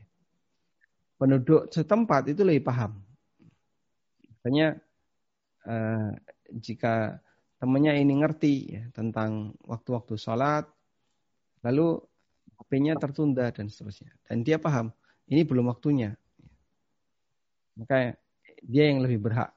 Penduduk 1.19 1.67
setempat 1.67 2.31
itu 2.31 2.47
lebih 2.47 2.63
paham. 2.63 2.95
Misalnya 4.23 4.79
uh, 5.67 6.15
jika 6.55 7.19
temannya 7.59 7.99
ini 7.99 8.13
ngerti 8.23 8.55
ya, 8.71 8.83
tentang 8.95 9.53
waktu-waktu 9.67 10.15
sholat, 10.15 10.65
lalu 11.61 11.99
HP-nya 12.59 12.95
tertunda 12.95 13.51
dan 13.51 13.67
seterusnya. 13.67 14.15
Dan 14.23 14.47
dia 14.47 14.59
paham, 14.59 14.95
ini 15.27 15.43
belum 15.43 15.67
waktunya. 15.67 16.15
Maka 17.75 18.15
dia 18.63 18.91
yang 18.91 19.03
lebih 19.03 19.19
berhak. 19.19 19.51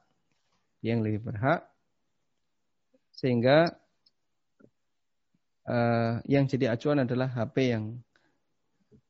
Dia 0.83 0.95
yang 0.95 1.03
lebih 1.03 1.23
berhak. 1.23 1.63
Sehingga 3.15 3.71
uh, 5.67 6.19
yang 6.27 6.47
jadi 6.47 6.75
acuan 6.75 7.03
adalah 7.03 7.31
HP 7.31 7.55
yang 7.71 8.03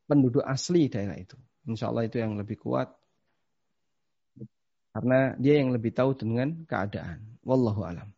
penduduk 0.06 0.46
asli 0.46 0.90
daerah 0.90 1.18
itu. 1.18 1.38
Insya 1.66 1.90
Allah 1.90 2.06
itu 2.06 2.22
yang 2.22 2.38
lebih 2.38 2.62
kuat. 2.62 2.94
Karena 4.94 5.34
dia 5.42 5.58
yang 5.58 5.74
lebih 5.74 5.90
tahu 5.90 6.14
dengan 6.14 6.70
keadaan. 6.70 7.42
Wallahu 7.42 7.82
alam. 7.82 8.13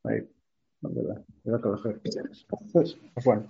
Baik. 0.00 0.24
Alhamdulillah. 0.80 1.18
Afwan. 3.16 3.40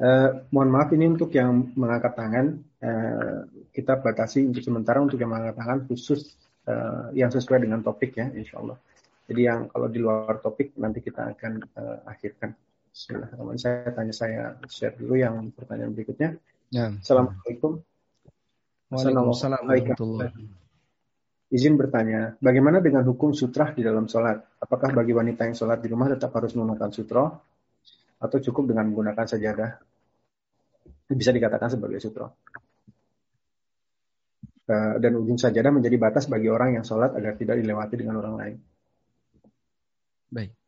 Uh, 0.00 0.48
mohon 0.48 0.72
maaf 0.72 0.88
ini 0.96 1.12
untuk 1.12 1.28
yang 1.36 1.76
mengangkat 1.76 2.16
tangan 2.16 2.56
uh, 2.80 3.44
kita 3.68 4.00
batasi 4.00 4.48
untuk 4.48 4.64
sementara 4.64 4.96
untuk 5.04 5.20
yang 5.20 5.28
mengangkat 5.28 5.60
tangan 5.60 5.78
khusus 5.84 6.40
uh, 6.64 7.12
yang 7.12 7.28
sesuai 7.28 7.68
dengan 7.68 7.84
topik 7.84 8.16
ya 8.16 8.32
insya 8.32 8.64
Allah. 8.64 8.80
Jadi 9.28 9.40
yang 9.44 9.68
kalau 9.68 9.92
di 9.92 10.00
luar 10.00 10.40
topik 10.40 10.72
nanti 10.80 11.04
kita 11.04 11.36
akan 11.36 11.52
uh, 11.76 11.98
akhirkan. 12.08 12.56
Bismillahirrahmanirrahim. 12.90 13.60
Saya 13.60 13.92
tanya 13.92 14.14
saya 14.16 14.40
share 14.66 14.96
dulu 14.96 15.14
yang 15.20 15.52
pertanyaan 15.52 15.92
berikutnya. 15.92 16.40
Ya. 16.72 16.96
Assalamualaikum. 16.96 17.84
Waalaikumsalam 18.90 19.62
warahmatullahi 19.68 20.59
Izin 21.50 21.74
bertanya, 21.74 22.38
bagaimana 22.38 22.78
dengan 22.78 23.02
hukum 23.02 23.34
sutra 23.34 23.74
di 23.74 23.82
dalam 23.82 24.06
sholat? 24.06 24.38
Apakah 24.62 24.94
bagi 24.94 25.10
wanita 25.10 25.50
yang 25.50 25.58
sholat 25.58 25.82
di 25.82 25.90
rumah 25.90 26.06
tetap 26.06 26.30
harus 26.38 26.54
menggunakan 26.54 26.90
sutra 26.94 27.26
atau 28.22 28.38
cukup 28.38 28.70
dengan 28.70 28.86
menggunakan 28.86 29.26
sajadah? 29.26 29.70
Bisa 31.10 31.34
dikatakan 31.34 31.74
sebagai 31.74 31.98
sutra. 31.98 32.30
Eh, 34.70 34.94
dan 35.02 35.12
ujung 35.18 35.34
sajadah 35.34 35.74
menjadi 35.74 35.98
batas 35.98 36.30
bagi 36.30 36.46
orang 36.46 36.78
yang 36.78 36.86
sholat 36.86 37.10
agar 37.18 37.34
tidak 37.34 37.58
dilewati 37.58 37.98
dengan 37.98 38.22
orang 38.22 38.34
lain. 38.38 38.56
Baik. 40.30 40.59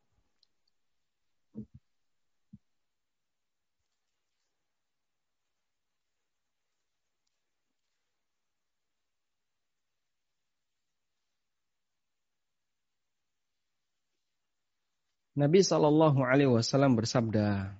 Nabi 15.33 15.65
Shallallahu 15.65 16.21
Alaihi 16.21 16.53
Wasallam 16.53 16.93
bersabda 16.93 17.73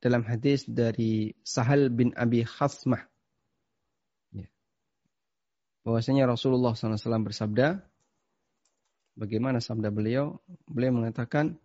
dalam 0.00 0.24
hadis 0.24 0.64
dari 0.64 1.36
Sahal 1.44 1.92
bin 1.92 2.16
Abi 2.16 2.40
Khasmah. 2.40 3.04
Ya. 4.32 4.48
bahwasanya 5.84 6.24
Rasulullah 6.24 6.72
SAW 6.72 6.96
bersabda 7.20 7.84
bagaimana 9.12 9.60
sabda 9.60 9.92
beliau? 9.92 10.40
Beliau 10.64 10.96
mengatakan 10.96 11.60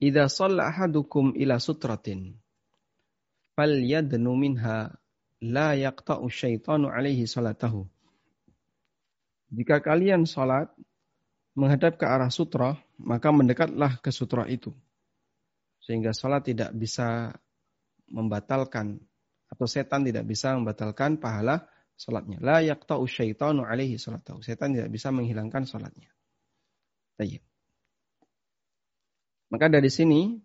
Idza 0.00 0.32
shalla 0.32 0.72
ahadukum 0.72 1.36
ila 1.36 1.60
sutratin 1.60 2.36
falyadnu 3.52 4.32
minha 4.32 4.96
la 5.44 5.76
yaqta'u 5.76 6.24
syaitanu 6.28 6.88
alaihi 6.88 7.28
salatahu 7.28 7.84
jika 9.50 9.82
kalian 9.82 10.30
sholat 10.30 10.70
menghadap 11.58 11.98
ke 11.98 12.06
arah 12.06 12.30
sutra, 12.30 12.78
maka 13.02 13.34
mendekatlah 13.34 13.98
ke 13.98 14.14
sutra 14.14 14.46
itu. 14.46 14.70
Sehingga 15.82 16.14
sholat 16.14 16.46
tidak 16.46 16.70
bisa 16.70 17.34
membatalkan 18.06 19.02
atau 19.50 19.66
setan 19.66 20.06
tidak 20.06 20.22
bisa 20.30 20.54
membatalkan 20.54 21.18
pahala 21.18 21.66
sholatnya. 21.98 22.38
La 22.38 22.62
yaqta'u 22.62 23.02
syaitanu 23.10 23.66
alaihi 23.66 23.98
salatahu. 23.98 24.38
Setan 24.46 24.78
tidak 24.78 24.94
bisa 24.94 25.10
menghilangkan 25.10 25.66
sholatnya. 25.66 26.06
Maka 29.50 29.66
dari 29.66 29.90
sini, 29.90 30.38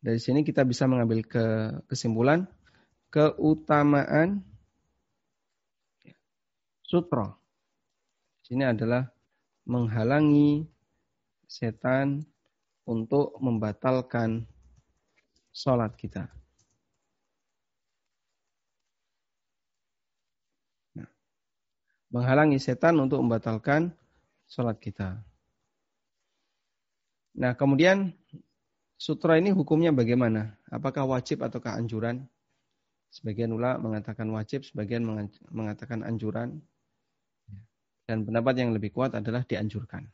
dari 0.00 0.18
sini 0.18 0.40
kita 0.40 0.64
bisa 0.64 0.88
mengambil 0.88 1.20
ke 1.20 1.44
kesimpulan 1.86 2.48
keutamaan 3.12 4.42
sutra 6.82 7.43
Sini 8.44 8.60
adalah 8.60 9.08
menghalangi 9.64 10.68
setan 11.48 12.28
untuk 12.84 13.32
membatalkan 13.40 14.44
sholat 15.48 15.96
kita. 15.96 16.28
Nah, 20.92 21.08
menghalangi 22.12 22.60
setan 22.60 23.00
untuk 23.00 23.24
membatalkan 23.24 23.96
sholat 24.44 24.76
kita. 24.76 25.24
Nah, 27.40 27.56
kemudian 27.56 28.12
sutra 29.00 29.40
ini 29.40 29.56
hukumnya 29.56 29.88
bagaimana? 29.88 30.52
Apakah 30.68 31.08
wajib 31.08 31.40
ataukah 31.40 31.80
anjuran? 31.80 32.28
Sebagian 33.08 33.56
ulama 33.56 33.88
mengatakan 33.88 34.28
wajib, 34.36 34.68
sebagian 34.68 35.32
mengatakan 35.48 36.04
anjuran. 36.04 36.60
Dan 38.04 38.28
pendapat 38.28 38.60
yang 38.60 38.76
lebih 38.76 38.92
kuat 38.92 39.16
adalah 39.16 39.48
dianjurkan. 39.48 40.04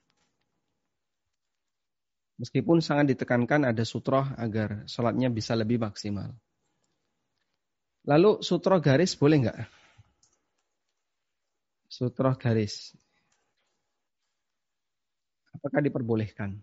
Meskipun 2.40 2.80
sangat 2.80 3.12
ditekankan 3.12 3.68
ada 3.68 3.84
sutroh 3.84 4.24
agar 4.38 4.88
sholatnya 4.88 5.28
bisa 5.28 5.52
lebih 5.58 5.76
maksimal. 5.82 6.32
Lalu 8.08 8.40
sutroh 8.40 8.80
garis 8.80 9.12
boleh 9.12 9.44
nggak? 9.44 9.58
Sutroh 11.90 12.32
garis. 12.40 12.96
Apakah 15.52 15.84
diperbolehkan? 15.84 16.56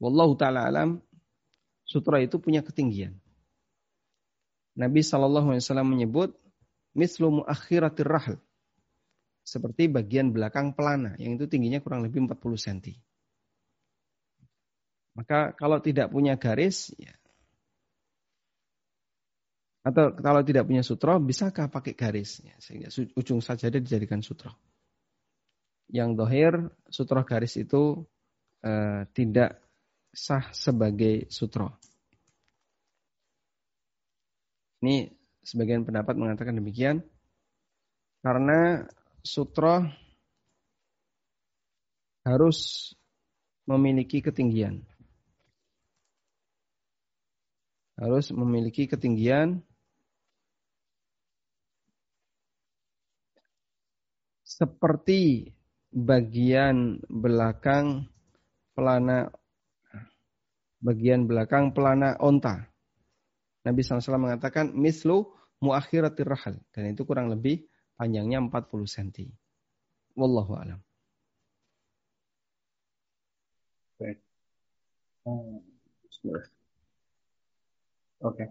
Wallahu 0.00 0.32
ta'ala 0.40 0.64
alam, 0.64 1.04
sutroh 1.84 2.22
itu 2.22 2.40
punya 2.40 2.64
ketinggian. 2.64 3.20
Nabi 4.80 5.04
SAW 5.04 5.60
menyebut, 5.84 6.32
Mislu 6.94 7.42
muakhiratir 7.42 8.06
rahl 8.06 8.38
seperti 9.44 9.92
bagian 9.92 10.32
belakang 10.32 10.72
pelana 10.72 11.12
yang 11.20 11.36
itu 11.36 11.44
tingginya 11.44 11.84
kurang 11.84 12.00
lebih 12.00 12.24
40 12.24 12.40
cm. 12.56 12.96
Maka 15.14 15.54
kalau 15.54 15.78
tidak 15.78 16.10
punya 16.10 16.34
garis 16.34 16.90
ya, 16.98 17.14
atau 19.84 20.16
kalau 20.16 20.40
tidak 20.42 20.64
punya 20.64 20.80
sutro 20.80 21.20
bisakah 21.20 21.68
pakai 21.68 21.94
garis 21.94 22.40
ya, 22.40 22.56
sehingga 22.58 22.88
ujung 23.14 23.44
saja 23.44 23.68
dijadikan 23.70 24.24
sutro. 24.24 24.50
Yang 25.92 26.10
dohir 26.18 26.52
sutro 26.88 27.20
garis 27.22 27.54
itu 27.60 28.02
eh, 28.64 29.06
tidak 29.12 29.60
sah 30.10 30.50
sebagai 30.50 31.28
sutro. 31.28 31.78
Ini 34.82 35.12
sebagian 35.44 35.84
pendapat 35.84 36.16
mengatakan 36.16 36.56
demikian 36.56 37.04
karena 38.24 38.88
sutra 39.24 39.88
harus 42.28 42.92
memiliki 43.64 44.20
ketinggian. 44.20 44.84
Harus 47.96 48.28
memiliki 48.34 48.84
ketinggian 48.84 49.64
seperti 54.44 55.54
bagian 55.94 57.00
belakang 57.06 58.10
pelana 58.74 59.30
bagian 60.82 61.24
belakang 61.24 61.72
pelana 61.72 62.18
onta. 62.20 62.66
Nabi 63.64 63.80
SAW 63.80 64.20
mengatakan 64.20 64.76
mislu 64.76 65.32
muakhiratir 65.64 66.28
rahal 66.28 66.60
dan 66.76 66.92
itu 66.92 67.08
kurang 67.08 67.32
lebih 67.32 67.64
panjangnya 67.98 68.38
40 68.42 68.86
cm. 68.86 69.30
Wallahu 70.14 70.52
alam. 70.54 70.80
Baik. 73.98 74.18
Oke. 78.22 78.44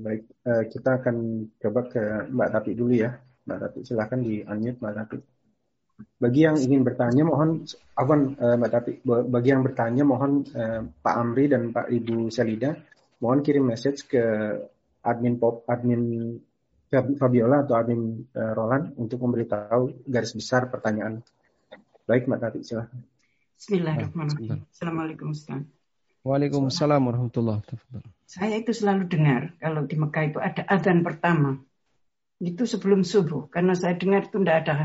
baik. 0.00 0.22
Uh, 0.46 0.62
kita 0.70 1.02
akan 1.02 1.46
coba 1.58 1.80
ke 1.90 2.02
Mbak 2.30 2.50
Tapi 2.54 2.70
dulu 2.78 2.94
ya. 2.94 3.10
Mbak 3.46 3.58
Tapi 3.58 3.78
silahkan 3.82 4.20
di 4.22 4.42
unmute 4.46 4.78
Mbak 4.78 4.94
Tapi. 4.94 5.16
Bagi 6.16 6.40
yang 6.48 6.56
ingin 6.56 6.80
bertanya 6.80 7.28
mohon 7.28 7.66
Afwan 7.98 8.38
uh, 8.38 8.56
Mbak 8.56 8.70
Tapi 8.70 8.92
bagi 9.04 9.48
yang 9.50 9.62
bertanya 9.66 10.02
mohon 10.06 10.46
uh, 10.54 10.86
Pak 10.86 11.14
Amri 11.18 11.50
dan 11.50 11.74
Pak 11.74 11.90
Ibu 11.90 12.30
Selida 12.30 12.72
mohon 13.20 13.44
kirim 13.44 13.68
message 13.68 14.08
ke 14.08 14.22
admin 15.04 15.36
pop 15.36 15.64
admin 15.68 16.36
Fabiola 16.90 17.62
atau 17.62 17.78
admin 17.78 18.26
uh, 18.34 18.50
Roland 18.50 18.98
untuk 18.98 19.22
memberitahu 19.22 20.10
garis 20.10 20.34
besar 20.34 20.66
pertanyaan. 20.66 21.22
Baik, 22.02 22.26
Mbak 22.26 22.40
Tati, 22.42 22.58
silahkan. 22.66 22.98
Bismillahirrahmanirrahim. 23.54 24.66
Assalamualaikum 24.66 25.30
Ustaz. 25.30 25.62
Waalaikumsalam 26.26 27.00
warahmatullahi 27.06 27.62
wabarakatuh. 27.62 28.10
Saya 28.26 28.58
itu 28.58 28.74
selalu 28.74 29.06
dengar 29.06 29.54
kalau 29.62 29.86
di 29.86 29.94
Mekah 29.94 30.24
itu 30.34 30.38
ada 30.42 30.66
adzan 30.66 31.06
pertama. 31.06 31.62
Itu 32.42 32.66
sebelum 32.66 33.06
subuh. 33.06 33.46
Karena 33.48 33.78
saya 33.78 33.94
dengar 33.94 34.26
itu 34.26 34.36
tidak 34.42 34.56
ada 34.66 34.76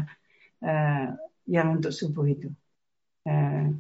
uh, 0.62 1.08
yang 1.50 1.82
untuk 1.82 1.90
subuh 1.90 2.30
itu. 2.30 2.54
Uh, 3.26 3.74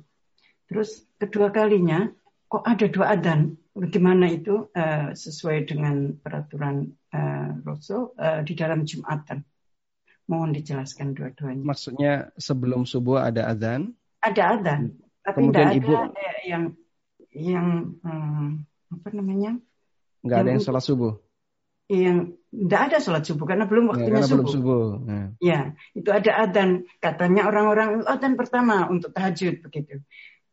terus 0.66 1.06
kedua 1.22 1.54
kalinya 1.54 2.10
kok 2.50 2.66
ada 2.66 2.90
dua 2.90 3.14
adzan 3.14 3.62
bagaimana 3.76 4.32
itu 4.32 4.72
uh, 4.72 5.12
sesuai 5.12 5.68
dengan 5.68 6.16
peraturan 6.16 6.96
uh, 7.12 7.60
Rasul 7.68 8.16
uh, 8.16 8.42
di 8.42 8.56
dalam 8.56 8.88
Jumatan. 8.88 9.44
Mohon 10.26 10.58
dijelaskan 10.58 11.14
dua-duanya. 11.14 11.62
Maksudnya 11.62 12.14
sebelum 12.40 12.88
subuh 12.88 13.22
ada 13.22 13.46
azan? 13.46 13.94
Ada 14.26 14.58
azan, 14.58 14.98
tapi 15.22 15.38
Kemudian 15.38 15.70
tidak 15.70 15.86
ibu... 15.86 15.94
ada 15.94 16.30
yang 16.42 16.64
yang 17.36 17.68
um, 18.02 18.66
apa 18.90 19.10
namanya? 19.14 19.62
Enggak 20.26 20.40
ada 20.42 20.50
yang 20.58 20.64
sholat 20.66 20.82
subuh. 20.82 21.14
Yang 21.86 22.42
tidak 22.50 22.82
ada 22.90 22.98
sholat 22.98 23.24
subuh 23.30 23.46
karena 23.46 23.70
belum 23.70 23.94
waktunya 23.94 24.18
ya, 24.18 24.26
subuh. 24.26 24.42
Belum 24.42 24.50
subuh. 24.50 24.84
Ya. 25.06 25.22
ya, 25.38 25.60
itu 25.94 26.10
ada 26.10 26.32
adzan. 26.42 26.90
Katanya 26.98 27.46
orang-orang 27.46 28.02
adzan 28.10 28.34
pertama 28.34 28.90
untuk 28.90 29.14
tahajud 29.14 29.62
begitu. 29.62 30.02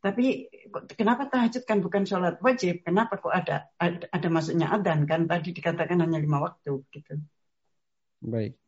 Tapi 0.03 0.51
kenapa 0.99 1.31
tahajud 1.31 1.63
kan 1.63 1.79
bukan 1.79 2.03
sholat 2.03 2.43
wajib? 2.43 2.83
Kenapa 2.83 3.23
kok 3.23 3.31
ada 3.31 3.71
ada, 3.79 4.11
ada 4.11 4.29
masuknya 4.35 4.75
adzan 4.75 5.07
kan 5.07 5.31
tadi 5.31 5.55
dikatakan 5.55 6.03
hanya 6.03 6.19
lima 6.19 6.43
waktu 6.43 6.83
gitu. 6.91 7.23
Baik. 8.19 8.59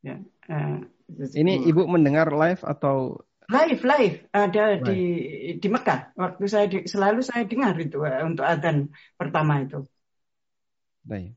Ya, 0.00 0.24
uh, 0.48 0.82
ini 1.36 1.68
ibu 1.68 1.84
mendengar 1.84 2.32
live 2.32 2.64
atau 2.64 3.22
live 3.52 3.84
live 3.84 4.16
ada 4.32 4.64
live. 4.80 4.84
di 4.88 5.00
di 5.60 5.68
Mekah 5.68 6.16
waktu 6.16 6.44
saya 6.48 6.66
di, 6.66 6.88
selalu 6.88 7.20
saya 7.20 7.44
dengar 7.44 7.76
itu 7.76 8.00
uh, 8.00 8.24
untuk 8.24 8.48
adzan 8.48 8.88
pertama 9.20 9.60
itu. 9.60 9.84
Baik. 11.04 11.36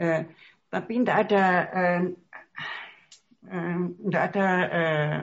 Uh, 0.00 0.24
tapi 0.72 1.04
tidak 1.04 1.28
ada 1.28 1.44
uh, 1.68 2.02
uh, 3.44 3.78
ada 4.08 4.46
uh, 4.72 5.16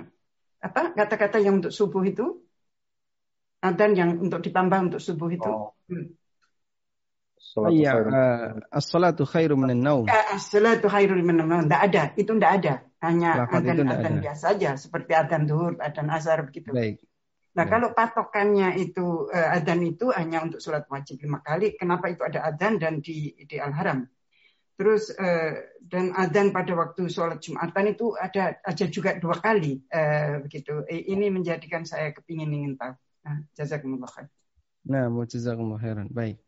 apa 0.61 0.81
kata-kata 0.93 1.41
yang 1.41 1.57
untuk 1.57 1.73
subuh 1.73 2.05
itu 2.05 2.46
adzan 3.61 3.91
yang 3.97 4.21
untuk 4.21 4.41
ditambah 4.45 4.79
untuk 4.91 5.01
subuh 5.01 5.29
itu. 5.33 5.49
Oh. 5.49 5.73
Hmm. 5.89 6.13
Iya, 7.57 7.93
uh, 8.05 8.59
as-salatu 8.69 9.25
khairu 9.25 9.57
minan 9.57 9.81
naum. 9.81 10.05
Ya, 10.05 10.35
as-salatu 10.35 10.89
khairu 10.89 11.17
minan 11.21 11.49
naum. 11.49 11.65
Tidak 11.65 11.81
ada, 11.81 12.03
itu 12.13 12.31
tidak 12.37 12.51
ada. 12.61 12.73
Hanya 13.01 13.45
adzan-adzan 13.49 14.15
biasa 14.21 14.43
saja, 14.53 14.73
seperti 14.77 15.13
adzan 15.13 15.45
duhur, 15.49 15.77
adzan 15.81 16.09
asar 16.09 16.45
begitu. 16.45 16.73
Baik. 16.73 17.01
Nah, 17.57 17.65
ya. 17.65 17.69
kalau 17.73 17.89
patokannya 17.97 18.77
itu 18.77 19.29
uh, 19.33 19.55
adzan 19.57 19.81
itu 19.85 20.13
hanya 20.13 20.45
untuk 20.45 20.61
sholat 20.61 20.85
wajib 20.89 21.17
lima 21.17 21.41
kali, 21.41 21.73
kenapa 21.77 22.13
itu 22.13 22.21
ada 22.21 22.45
adzan 22.45 22.77
dan 22.77 23.01
di 23.01 23.33
di 23.33 23.57
Al-Haram? 23.57 24.05
Terus 24.77 25.09
uh, 25.09 25.57
dan 25.81 26.13
adzan 26.13 26.53
pada 26.53 26.77
waktu 26.77 27.09
sholat 27.09 27.41
Jumatan 27.41 27.97
itu 27.97 28.13
ada 28.13 28.61
aja 28.61 28.85
juga 28.85 29.17
dua 29.17 29.41
kali 29.41 29.81
uh, 29.89 30.45
begitu. 30.45 30.85
Ini 30.85 31.33
menjadikan 31.33 31.81
saya 31.85 32.13
kepingin 32.13 32.53
ingin 32.53 32.73
tahu. 32.77 32.93
Jazakumullah 33.55 34.09
khair. 34.09 34.27
Nah, 34.87 35.11
jazakumullah 35.27 35.81
khairan. 35.83 36.07
Baik. 36.11 36.39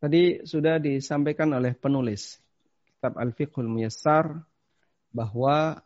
Tadi 0.00 0.44
sudah 0.48 0.80
disampaikan 0.80 1.52
oleh 1.52 1.76
penulis 1.76 2.40
kitab 2.88 3.20
Al-Fiqhul 3.20 3.68
Muyassar 3.68 4.44
bahwa 5.12 5.80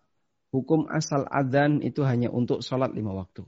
hukum 0.55 0.87
asal 0.87 1.27
adzan 1.27 1.83
itu 1.83 2.07
hanya 2.07 2.31
untuk 2.31 2.63
sholat 2.63 2.95
lima 2.95 3.11
waktu. 3.11 3.43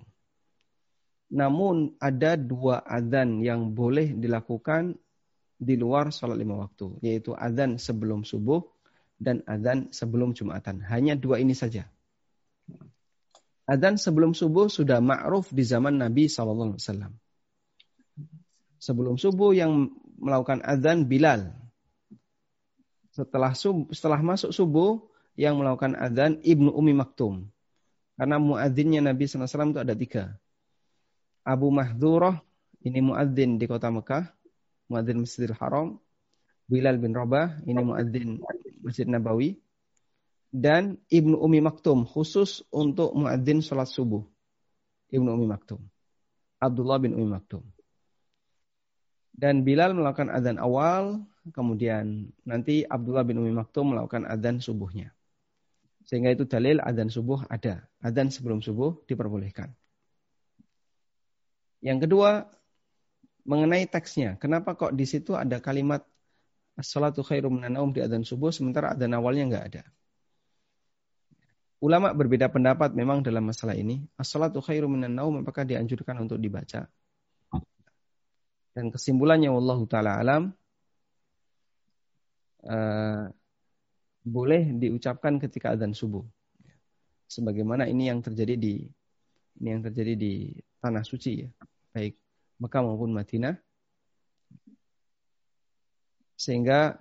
Namun 1.34 1.98
ada 1.98 2.38
dua 2.38 2.82
adzan 2.82 3.42
yang 3.42 3.74
boleh 3.74 4.14
dilakukan 4.14 4.94
di 5.58 5.74
luar 5.74 6.10
sholat 6.14 6.38
lima 6.38 6.58
waktu, 6.62 6.98
yaitu 7.02 7.34
adzan 7.34 7.78
sebelum 7.78 8.22
subuh 8.22 8.62
dan 9.18 9.42
adzan 9.46 9.90
sebelum 9.90 10.34
jumatan. 10.34 10.82
Hanya 10.82 11.18
dua 11.18 11.42
ini 11.42 11.54
saja. 11.54 11.90
Adzan 13.66 13.98
sebelum 13.98 14.30
subuh 14.30 14.70
sudah 14.70 15.02
ma'ruf 15.02 15.50
di 15.50 15.66
zaman 15.66 15.98
Nabi 15.98 16.30
SAW. 16.30 16.78
Sebelum 18.78 19.18
subuh 19.18 19.50
yang 19.50 19.90
melakukan 20.22 20.62
azan 20.62 21.10
Bilal. 21.10 21.50
Setelah 23.10 23.58
sub, 23.58 23.90
setelah 23.90 24.22
masuk 24.22 24.54
subuh 24.54 25.02
yang 25.34 25.58
melakukan 25.58 25.98
azan 25.98 26.38
Ibnu 26.46 26.70
Umi 26.70 26.94
Maktum. 26.94 27.50
Karena 28.14 28.38
muadzinnya 28.38 29.02
Nabi 29.02 29.26
SAW 29.26 29.74
itu 29.74 29.80
ada 29.82 29.94
tiga. 29.98 30.24
Abu 31.42 31.68
Mahdurah, 31.74 32.38
ini 32.86 33.02
muadzin 33.02 33.58
di 33.58 33.66
kota 33.66 33.90
Mekah, 33.90 34.30
muadzin 34.86 35.26
Masjidil 35.26 35.58
Haram. 35.58 35.98
Bilal 36.66 36.98
bin 36.98 37.14
Rabah, 37.14 37.62
ini 37.62 37.78
muadzin 37.82 38.42
Masjid 38.82 39.06
Nabawi. 39.06 39.58
Dan 40.56 40.96
Ibnu 41.12 41.36
Umi 41.36 41.60
Maktum, 41.60 42.08
khusus 42.08 42.64
untuk 42.72 43.12
muadzin 43.12 43.60
sholat 43.60 43.92
subuh. 43.92 44.24
Ibnu 45.12 45.28
Umi 45.36 45.44
Maktum. 45.44 45.84
Abdullah 46.56 46.96
bin 46.96 47.12
Umi 47.12 47.28
Maktum. 47.28 47.60
Dan 49.36 49.68
Bilal 49.68 49.92
melakukan 49.92 50.32
adzan 50.32 50.56
awal, 50.56 51.28
kemudian 51.52 52.32
nanti 52.48 52.88
Abdullah 52.88 53.28
bin 53.28 53.36
Umi 53.36 53.52
Maktum 53.52 53.92
melakukan 53.92 54.24
adzan 54.24 54.64
subuhnya. 54.64 55.12
Sehingga 56.08 56.32
itu 56.32 56.48
dalil 56.48 56.80
adzan 56.80 57.12
subuh 57.12 57.44
ada. 57.52 57.84
Adzan 58.00 58.32
sebelum 58.32 58.64
subuh 58.64 59.04
diperbolehkan. 59.04 59.76
Yang 61.84 62.08
kedua, 62.08 62.48
mengenai 63.44 63.84
teksnya. 63.92 64.40
Kenapa 64.40 64.72
kok 64.72 64.96
di 64.96 65.04
situ 65.04 65.36
ada 65.36 65.60
kalimat 65.60 66.00
As-salatu 66.76 67.20
khairum 67.20 67.60
di 67.92 68.00
adzan 68.00 68.24
subuh 68.24 68.52
sementara 68.52 68.96
adzan 68.96 69.12
awalnya 69.12 69.44
nggak 69.52 69.64
ada. 69.68 69.84
Ulama 71.76 72.16
berbeda 72.16 72.48
pendapat 72.48 72.96
memang 72.96 73.20
dalam 73.20 73.52
masalah 73.52 73.76
ini. 73.76 74.00
As-salatu 74.16 74.64
khairum 74.64 74.96
naum 74.96 75.44
apakah 75.44 75.68
dianjurkan 75.68 76.16
untuk 76.24 76.40
dibaca? 76.40 76.88
Dan 78.72 78.92
kesimpulannya 78.92 79.48
wallahu 79.52 79.88
taala 79.88 80.20
alam 80.20 80.52
uh, 82.64 83.24
boleh 84.24 84.62
diucapkan 84.76 85.36
ketika 85.40 85.72
adzan 85.76 85.92
subuh. 85.92 86.24
Sebagaimana 87.28 87.88
ini 87.88 88.08
yang 88.08 88.20
terjadi 88.20 88.56
di 88.56 88.84
ini 89.56 89.68
yang 89.72 89.80
terjadi 89.80 90.12
di 90.16 90.52
tanah 90.80 91.04
suci 91.04 91.44
ya, 91.44 91.48
baik 91.92 92.16
Mekah 92.60 92.82
maupun 92.84 93.16
Madinah. 93.16 93.56
Sehingga 96.36 97.00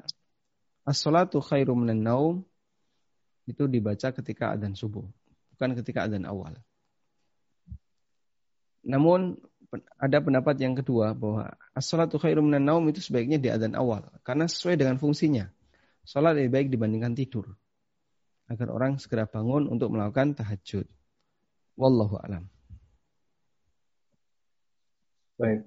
as-salatu 0.88 1.44
khairum 1.44 1.84
minan 1.84 2.04
naum 2.04 2.36
itu 3.46 3.70
dibaca 3.70 4.10
ketika 4.10 4.58
adzan 4.58 4.74
subuh, 4.74 5.06
bukan 5.56 5.70
ketika 5.78 6.10
adzan 6.10 6.26
awal. 6.26 6.58
Namun 8.86 9.38
ada 9.98 10.22
pendapat 10.22 10.56
yang 10.62 10.78
kedua 10.78 11.18
bahwa 11.18 11.52
as-salatu 11.74 12.22
khairum 12.22 12.48
minan 12.48 12.70
naum 12.70 12.86
itu 12.90 13.02
sebaiknya 13.02 13.42
di 13.42 13.50
adzan 13.50 13.74
awal 13.74 14.06
karena 14.22 14.46
sesuai 14.46 14.78
dengan 14.78 14.98
fungsinya. 15.02 15.50
Salat 16.06 16.38
lebih 16.38 16.54
baik 16.54 16.68
dibandingkan 16.70 17.18
tidur. 17.18 17.58
Agar 18.46 18.70
orang 18.70 19.02
segera 19.02 19.26
bangun 19.26 19.66
untuk 19.66 19.90
melakukan 19.90 20.38
tahajud. 20.38 20.86
Wallahu 21.74 22.22
alam. 22.22 22.46
Baik. 25.42 25.66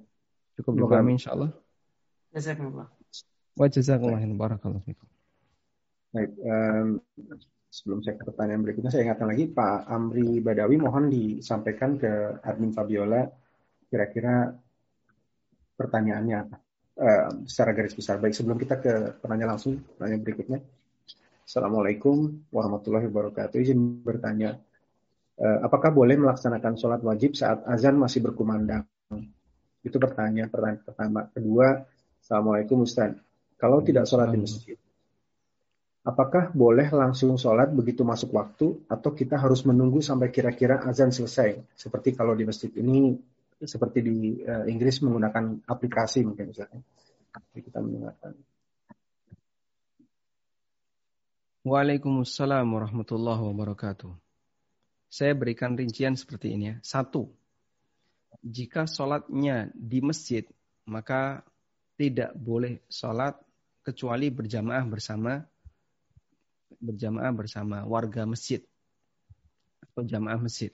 Cukup 0.55 0.79
dulu 0.79 0.87
kami 0.95 1.19
insyaallah. 1.19 1.51
Jazakumullah. 2.31 2.87
Wa 3.59 3.67
jazakumullah 3.67 4.23
barakallahu 4.39 4.87
fikum. 4.87 5.11
Baik, 6.15 6.31
um, 6.41 7.03
sebelum 7.69 8.01
saya 8.01 8.17
ke 8.17 8.25
pertanyaan 8.25 8.65
berikutnya, 8.65 8.89
saya 8.89 9.05
ingatkan 9.05 9.29
lagi 9.29 9.45
Pak 9.53 9.89
Amri 9.93 10.41
Badawi 10.41 10.77
mohon 10.81 11.13
disampaikan 11.13 12.01
ke 12.01 12.41
admin 12.41 12.73
Fabiola 12.73 13.29
kira-kira 13.89 14.53
pertanyaannya 15.77 16.37
apa 16.37 16.57
uh, 16.99 17.29
secara 17.45 17.71
garis 17.77 17.95
besar. 17.95 18.19
Baik 18.19 18.35
sebelum 18.35 18.57
kita 18.57 18.81
ke 18.81 19.21
pertanyaan 19.21 19.57
langsung, 19.57 19.81
pertanyaan 19.97 20.23
berikutnya. 20.25 20.59
Assalamualaikum 21.49 22.45
warahmatullahi 22.53 23.09
wabarakatuh. 23.09 23.57
Izin 23.57 24.05
bertanya, 24.05 24.61
uh, 25.41 25.59
apakah 25.65 25.93
boleh 25.93 26.21
melaksanakan 26.21 26.77
sholat 26.77 27.01
wajib 27.01 27.37
saat 27.37 27.65
azan 27.65 27.97
masih 27.97 28.21
berkumandang? 28.21 28.85
Itu 29.81 29.97
pertanyaan 29.97 30.53
pertanyaan 30.53 30.85
pertama. 30.85 31.21
Kedua, 31.33 31.85
Assalamualaikum 32.21 32.85
Ustaz. 32.85 33.17
Kalau 33.57 33.81
tidak 33.81 34.05
sholat 34.05 34.31
di 34.31 34.39
masjid, 34.45 34.77
apakah 36.09 36.49
boleh 36.57 36.89
langsung 36.89 37.37
sholat 37.37 37.69
begitu 37.69 38.01
masuk 38.01 38.33
waktu 38.33 38.81
atau 38.89 39.13
kita 39.13 39.37
harus 39.37 39.61
menunggu 39.69 40.01
sampai 40.01 40.33
kira-kira 40.33 40.81
azan 40.89 41.13
selesai? 41.13 41.61
Seperti 41.77 42.17
kalau 42.17 42.33
di 42.33 42.49
masjid 42.49 42.73
ini 42.81 43.13
seperti 43.61 44.01
di 44.01 44.17
uh, 44.41 44.65
Inggris 44.65 45.05
menggunakan 45.05 45.69
aplikasi 45.69 46.25
mungkin 46.25 46.49
misalnya. 46.49 46.81
Jadi 47.53 47.61
kita 47.61 47.79
mendengarkan. 47.85 48.33
Waalaikumsalam 51.69 52.65
warahmatullahi 52.65 53.45
wabarakatuh. 53.45 54.09
Saya 55.13 55.33
berikan 55.37 55.77
rincian 55.77 56.17
seperti 56.17 56.57
ini 56.57 56.73
ya. 56.73 56.77
Satu, 56.81 57.29
jika 58.41 58.89
sholatnya 58.89 59.69
di 59.77 60.01
masjid, 60.01 60.49
maka 60.89 61.45
tidak 62.01 62.33
boleh 62.33 62.81
sholat 62.89 63.37
kecuali 63.85 64.33
berjamaah 64.33 64.85
bersama 64.89 65.45
berjamaah 66.79 67.31
bersama 67.35 67.83
warga 67.85 68.23
masjid 68.25 68.63
atau 69.83 70.03
jamaah 70.07 70.39
masjid. 70.39 70.71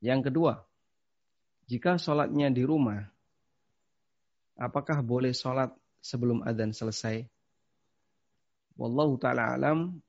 Yang 0.00 0.32
kedua, 0.32 0.64
jika 1.68 2.00
sholatnya 2.00 2.48
di 2.48 2.64
rumah, 2.64 3.04
apakah 4.56 5.00
boleh 5.04 5.32
sholat 5.36 5.72
sebelum 6.00 6.44
adzan 6.44 6.72
selesai? 6.72 7.24
Wallahu 8.80 9.20
ta'ala 9.20 9.56
alam, 9.56 10.00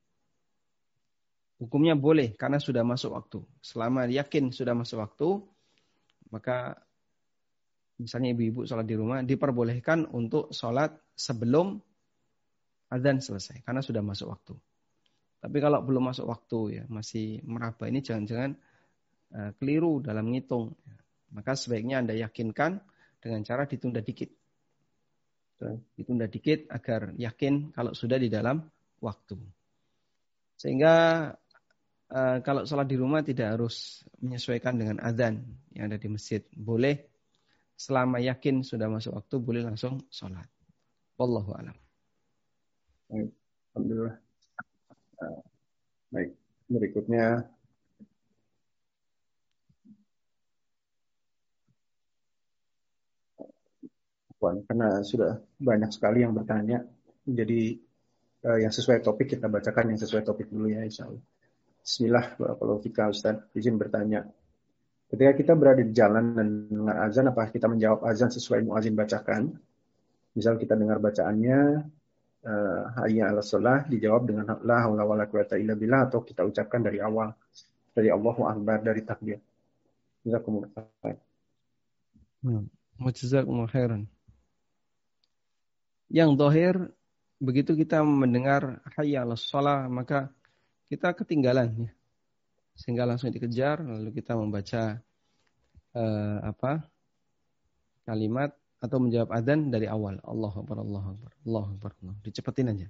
hukumnya 1.59 1.93
boleh 1.93 2.31
karena 2.39 2.57
sudah 2.57 2.87
masuk 2.87 3.11
waktu. 3.11 3.39
Selama 3.59 4.07
yakin 4.07 4.55
sudah 4.55 4.71
masuk 4.71 5.03
waktu, 5.03 5.29
maka 6.31 6.79
misalnya 7.99 8.31
ibu-ibu 8.33 8.63
sholat 8.63 8.87
di 8.87 8.95
rumah, 8.95 9.21
diperbolehkan 9.21 10.07
untuk 10.09 10.49
sholat 10.55 10.95
sebelum 11.13 11.83
adzan 12.91 13.23
selesai 13.23 13.63
karena 13.63 13.79
sudah 13.79 14.03
masuk 14.03 14.27
waktu. 14.27 14.53
Tapi 15.41 15.57
kalau 15.57 15.81
belum 15.81 16.13
masuk 16.13 16.27
waktu 16.29 16.59
ya 16.77 16.83
masih 16.91 17.41
meraba 17.47 17.89
ini 17.89 18.03
jangan-jangan 18.03 18.51
uh, 19.33 19.51
keliru 19.57 20.03
dalam 20.03 20.29
ngitung. 20.29 20.75
Maka 21.31 21.55
sebaiknya 21.55 22.03
Anda 22.03 22.13
yakinkan 22.13 22.77
dengan 23.23 23.41
cara 23.47 23.65
ditunda 23.65 24.03
dikit. 24.03 24.29
Ditunda 25.97 26.27
dikit 26.27 26.67
agar 26.69 27.15
yakin 27.15 27.73
kalau 27.73 27.95
sudah 27.95 28.19
di 28.19 28.27
dalam 28.27 28.61
waktu. 29.01 29.39
Sehingga 30.59 30.93
uh, 32.13 32.37
kalau 32.45 32.67
sholat 32.69 32.85
di 32.85 32.97
rumah 32.99 33.25
tidak 33.25 33.57
harus 33.57 34.05
menyesuaikan 34.21 34.77
dengan 34.77 35.01
adzan 35.01 35.41
yang 35.73 35.89
ada 35.89 35.97
di 35.97 36.05
masjid. 36.05 36.45
Boleh 36.53 37.09
selama 37.73 38.21
yakin 38.21 38.61
sudah 38.61 38.85
masuk 38.85 39.17
waktu 39.17 39.35
boleh 39.41 39.65
langsung 39.65 40.05
sholat. 40.13 40.45
Wallahu 41.17 41.57
a'lam. 41.57 41.80
Alhamdulillah. 43.11 44.15
Uh, 45.19 45.43
baik, 46.15 46.31
berikutnya 46.71 47.43
karena 54.41 55.03
sudah 55.03 55.43
banyak 55.59 55.91
sekali 55.91 56.23
yang 56.23 56.31
bertanya. 56.31 56.87
Jadi 57.27 57.77
uh, 58.47 58.57
yang 58.63 58.71
sesuai 58.71 59.03
topik 59.03 59.35
kita 59.35 59.51
bacakan 59.51 59.91
yang 59.91 59.99
sesuai 59.99 60.23
topik 60.23 60.47
dulu 60.47 60.71
ya 60.71 60.87
insya 60.87 61.11
Allah. 61.11 61.21
Bismillah, 61.83 62.25
kalau 62.39 62.79
kita 62.79 63.11
Ustaz 63.11 63.43
izin 63.51 63.75
bertanya. 63.75 64.23
Ketika 65.11 65.35
kita 65.35 65.51
berada 65.59 65.83
di 65.83 65.91
jalan 65.91 66.31
dan 66.39 66.47
dengar 66.71 66.95
azan, 67.03 67.27
apa 67.27 67.51
kita 67.51 67.67
menjawab 67.67 68.07
azan 68.07 68.31
sesuai 68.31 68.63
muazin 68.63 68.95
bacakan? 68.95 69.51
Misal 70.31 70.55
kita 70.55 70.79
dengar 70.79 71.03
bacaannya, 71.03 71.83
uh, 72.45 72.81
hayya 73.01 73.31
ala 73.33 73.41
sholah, 73.41 73.85
dijawab 73.87 74.29
dengan 74.29 74.45
la 74.61 74.77
haula 74.85 75.03
wala 75.05 75.25
quwata 75.27 75.57
illa 75.57 75.73
billah, 75.73 76.09
atau 76.09 76.25
kita 76.25 76.45
ucapkan 76.45 76.81
dari 76.81 77.01
awal, 77.01 77.33
dari 77.93 78.09
Allahu 78.09 78.45
Akbar, 78.45 78.81
dari 78.85 79.01
takbir. 79.05 79.39
Jazakumullah 80.21 80.69
khair. 81.01 81.17
Hmm. 82.45 82.65
Jazakumullah 83.01 83.71
khairan. 83.71 84.05
Yang 86.11 86.29
dohir, 86.37 86.75
begitu 87.41 87.73
kita 87.73 88.03
mendengar 88.03 88.83
hayya 88.97 89.23
ala 89.25 89.33
sholah, 89.39 89.89
maka 89.89 90.29
kita 90.91 91.15
ketinggalan 91.15 91.87
ya 91.87 91.91
sehingga 92.75 93.05
langsung 93.05 93.29
dikejar 93.29 93.83
lalu 93.83 94.09
kita 94.15 94.33
membaca 94.33 94.99
uh, 95.95 96.37
apa 96.41 96.83
kalimat 98.07 98.55
atau 98.81 98.97
menjawab 98.97 99.29
adzan 99.29 99.69
dari 99.69 99.85
awal. 99.85 100.17
Allah 100.25 100.51
Akbar 100.51 100.81
Allah 100.81 101.05
Akbar 101.13 101.31
Allah 101.45 101.65
Akbar. 101.69 101.91
Allah. 102.01 102.15
dicepetin 102.25 102.73
aja. 102.73 102.87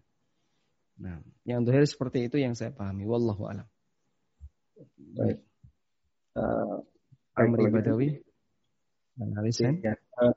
Nah 1.03 1.19
yang 1.43 1.67
dohir 1.67 1.83
seperti 1.83 2.31
itu 2.31 2.39
yang 2.39 2.55
saya 2.55 2.71
pahami. 2.71 3.03
Wallahu 3.03 3.43
alam. 3.51 3.67
Baik. 4.97 5.43
Uh, 6.31 6.79
Amri 7.35 7.67
Badawi. 7.67 8.09
Analisan 9.19 9.83
ya. 9.83 9.99
uh, 10.23 10.33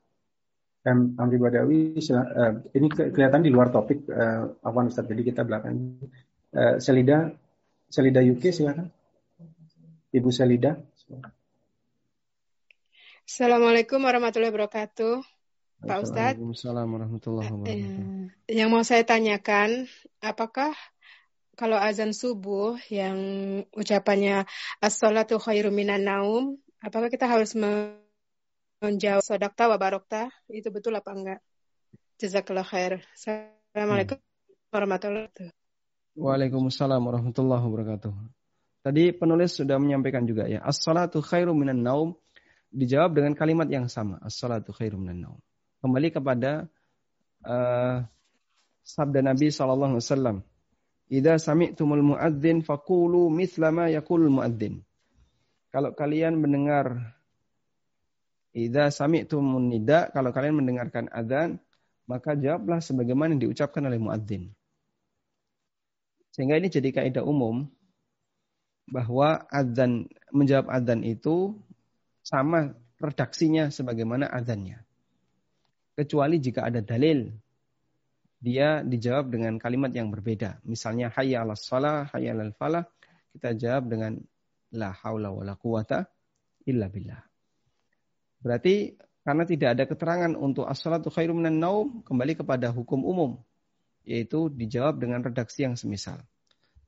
Amri 1.17 1.39
Badawi 1.39 1.95
uh, 1.97 2.53
ini 2.75 2.87
ke 2.91 3.15
kelihatan 3.15 3.41
di 3.41 3.49
luar 3.49 3.71
topik 3.71 4.05
uh, 4.11 4.59
Afwan 4.59 4.91
Ustaz 4.91 5.07
jadi 5.07 5.23
kita 5.23 5.47
belakang 5.47 6.03
uh, 6.51 6.77
Selida 6.83 7.31
Selida 7.87 8.19
UK 8.19 8.51
silakan. 8.51 8.91
Ibu 10.11 10.29
Selida. 10.31 10.75
Assalamualaikum 13.25 13.99
warahmatullahi 14.03 14.53
wabarakatuh. 14.53 15.34
Pak 15.83 15.99
Ustadz. 16.07 16.39
Waalaikumsalam 16.39 16.87
warahmatullahi 16.87 17.49
wabarakatuh. 17.51 17.99
Eh, 18.47 18.55
yang 18.55 18.71
mau 18.71 18.81
saya 18.87 19.03
tanyakan, 19.03 19.89
apakah 20.23 20.71
kalau 21.55 21.79
azan 21.79 22.11
subuh 22.11 22.75
yang 22.91 23.17
ucapannya 23.71 24.43
as-salatu 24.83 25.39
khairu 25.39 25.71
minan 25.71 26.03
naum, 26.03 26.59
apakah 26.83 27.07
kita 27.07 27.27
harus 27.27 27.55
menjawab 27.55 29.23
sodakta 29.23 29.71
wa 29.71 29.79
barokta? 29.79 30.31
Itu 30.51 30.71
betul 30.71 30.95
apa 30.99 31.11
enggak? 31.15 31.39
Jazakallah 32.19 32.67
khair. 32.67 33.03
Assalamualaikum 33.11 34.19
hmm. 34.19 34.71
warahmatullahi 34.71 35.27
wabarakatuh. 35.31 35.49
Waalaikumsalam 36.15 37.01
warahmatullahi 37.03 37.63
wabarakatuh. 37.63 38.13
Tadi 38.85 39.03
penulis 39.17 39.57
sudah 39.57 39.81
menyampaikan 39.81 40.23
juga 40.29 40.45
ya, 40.45 40.61
as-salatu 40.61 41.19
khairu 41.19 41.57
minan 41.57 41.81
naum 41.81 42.15
dijawab 42.69 43.17
dengan 43.17 43.33
kalimat 43.33 43.65
yang 43.65 43.89
sama, 43.89 44.21
as-salatu 44.21 44.71
khairu 44.71 45.01
minan 45.01 45.25
naum. 45.25 45.41
Kembali 45.85 46.09
kepada 46.09 46.65
uh, 47.45 48.01
sabda 48.81 49.21
Nabi 49.21 49.53
sallallahu 49.53 49.93
alaihi 49.93 50.01
wasallam, 50.01 50.37
"Idza 51.13 51.37
sami'tumul 51.37 52.01
muadzin 52.01 52.65
faqulu 52.65 53.29
mithla 53.29 53.69
ma 53.69 53.85
yaqulul 53.93 54.33
muadzin." 54.33 54.81
Kalau 55.69 55.93
kalian 55.93 56.41
mendengar 56.41 57.13
Idza 58.55 58.87
sami'tumun 58.87 59.67
nida, 59.67 60.07
kalau 60.15 60.31
kalian 60.31 60.63
mendengarkan 60.63 61.11
adzan, 61.11 61.59
maka 62.07 62.39
jawablah 62.39 62.79
sebagaimana 62.79 63.35
yang 63.35 63.51
diucapkan 63.51 63.83
oleh 63.83 63.99
muadzin. 63.99 64.55
Sehingga 66.31 66.55
ini 66.55 66.71
jadi 66.71 66.87
kaidah 66.95 67.27
umum 67.27 67.67
bahwa 68.87 69.43
adzan 69.51 70.07
menjawab 70.31 70.71
adzan 70.71 71.03
itu 71.03 71.59
sama 72.23 72.79
redaksinya 72.95 73.67
sebagaimana 73.75 74.31
adzannya. 74.31 74.84
Kecuali 75.95 76.43
jika 76.43 76.67
ada 76.67 76.83
dalil. 76.83 77.31
Dia 78.35 78.83
dijawab 78.83 79.31
dengan 79.31 79.55
kalimat 79.55 79.95
yang 79.95 80.11
berbeda. 80.11 80.59
Misalnya 80.67 81.07
hayya 81.15 81.47
'alas 81.47 81.63
shalah, 81.63 82.11
hayya 82.11 82.35
falah, 82.53 82.83
kita 83.31 83.55
jawab 83.55 83.89
dengan 83.89 84.19
la 84.75 84.91
haula 84.91 85.31
wala 85.31 85.55
quwata 85.55 86.03
illa 86.67 86.91
billah. 86.91 87.23
Berarti 88.43 88.93
karena 89.25 89.43
tidak 89.47 89.69
ada 89.73 89.83
keterangan 89.89 90.31
untuk 90.37 90.69
as-salatu 90.69 91.09
khairum 91.09 91.41
minan 91.41 91.57
naum 91.57 91.87
kembali 92.05 92.37
kepada 92.37 92.69
hukum 92.69 93.01
umum 93.01 93.31
yaitu 94.05 94.53
dijawab 94.53 95.01
dengan 95.01 95.25
redaksi 95.25 95.65
yang 95.65 95.73
semisal. 95.73 96.21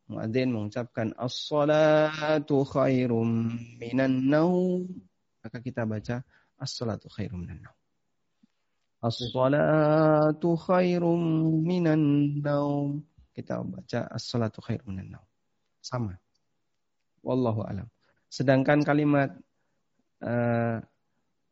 Muadzin 0.05 0.53
mengucapkan 0.53 1.17
as-salatu 1.17 2.61
khairum 2.69 3.57
minan 3.81 4.29
naum. 4.29 4.85
Maka 5.41 5.57
kita 5.63 5.89
baca 5.89 6.21
as-salatu 6.61 7.09
khairum 7.09 7.41
minan 7.41 7.65
naum 7.65 7.76
as-salatu 9.03 10.57
khairum 10.57 11.21
minan 11.63 12.37
naum 12.41 13.03
kita 13.33 13.61
baca 13.61 14.09
as-salatu 14.13 14.61
khairum 14.63 14.93
minan 14.93 15.19
naum 15.19 15.29
sama 15.81 16.17
wallahu 17.21 17.61
alam 17.63 17.87
sedangkan 18.27 18.81
kalimat 18.81 19.35
uh, 20.23 20.81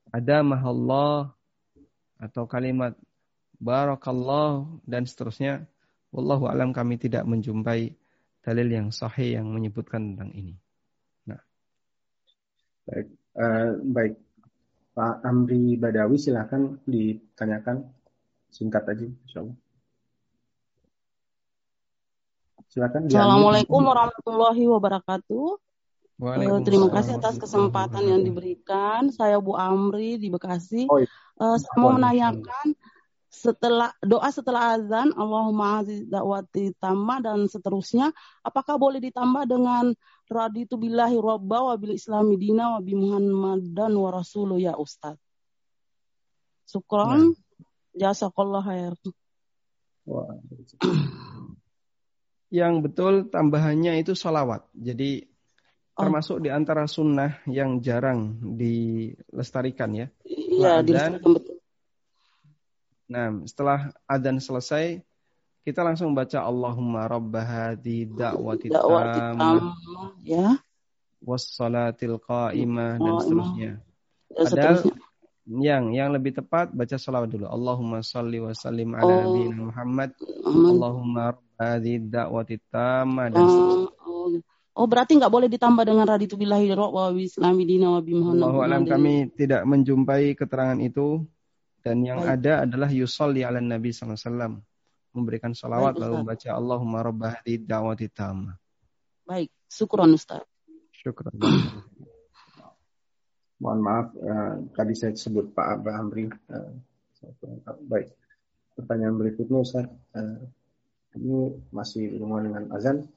ada 0.10 0.38
mahallah 0.42 1.36
atau 2.22 2.48
kalimat 2.48 2.96
barakallah 3.60 4.66
dan 4.88 5.04
seterusnya 5.04 5.68
wallahu 6.16 6.48
alam 6.48 6.72
kami 6.72 6.96
tidak 6.96 7.28
menjumpai 7.28 7.92
dalil 8.46 8.68
yang 8.70 8.88
sahih 8.94 9.42
yang 9.42 9.50
menyebutkan 9.50 10.14
tentang 10.14 10.30
ini. 10.38 10.56
Nah. 11.26 11.42
Baik, 12.86 13.08
uh, 13.36 13.70
baik. 13.90 14.14
Pak 14.96 15.28
Amri 15.28 15.76
Badawi 15.76 16.16
silakan 16.16 16.80
ditanyakan 16.88 17.84
singkat 18.48 18.88
aja, 18.88 19.04
insyaallah. 19.28 19.58
Silakan. 22.72 23.12
Assalamualaikum 23.12 23.84
warahmatullahi 23.84 24.64
wabarakatuh. 24.72 25.60
Uh, 26.16 26.64
terima 26.64 26.88
kasih 26.88 27.20
atas 27.20 27.36
kesempatan 27.36 28.08
yang 28.08 28.24
diberikan. 28.24 29.12
Saya 29.12 29.36
Bu 29.44 29.60
Amri 29.60 30.16
di 30.16 30.32
Bekasi. 30.32 30.88
Oh, 30.88 31.04
iya. 31.04 31.12
uh, 31.44 31.60
saya 31.60 31.76
mau 31.76 31.92
menanyakan 31.92 32.72
setelah 33.28 33.92
doa 34.00 34.32
setelah 34.32 34.80
azan 34.80 35.12
Allahumma 35.12 35.84
aziz 35.84 36.08
dakwati 36.08 36.72
tamma 36.80 37.20
dan 37.20 37.52
seterusnya 37.52 38.16
apakah 38.40 38.80
boleh 38.80 39.04
ditambah 39.04 39.44
dengan 39.44 39.92
raditu 40.30 40.76
billahi 40.76 41.18
robba 41.18 41.74
wa 41.74 41.76
bil 41.78 41.94
islami 41.94 42.36
dina 42.36 42.78
wa 42.78 42.80
bi 42.82 42.94
muhammadan 42.98 43.94
wa 43.94 44.10
rasuluh 44.10 44.58
ya 44.58 44.74
ustaz 44.78 45.18
Syukran 46.66 47.32
nah. 47.32 47.38
jazakallah 47.94 48.66
khair 48.66 48.94
yang 52.50 52.82
betul 52.82 53.30
tambahannya 53.30 54.02
itu 54.02 54.18
salawat 54.18 54.66
jadi 54.74 55.26
oh. 55.96 56.04
termasuk 56.06 56.44
di 56.44 56.50
antara 56.52 56.86
sunnah 56.86 57.42
yang 57.48 57.80
jarang 57.80 58.38
dilestarikan 58.42 59.92
ya. 59.96 60.08
Iya, 60.28 60.84
dilestarikan 60.84 61.32
betul. 61.32 61.56
Nah, 63.06 63.46
setelah 63.46 63.94
adzan 64.10 64.42
selesai, 64.42 65.06
kita 65.66 65.82
langsung 65.82 66.14
baca 66.14 66.46
Allahumma 66.46 67.10
rabba 67.10 67.42
hadhi 67.42 68.06
da'wati 68.06 68.70
tammah 68.70 69.74
ya. 70.22 70.62
Wassalatil 71.26 72.22
qa'imah 72.22 73.02
dan 73.02 73.14
seterusnya. 73.26 73.72
Padahal 74.30 74.78
yang 75.50 75.90
yang 75.90 76.14
lebih 76.14 76.38
tepat 76.38 76.70
baca 76.70 77.02
salawat 77.02 77.34
dulu. 77.34 77.50
Allahumma 77.50 78.06
salli 78.06 78.38
wa 78.38 78.54
sallim 78.54 78.94
ala 78.94 79.26
oh. 79.26 79.50
Muhammad. 79.50 80.14
Allahumma 80.46 81.34
rabba 81.34 81.58
hadhi 81.58 81.98
da'wati 81.98 82.62
tammah 82.70 83.34
dan 83.34 83.44
seterusnya. 83.50 84.06
Oh 84.76 84.86
berarti 84.92 85.16
nggak 85.18 85.32
boleh 85.32 85.48
ditambah 85.50 85.88
dengan 85.88 86.06
raditu 86.06 86.36
billahi 86.36 86.68
wa 86.76 87.08
islami 87.16 87.64
dina 87.64 87.96
wa 87.96 88.04
Allahu 88.04 88.60
alam 88.60 88.84
kami 88.84 89.32
tidak 89.32 89.64
menjumpai 89.64 90.36
keterangan 90.36 90.76
itu 90.84 91.24
dan 91.80 92.04
yang 92.04 92.20
Baik. 92.20 92.44
ada 92.44 92.54
adalah 92.68 92.90
yusolli 92.92 93.48
ala 93.48 93.64
nabi 93.64 93.96
SAW 93.96 94.60
memberikan 95.16 95.56
salawat 95.56 95.96
Baik, 95.96 96.02
lalu 96.04 96.14
membaca 96.22 96.50
Allahumma 96.52 97.00
rabbah 97.00 97.36
di 97.42 97.56
da'wati 97.64 98.08
tamah. 98.12 98.56
Baik, 99.24 99.50
syukron 99.72 100.12
Ustaz. 100.14 100.44
Syukron. 100.92 101.34
Mohon 103.64 103.80
maaf, 103.80 104.08
uh, 104.20 104.68
tadi 104.76 104.94
saya 105.00 105.16
sebut 105.16 105.56
Pak 105.56 105.80
Abah 105.80 105.96
Amri. 106.04 106.28
Uh, 106.52 106.76
baik, 107.88 108.12
pertanyaan 108.76 109.16
berikutnya 109.16 109.64
Ustaz. 109.64 109.88
Uh, 110.12 110.44
ini 111.16 111.56
masih 111.72 112.12
berhubungan 112.12 112.52
dengan 112.52 112.64
azan 112.76 113.08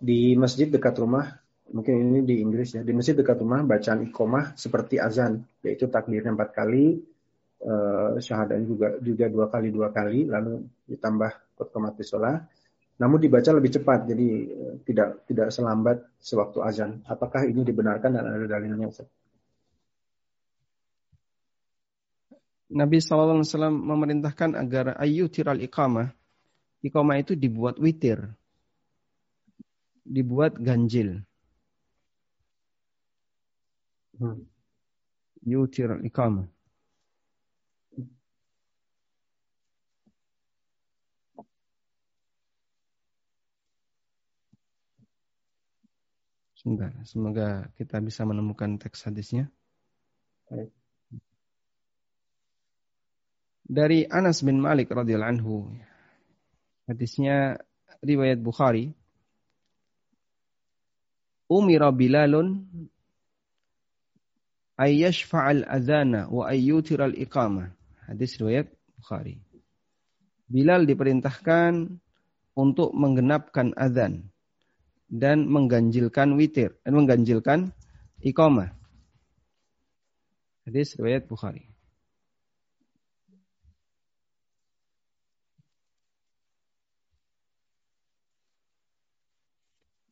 di 0.00 0.32
masjid 0.36 0.68
dekat 0.68 0.96
rumah, 0.96 1.40
mungkin 1.72 1.92
ini 2.00 2.20
di 2.24 2.40
Inggris 2.40 2.72
ya, 2.72 2.84
di 2.84 2.92
masjid 2.96 3.12
dekat 3.12 3.40
rumah 3.44 3.60
bacaan 3.64 4.00
ikomah 4.08 4.56
seperti 4.56 4.96
azan, 4.96 5.44
yaitu 5.60 5.88
takbirnya 5.92 6.32
empat 6.32 6.56
kali, 6.56 7.04
uh, 7.64 8.16
syahadatnya 8.20 8.66
juga 8.66 8.88
juga 9.00 9.26
dua 9.28 9.46
kali 9.48 9.68
dua 9.72 9.88
kali, 9.92 10.28
lalu 10.28 10.64
ditambah 10.88 11.60
otomatis 11.60 12.08
sholat. 12.08 12.44
Namun 13.00 13.16
dibaca 13.16 13.48
lebih 13.56 13.72
cepat, 13.72 14.04
jadi 14.08 14.28
uh, 14.50 14.74
tidak 14.84 15.24
tidak 15.24 15.48
selambat 15.52 16.04
sewaktu 16.20 16.58
azan. 16.60 17.00
Apakah 17.08 17.48
ini 17.48 17.64
dibenarkan 17.64 18.16
dan 18.16 18.24
ada 18.28 18.46
dalilnya? 18.48 18.88
Ustaz? 18.88 19.08
Nabi 22.70 23.02
SAW 23.02 23.42
memerintahkan 23.74 24.54
agar 24.54 24.94
ayu 25.02 25.26
tiral 25.26 25.58
iqamah. 25.58 26.14
Iqamah 26.80 27.16
itu 27.18 27.34
dibuat 27.34 27.82
witir 27.82 28.30
dibuat 30.10 30.58
ganjil. 30.58 31.22
Hmm. 34.18 34.44
Yutir 35.46 36.02
iqamah. 36.04 36.44
Sebentar, 46.60 46.92
semoga 47.08 47.72
kita 47.80 48.04
bisa 48.04 48.20
menemukan 48.28 48.76
teks 48.76 49.08
hadisnya. 49.08 49.48
Dari 53.64 54.04
Anas 54.04 54.44
bin 54.44 54.60
Malik 54.60 54.92
radhiyallahu 54.92 55.32
anhu. 55.40 55.72
Hadisnya 56.84 57.56
riwayat 58.04 58.44
Bukhari 58.44 58.92
umira 61.48 61.88
Bilalun 61.96 62.68
ayyashfa'al 64.76 65.64
adhana 65.64 66.28
wa 66.28 66.44
ayyutiral 66.44 67.16
iqamah. 67.16 67.72
Hadis 68.04 68.36
riwayat 68.36 68.68
Bukhari. 69.00 69.40
Bilal 70.44 70.84
diperintahkan 70.84 71.88
untuk 72.52 72.92
menggenapkan 72.92 73.72
azan 73.80 74.28
dan 75.10 75.50
mengganjilkan 75.50 76.38
witir 76.38 76.78
dan 76.86 76.94
mengganjilkan 76.94 77.74
iqamah. 78.22 78.70
Hadis 80.64 80.94
riwayat 80.94 81.26
Bukhari. 81.26 81.66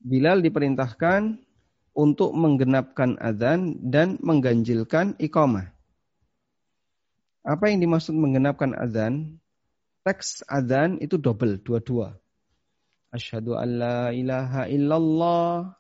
Bilal 0.02 0.40
diperintahkan 0.42 1.36
untuk 1.92 2.32
menggenapkan 2.32 3.20
adzan 3.20 3.76
dan 3.82 4.16
mengganjilkan 4.24 5.14
iqamah. 5.20 5.68
Apa 7.44 7.70
yang 7.70 7.78
dimaksud 7.84 8.16
menggenapkan 8.16 8.72
adzan? 8.72 9.36
Teks 10.02 10.46
adzan 10.48 10.96
itu 11.04 11.20
double, 11.20 11.60
dua-dua. 11.60 12.16
Asyhadu 13.08 13.56
an 13.56 13.68
la 13.80 14.12
illallah. 14.68 15.72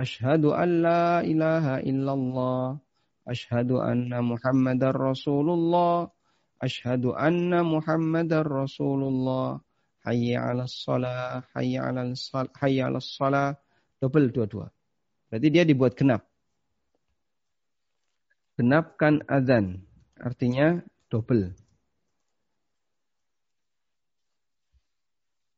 Asyhadu 0.00 0.56
an 0.56 0.70
la 0.80 1.20
illallah. 1.24 2.80
Asyhadu 3.28 3.84
anna 3.84 4.24
Muhammadar 4.24 4.96
Rasulullah. 4.96 6.08
Asyhadu 6.56 7.12
anna 7.12 7.60
Muhammadar 7.60 8.48
Rasulullah. 8.48 9.60
Hayya 10.00 10.48
'alas 10.48 10.72
shalah, 10.72 11.44
hayya 11.52 11.92
'alas 11.92 12.32
hayya 12.32 12.88
'alas 12.88 13.04
shalah 13.04 13.52
Double 14.00 14.32
dua-dua. 14.32 14.72
Berarti 15.28 15.48
dia 15.52 15.68
dibuat 15.68 15.92
genap. 15.92 16.24
Genapkan 18.56 19.20
azan. 19.28 19.84
Artinya 20.16 20.80
double. 21.12 21.52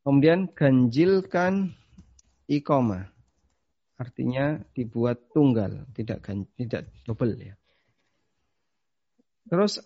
Kemudian 0.03 0.51
ganjilkan 0.51 1.75
ikoma. 2.51 3.07
Artinya 3.95 4.59
dibuat 4.75 5.31
tunggal, 5.31 5.87
tidak 5.95 6.27
tidak 6.59 6.91
double 7.07 7.39
ya. 7.39 7.55
Terus 9.47 9.79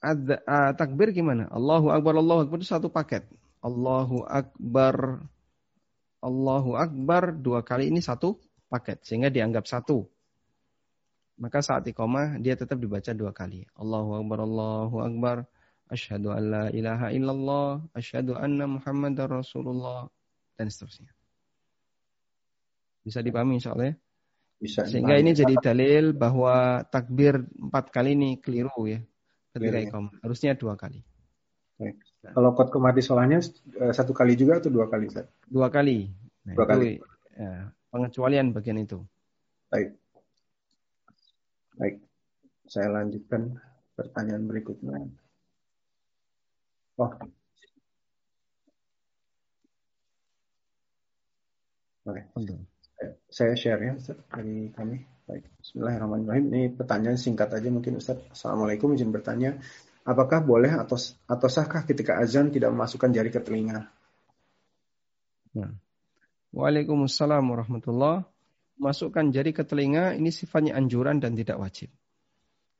ada, 0.00 0.40
uh, 0.48 0.72
takbir 0.72 1.12
gimana? 1.12 1.44
Allahu 1.52 1.92
Akbar, 1.92 2.16
Allahu 2.16 2.48
Akbar 2.48 2.56
itu 2.56 2.68
satu 2.72 2.88
paket. 2.88 3.28
Allahu 3.60 4.24
Akbar, 4.24 5.20
Allahu 6.24 6.80
Akbar 6.80 7.36
dua 7.36 7.60
kali 7.60 7.92
ini 7.92 8.00
satu 8.00 8.40
paket 8.72 9.04
sehingga 9.04 9.28
dianggap 9.28 9.68
satu. 9.68 10.08
Maka 11.36 11.60
saat 11.60 11.84
iqamah 11.84 12.40
dia 12.40 12.56
tetap 12.56 12.80
dibaca 12.80 13.12
dua 13.12 13.36
kali. 13.36 13.68
Allahu 13.76 14.24
Akbar, 14.24 14.38
Allahu 14.40 14.96
Akbar. 15.04 15.36
Asyhadu 15.90 16.30
an 16.30 16.42
la 16.46 16.64
ilaha 16.70 17.10
illallah. 17.10 17.82
Asyhadu 17.92 18.38
anna 18.38 18.70
Muhammadar 18.70 19.26
Rasulullah. 19.26 20.06
Dan 20.54 20.70
seterusnya. 20.70 21.10
Bisa 23.02 23.18
dipahami 23.20 23.58
insya 23.58 23.74
Allah 23.74 23.90
ya? 23.90 23.96
Bisa. 24.60 24.86
Sehingga 24.86 25.18
ini 25.18 25.34
jadi 25.34 25.56
dalil 25.58 26.14
bahwa 26.14 26.86
takbir 26.86 27.42
empat 27.58 27.90
kali 27.90 28.14
ini 28.14 28.38
keliru 28.38 28.86
ya. 28.86 29.02
Ketika 29.50 29.78
iqamah. 29.82 30.14
Harusnya 30.22 30.54
dua 30.54 30.78
kali. 30.78 31.02
Baik. 31.80 31.96
Kalau 32.20 32.52
kot 32.52 32.68
kemati 32.68 33.00
solahnya 33.00 33.40
eh, 33.80 33.92
satu 33.96 34.12
kali 34.12 34.36
juga 34.36 34.60
atau 34.60 34.68
dua 34.68 34.86
kali? 34.86 35.08
Dua 35.48 35.72
kali. 35.72 36.12
Nah, 36.44 36.54
dua 36.54 36.64
itu, 36.68 36.70
kali. 36.76 36.90
Ya, 37.40 37.72
pengecualian 37.88 38.52
bagian 38.52 38.78
itu. 38.84 39.00
Baik. 39.72 39.96
Baik. 41.80 41.96
Saya 42.68 42.92
lanjutkan 42.92 43.56
pertanyaan 43.96 44.44
berikutnya. 44.44 45.08
Oke. 47.00 47.16
Okay. 52.36 52.60
Saya 53.32 53.56
share 53.56 53.80
ya 53.80 53.94
dari 54.28 54.68
kami. 54.76 55.00
Baik. 55.24 55.48
Bismillahirrahmanirrahim. 55.64 56.46
Ini 56.52 56.62
pertanyaan 56.76 57.16
singkat 57.16 57.48
aja 57.56 57.72
mungkin 57.72 57.96
Ustaz. 57.96 58.20
Assalamualaikum 58.28 58.92
izin 58.92 59.08
bertanya. 59.14 59.56
Apakah 60.04 60.44
boleh 60.44 60.76
atau 60.76 61.00
atau 61.24 61.48
sahkah 61.48 61.88
ketika 61.88 62.20
azan 62.20 62.52
tidak 62.52 62.68
memasukkan 62.76 63.08
jari 63.16 63.32
ke 63.32 63.40
telinga? 63.40 63.88
Nah. 65.56 65.72
Waalaikumsalam 66.52 67.46
warahmatullah. 67.46 68.28
Masukkan 68.76 69.32
jari 69.32 69.56
ke 69.56 69.64
telinga 69.64 70.12
ini 70.18 70.28
sifatnya 70.28 70.76
anjuran 70.76 71.16
dan 71.16 71.32
tidak 71.32 71.56
wajib. 71.62 71.88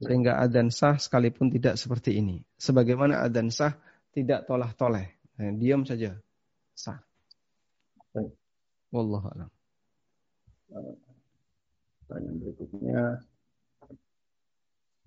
Sehingga 0.00 0.40
adzan 0.40 0.68
sah 0.68 0.96
sekalipun 1.00 1.52
tidak 1.52 1.80
seperti 1.80 2.20
ini. 2.20 2.40
Sebagaimana 2.56 3.20
adzan 3.20 3.52
sah 3.52 3.76
tidak 4.10 4.46
tolah-toleh. 4.46 5.06
Nah, 5.38 5.52
diam 5.56 5.86
saja. 5.86 6.18
Sah. 6.74 6.98
Wallahu 8.90 9.26
a'lam. 9.30 9.50
Pertanyaan 12.02 12.36
berikutnya. 12.42 13.02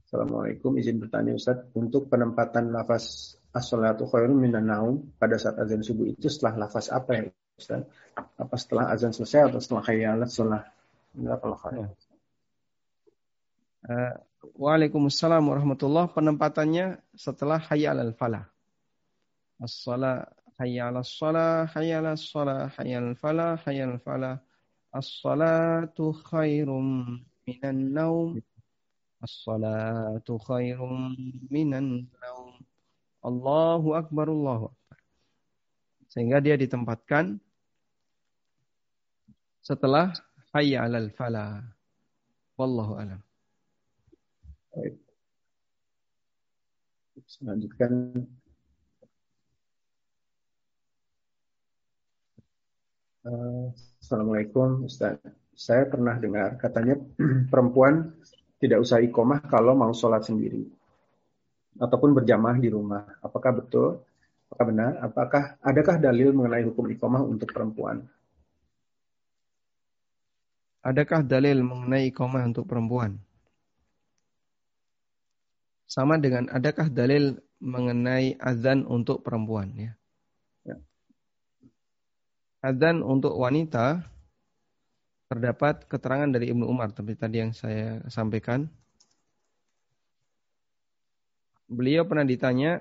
Assalamualaikum, 0.08 0.78
izin 0.78 1.02
bertanya 1.02 1.34
Ustaz, 1.36 1.68
untuk 1.74 2.08
penempatan 2.08 2.70
lafaz 2.70 3.36
as-salatu 3.50 4.06
khairun 4.08 4.38
minan 4.38 4.70
naum 4.70 4.96
pada 5.18 5.42
saat 5.42 5.58
azan 5.58 5.82
subuh 5.82 6.06
itu 6.06 6.30
setelah 6.30 6.70
lafaz 6.70 6.94
apa 6.94 7.12
ya 7.18 7.24
Ustaz? 7.58 7.82
Apa 8.38 8.56
setelah 8.56 8.94
azan 8.94 9.10
selesai 9.10 9.50
atau 9.50 9.60
setelah 9.60 9.84
khayalat 9.84 10.30
sholat? 10.30 10.64
kalau 11.18 11.58
khair. 11.58 11.90
Uh, 13.84 14.14
Waalaikumsalam 14.54 15.44
warahmatullah. 15.44 16.14
Penempatannya 16.14 17.02
setelah 17.18 17.58
hayya 17.58 17.98
al 17.98 18.14
falah. 18.14 18.53
As-salah 19.64 20.28
hayya 20.60 20.92
al 20.92 21.00
salah, 21.08 21.64
hayya 21.72 22.04
al 22.04 22.20
salah, 22.20 22.68
hayya 22.76 23.00
al 23.00 23.16
falah, 23.16 23.56
hayya 23.64 23.88
al 23.88 24.00
falah. 24.04 24.36
As-salatu 24.92 26.12
khairum 26.28 27.24
minan 27.48 27.96
naum. 27.96 28.38
As-salatu 29.24 30.36
khairum 30.44 31.16
minan 31.48 32.12
naum. 32.20 32.60
Allahu 33.24 33.96
Akbar, 33.96 34.28
Allahu 34.28 34.68
Akbar. 34.68 34.98
Sehingga 36.12 36.44
dia 36.44 36.60
ditempatkan 36.60 37.40
setelah 39.64 40.12
hayya 40.52 40.84
'alal 40.84 41.10
falah. 41.16 41.64
Wallahu 42.60 43.00
alam. 43.00 43.22
Baik. 44.76 45.00
Selanjutkan 47.26 48.22
Assalamualaikum 53.24 54.84
Ustaz. 54.84 55.16
Saya 55.56 55.88
pernah 55.88 56.20
dengar 56.20 56.60
katanya 56.60 57.00
perempuan 57.52 58.12
tidak 58.60 58.84
usah 58.84 59.00
ikomah 59.00 59.44
kalau 59.48 59.76
mau 59.76 59.96
sholat 59.96 60.28
sendiri 60.28 60.68
ataupun 61.80 62.12
berjamaah 62.12 62.60
di 62.60 62.68
rumah. 62.68 63.08
Apakah 63.24 63.64
betul? 63.64 64.04
Apakah 64.52 64.66
benar? 64.68 64.92
Apakah 65.00 65.44
adakah 65.64 65.96
dalil 65.98 66.36
mengenai 66.36 66.68
hukum 66.68 66.86
ikomah 66.92 67.24
untuk 67.24 67.50
perempuan? 67.52 68.04
Adakah 70.84 71.24
dalil 71.24 71.64
mengenai 71.64 72.12
ikomah 72.12 72.44
untuk 72.44 72.68
perempuan? 72.68 73.16
sama 75.94 76.18
dengan 76.18 76.50
adakah 76.50 76.90
dalil 76.90 77.38
mengenai 77.62 78.34
azan 78.42 78.82
untuk 78.90 79.22
perempuan 79.22 79.70
ya. 79.78 79.94
Azan 82.64 83.04
untuk 83.04 83.36
wanita 83.36 84.08
terdapat 85.28 85.84
keterangan 85.92 86.32
dari 86.32 86.48
Ibnu 86.48 86.64
Umar 86.64 86.96
tapi 86.96 87.12
tadi 87.20 87.44
yang 87.44 87.52
saya 87.52 88.00
sampaikan. 88.08 88.72
Beliau 91.68 92.08
pernah 92.08 92.24
ditanya 92.24 92.80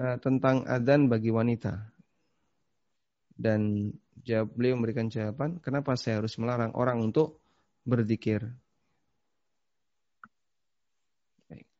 uh, 0.00 0.16
tentang 0.16 0.64
azan 0.64 1.12
bagi 1.12 1.28
wanita. 1.28 1.92
Dan 3.36 3.92
jawab, 4.24 4.56
beliau 4.56 4.80
memberikan 4.80 5.12
jawaban, 5.12 5.60
kenapa 5.60 5.92
saya 6.00 6.24
harus 6.24 6.32
melarang 6.40 6.72
orang 6.72 7.04
untuk 7.04 7.44
berzikir? 7.84 8.48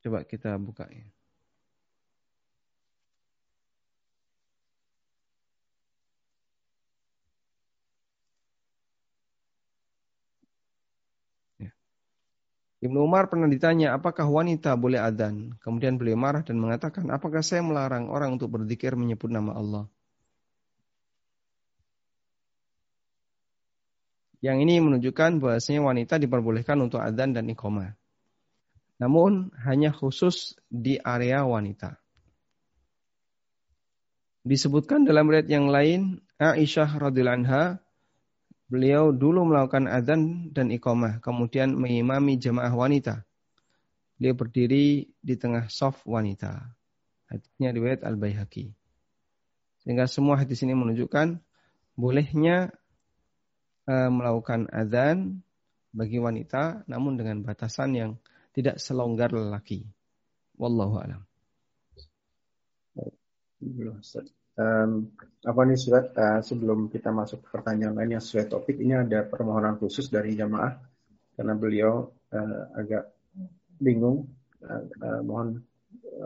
Coba 0.05 0.21
kita 0.29 0.61
buka 0.61 0.85
ya. 0.93 1.09
Ibnu 12.85 13.09
Umar 13.09 13.32
pernah 13.32 13.48
ditanya, 13.48 13.97
apakah 13.97 14.28
wanita 14.28 14.77
boleh 14.77 15.01
adzan? 15.01 15.57
Kemudian 15.65 15.97
beliau 15.97 16.20
marah 16.20 16.44
dan 16.44 16.61
mengatakan, 16.61 17.09
apakah 17.09 17.40
saya 17.40 17.65
melarang 17.65 18.12
orang 18.12 18.36
untuk 18.36 18.53
berzikir 18.53 18.93
menyebut 18.94 19.32
nama 19.32 19.57
Allah? 19.57 19.85
Yang 24.44 24.57
ini 24.69 24.74
menunjukkan 24.85 25.40
bahwasanya 25.40 25.81
wanita 25.81 26.20
diperbolehkan 26.20 26.77
untuk 26.85 27.01
adzan 27.01 27.32
dan 27.32 27.48
iqomah 27.48 27.97
namun 28.97 29.53
hanya 29.65 29.93
khusus 29.93 30.57
di 30.73 30.97
area 30.97 31.44
wanita. 31.44 32.01
Disebutkan 34.47 35.03
dalam 35.05 35.27
riwayat 35.27 35.51
yang 35.51 35.69
lain, 35.69 36.23
Aisyah 36.39 37.03
radhiyallahu 37.03 37.39
anha 37.44 37.65
beliau 38.67 39.15
dulu 39.15 39.47
melakukan 39.47 39.87
adzan 39.87 40.51
dan 40.51 40.71
iqamah, 40.75 41.23
kemudian 41.23 41.75
mengimami 41.75 42.39
jemaah 42.39 42.71
wanita. 42.75 43.23
Beliau 44.17 44.35
berdiri 44.35 45.07
di 45.21 45.35
tengah 45.37 45.69
soft 45.69 46.03
wanita. 46.09 46.73
Hadisnya 47.29 47.71
riwayat 47.75 48.01
Al-Baihaqi. 48.07 48.73
Sehingga 49.83 50.11
semua 50.11 50.41
hadis 50.41 50.63
ini 50.67 50.75
menunjukkan 50.75 51.39
bolehnya 51.95 52.75
uh, 53.87 54.11
melakukan 54.11 54.67
adzan 54.73 55.43
bagi 55.95 56.19
wanita 56.21 56.85
namun 56.91 57.17
dengan 57.17 57.41
batasan 57.41 57.95
yang 57.97 58.11
tidak 58.53 58.81
selonggar 58.81 59.31
lelaki. 59.33 59.87
Wallahu 60.57 60.97
alam. 61.01 61.23
Um, 64.57 65.12
apa 65.45 65.61
nih 65.69 65.77
surat 65.77 66.16
uh, 66.16 66.41
sebelum 66.41 66.89
kita 66.89 67.12
masuk 67.12 67.45
ke 67.45 67.49
pertanyaan 67.53 67.93
lain 67.93 68.16
yang 68.16 68.24
sesuai 68.24 68.49
topik 68.49 68.81
ini 68.81 68.97
ada 68.97 69.20
permohonan 69.28 69.77
khusus 69.77 70.09
dari 70.09 70.33
jamaah 70.33 70.81
karena 71.37 71.53
beliau 71.53 72.09
uh, 72.33 72.62
agak 72.73 73.05
bingung 73.77 74.24
uh, 74.65 74.83
uh, 75.05 75.20
mohon 75.20 75.61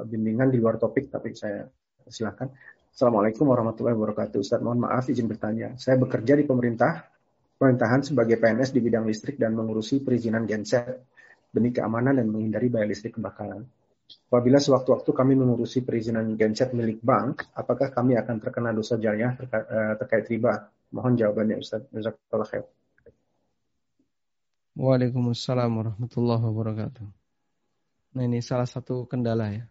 bimbingan 0.07 0.55
di 0.55 0.63
luar 0.63 0.79
topik 0.79 1.11
tapi 1.11 1.35
saya 1.35 1.67
silakan. 2.07 2.55
Assalamualaikum 2.91 3.51
warahmatullahi 3.51 3.99
wabarakatuh. 3.99 4.39
Ustaz 4.39 4.63
mohon 4.63 4.87
maaf 4.87 5.11
izin 5.11 5.27
bertanya. 5.27 5.75
Saya 5.75 5.99
bekerja 5.99 6.39
di 6.39 6.47
pemerintah 6.47 7.11
pemerintahan 7.59 8.07
sebagai 8.07 8.39
PNS 8.39 8.71
di 8.71 8.81
bidang 8.81 9.05
listrik 9.05 9.37
dan 9.37 9.59
mengurusi 9.59 10.01
perizinan 10.01 10.47
genset 10.47 11.03
demi 11.51 11.75
keamanan 11.75 12.23
dan 12.23 12.31
menghindari 12.31 12.71
bayar 12.71 12.89
listrik 12.89 13.19
kebakaran. 13.19 13.67
Apabila 14.31 14.59
sewaktu-waktu 14.59 15.11
kami 15.15 15.39
mengurusi 15.39 15.87
perizinan 15.87 16.35
genset 16.35 16.75
milik 16.75 16.99
bank, 17.03 17.51
apakah 17.55 17.95
kami 17.95 18.19
akan 18.19 18.37
terkena 18.43 18.71
dosa 18.75 18.99
jariah 18.99 19.35
terkait, 19.39 19.67
uh, 19.71 19.95
terkait 19.99 20.25
riba? 20.27 20.71
Mohon 20.91 21.13
jawabannya 21.19 21.57
Ustaz. 21.63 21.87
Jazakallah 21.95 22.49
khair. 22.51 22.65
Waalaikumsalam 24.75 25.71
warahmatullahi 25.71 26.43
wabarakatuh. 26.43 27.07
Nah 28.11 28.23
ini 28.27 28.43
salah 28.43 28.67
satu 28.67 29.07
kendala 29.07 29.55
ya. 29.55 29.65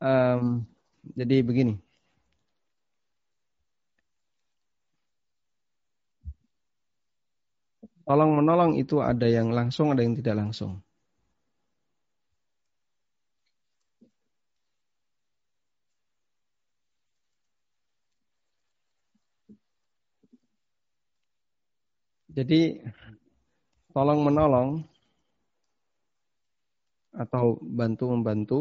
Um, 0.00 0.64
jadi 1.12 1.44
begini. 1.44 1.76
Tolong 8.08 8.32
menolong 8.42 8.74
itu 8.80 8.98
ada 8.98 9.28
yang 9.28 9.54
langsung, 9.54 9.92
ada 9.94 10.02
yang 10.02 10.18
tidak 10.18 10.34
langsung. 10.40 10.82
Jadi 22.30 22.78
tolong 23.90 24.22
menolong 24.22 24.68
atau 27.10 27.58
bantu 27.58 28.04
membantu 28.14 28.60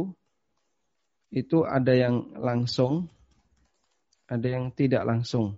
itu 1.30 1.62
ada 1.62 1.94
yang 1.94 2.34
langsung, 2.41 3.06
ada 4.26 4.48
yang 4.50 4.74
tidak 4.74 5.06
langsung. 5.06 5.54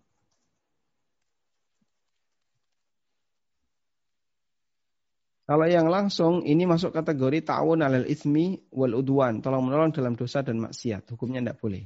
Kalau 5.48 5.68
yang 5.68 5.88
langsung 5.92 6.48
ini 6.48 6.64
masuk 6.64 6.96
kategori 6.96 7.44
ta'awun 7.44 7.84
alal 7.84 8.08
ismi 8.08 8.60
wal 8.72 8.96
udwan, 8.96 9.44
tolong 9.44 9.68
menolong 9.68 9.92
dalam 9.92 10.16
dosa 10.16 10.44
dan 10.44 10.60
maksiat. 10.64 11.12
Hukumnya 11.12 11.44
tidak 11.44 11.60
boleh. 11.60 11.84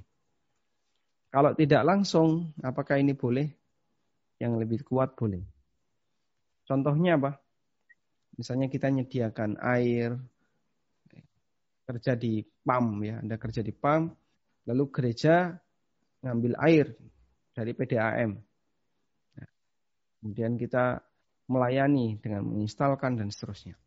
Kalau 1.33 1.53
tidak 1.57 1.81
langsung, 1.81 2.53
apakah 2.61 3.01
ini 3.01 3.17
boleh? 3.17 3.49
Yang 4.37 4.53
lebih 4.61 4.79
kuat 4.85 5.17
boleh. 5.17 5.54
Contohnya 6.65 7.21
apa? 7.21 7.37
Misalnya 8.35 8.67
kita 8.67 8.91
menyediakan 8.91 9.61
air, 9.63 10.17
kerja 11.85 12.17
di 12.17 12.41
PAM 12.41 12.85
ya, 13.05 13.21
Anda 13.21 13.37
kerja 13.37 13.61
di 13.61 13.71
PAM, 13.71 14.09
lalu 14.65 14.83
gereja 14.89 15.53
ngambil 16.25 16.57
air 16.57 16.97
dari 17.53 17.71
PDAM. 17.77 18.31
Nah, 19.37 19.49
kemudian 20.19 20.57
kita 20.57 20.99
melayani 21.45 22.17
dengan 22.17 22.41
menginstalkan 22.49 23.15
dan 23.15 23.29
seterusnya. 23.29 23.77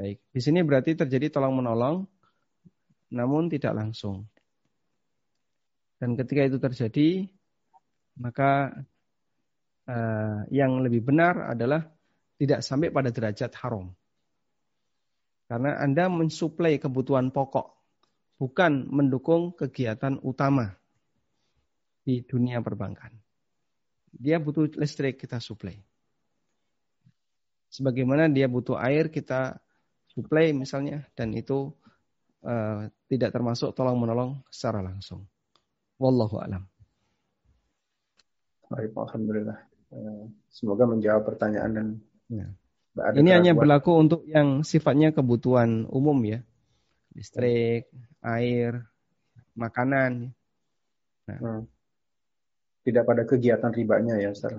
Baik, 0.00 0.16
di 0.32 0.40
sini 0.40 0.64
berarti 0.64 0.96
terjadi 0.96 1.28
tolong 1.28 1.60
menolong, 1.60 2.08
namun 3.12 3.52
tidak 3.52 3.76
langsung. 3.76 4.24
Dan 6.00 6.16
ketika 6.16 6.48
itu 6.48 6.56
terjadi, 6.56 7.28
maka 8.16 8.72
uh, 9.90 10.46
yang 10.54 10.78
lebih 10.86 11.02
benar 11.02 11.50
adalah 11.50 11.82
tidak 12.38 12.62
sampai 12.62 12.94
pada 12.94 13.10
derajat 13.10 13.50
haram. 13.58 13.90
Karena 15.50 15.82
Anda 15.82 16.06
mensuplai 16.06 16.78
kebutuhan 16.78 17.34
pokok, 17.34 17.74
bukan 18.38 18.86
mendukung 18.86 19.50
kegiatan 19.58 20.22
utama 20.22 20.70
di 22.06 22.22
dunia 22.22 22.62
perbankan. 22.62 23.10
Dia 24.14 24.38
butuh 24.38 24.70
listrik, 24.78 25.18
kita 25.18 25.42
suplai. 25.42 25.76
Sebagaimana 27.70 28.26
dia 28.30 28.50
butuh 28.50 28.78
air 28.78 29.10
kita 29.10 29.58
suplai 30.10 30.50
misalnya 30.50 31.06
dan 31.14 31.30
itu 31.30 31.70
uh, 32.42 32.90
tidak 33.06 33.30
termasuk 33.30 33.70
tolong 33.78 33.94
menolong 33.94 34.42
secara 34.50 34.82
langsung. 34.82 35.22
Wallahu 36.02 36.42
alam. 36.42 36.66
Baik, 38.70 38.94
alhamdulillah. 38.94 39.69
Eh, 39.90 40.24
semoga 40.54 40.86
menjawab 40.86 41.26
pertanyaan 41.26 41.70
dan 41.74 41.86
ya. 42.30 42.46
Ini 42.90 43.30
hanya 43.38 43.52
berlaku 43.54 43.94
untuk 43.94 44.26
yang 44.26 44.66
sifatnya 44.66 45.14
kebutuhan 45.14 45.86
umum 45.90 46.18
ya. 46.26 46.42
Listrik, 47.14 47.90
air, 48.22 48.86
makanan. 49.54 50.30
Nah. 51.26 51.38
Hmm. 51.38 51.62
Tidak 52.80 53.04
pada 53.06 53.22
kegiatan 53.28 53.70
ribanya 53.70 54.18
ya, 54.18 54.34
Ustaz. 54.34 54.56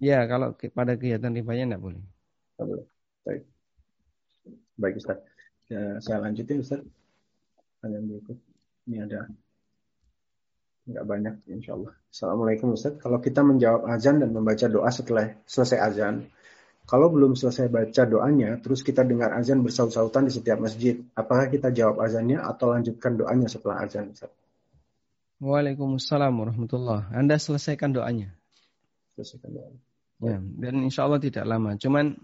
Ya, 0.00 0.24
kalau 0.28 0.56
pada 0.72 0.96
kegiatan 0.96 1.32
ribanya 1.32 1.72
tidak 1.72 1.82
boleh. 1.84 2.02
Tidak 2.02 2.66
boleh. 2.66 2.86
Baik. 3.24 3.42
Baik 4.76 4.94
Ustaz. 4.98 5.18
Ya, 5.68 5.96
saya 6.00 6.20
lanjutin 6.20 6.60
Ustaz. 6.60 6.80
Berikut. 7.82 8.36
Ini 8.88 9.06
ada 9.06 9.30
Enggak 10.82 11.04
banyak 11.06 11.34
insya 11.46 11.78
Allah. 11.78 11.94
Assalamualaikum 12.10 12.74
Ustaz. 12.74 12.98
Kalau 12.98 13.22
kita 13.22 13.46
menjawab 13.46 13.86
azan 13.86 14.18
dan 14.18 14.34
membaca 14.34 14.66
doa 14.66 14.90
setelah 14.90 15.38
selesai 15.46 15.78
azan, 15.78 16.26
kalau 16.82 17.06
belum 17.14 17.38
selesai 17.38 17.70
baca 17.70 18.02
doanya, 18.02 18.58
terus 18.58 18.82
kita 18.82 19.06
dengar 19.06 19.30
azan 19.38 19.62
bersaut-sautan 19.62 20.26
di 20.26 20.32
setiap 20.34 20.58
masjid, 20.58 20.98
apakah 21.14 21.46
kita 21.46 21.70
jawab 21.70 22.02
azannya 22.02 22.42
atau 22.42 22.74
lanjutkan 22.74 23.14
doanya 23.14 23.46
setelah 23.46 23.86
azan 23.86 24.10
Ustaz? 24.10 24.34
Waalaikumsalam 25.38 26.34
warahmatullah. 26.34 27.14
Anda 27.14 27.38
selesaikan 27.38 27.94
doanya. 27.94 28.34
Selesaikan 29.14 29.50
doanya. 29.54 29.80
Ya, 30.22 30.38
dan 30.38 30.74
insya 30.86 31.06
Allah 31.06 31.18
tidak 31.18 31.42
lama. 31.46 31.74
Cuman 31.78 32.14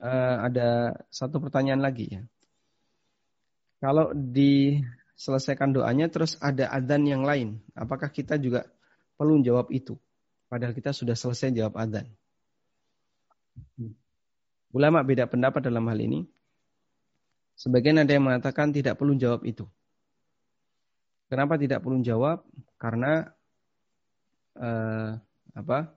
uh, 0.00 0.36
ada 0.44 0.92
satu 1.08 1.40
pertanyaan 1.40 1.80
lagi 1.80 2.08
ya. 2.08 2.22
Kalau 3.80 4.12
di 4.12 4.76
selesaikan 5.16 5.72
doanya 5.72 6.08
terus 6.08 6.36
ada 6.40 6.68
adzan 6.72 7.04
yang 7.06 7.22
lain. 7.22 7.60
Apakah 7.76 8.08
kita 8.08 8.40
juga 8.40 8.68
perlu 9.16 9.40
jawab 9.44 9.70
itu? 9.70 9.96
Padahal 10.48 10.76
kita 10.76 10.92
sudah 10.92 11.16
selesai 11.16 11.52
jawab 11.56 11.76
adzan. 11.80 12.08
Ulama 14.72 15.04
beda 15.04 15.28
pendapat 15.28 15.68
dalam 15.68 15.84
hal 15.88 16.00
ini. 16.00 16.24
Sebagian 17.56 18.00
ada 18.00 18.08
yang 18.08 18.24
mengatakan 18.24 18.72
tidak 18.72 18.96
perlu 18.96 19.14
jawab 19.14 19.44
itu. 19.44 19.68
Kenapa 21.28 21.56
tidak 21.56 21.84
perlu 21.84 22.00
jawab? 22.04 22.44
Karena 22.76 23.28
uh, 24.56 25.16
apa? 25.56 25.92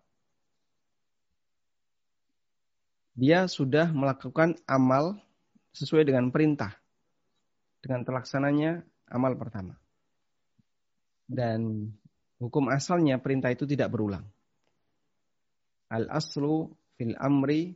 Dia 3.15 3.47
sudah 3.47 3.91
melakukan 3.95 4.59
amal 4.67 5.19
sesuai 5.75 6.03
dengan 6.07 6.31
perintah. 6.31 6.75
Dengan 7.79 8.03
terlaksananya 8.03 8.83
amal 9.09 9.37
pertama. 9.37 9.77
Dan 11.25 11.89
hukum 12.37 12.69
asalnya 12.69 13.17
perintah 13.17 13.49
itu 13.49 13.65
tidak 13.65 13.89
berulang. 13.89 14.25
Al 15.89 16.09
aslu 16.09 16.69
fil 16.97 17.13
amri 17.17 17.73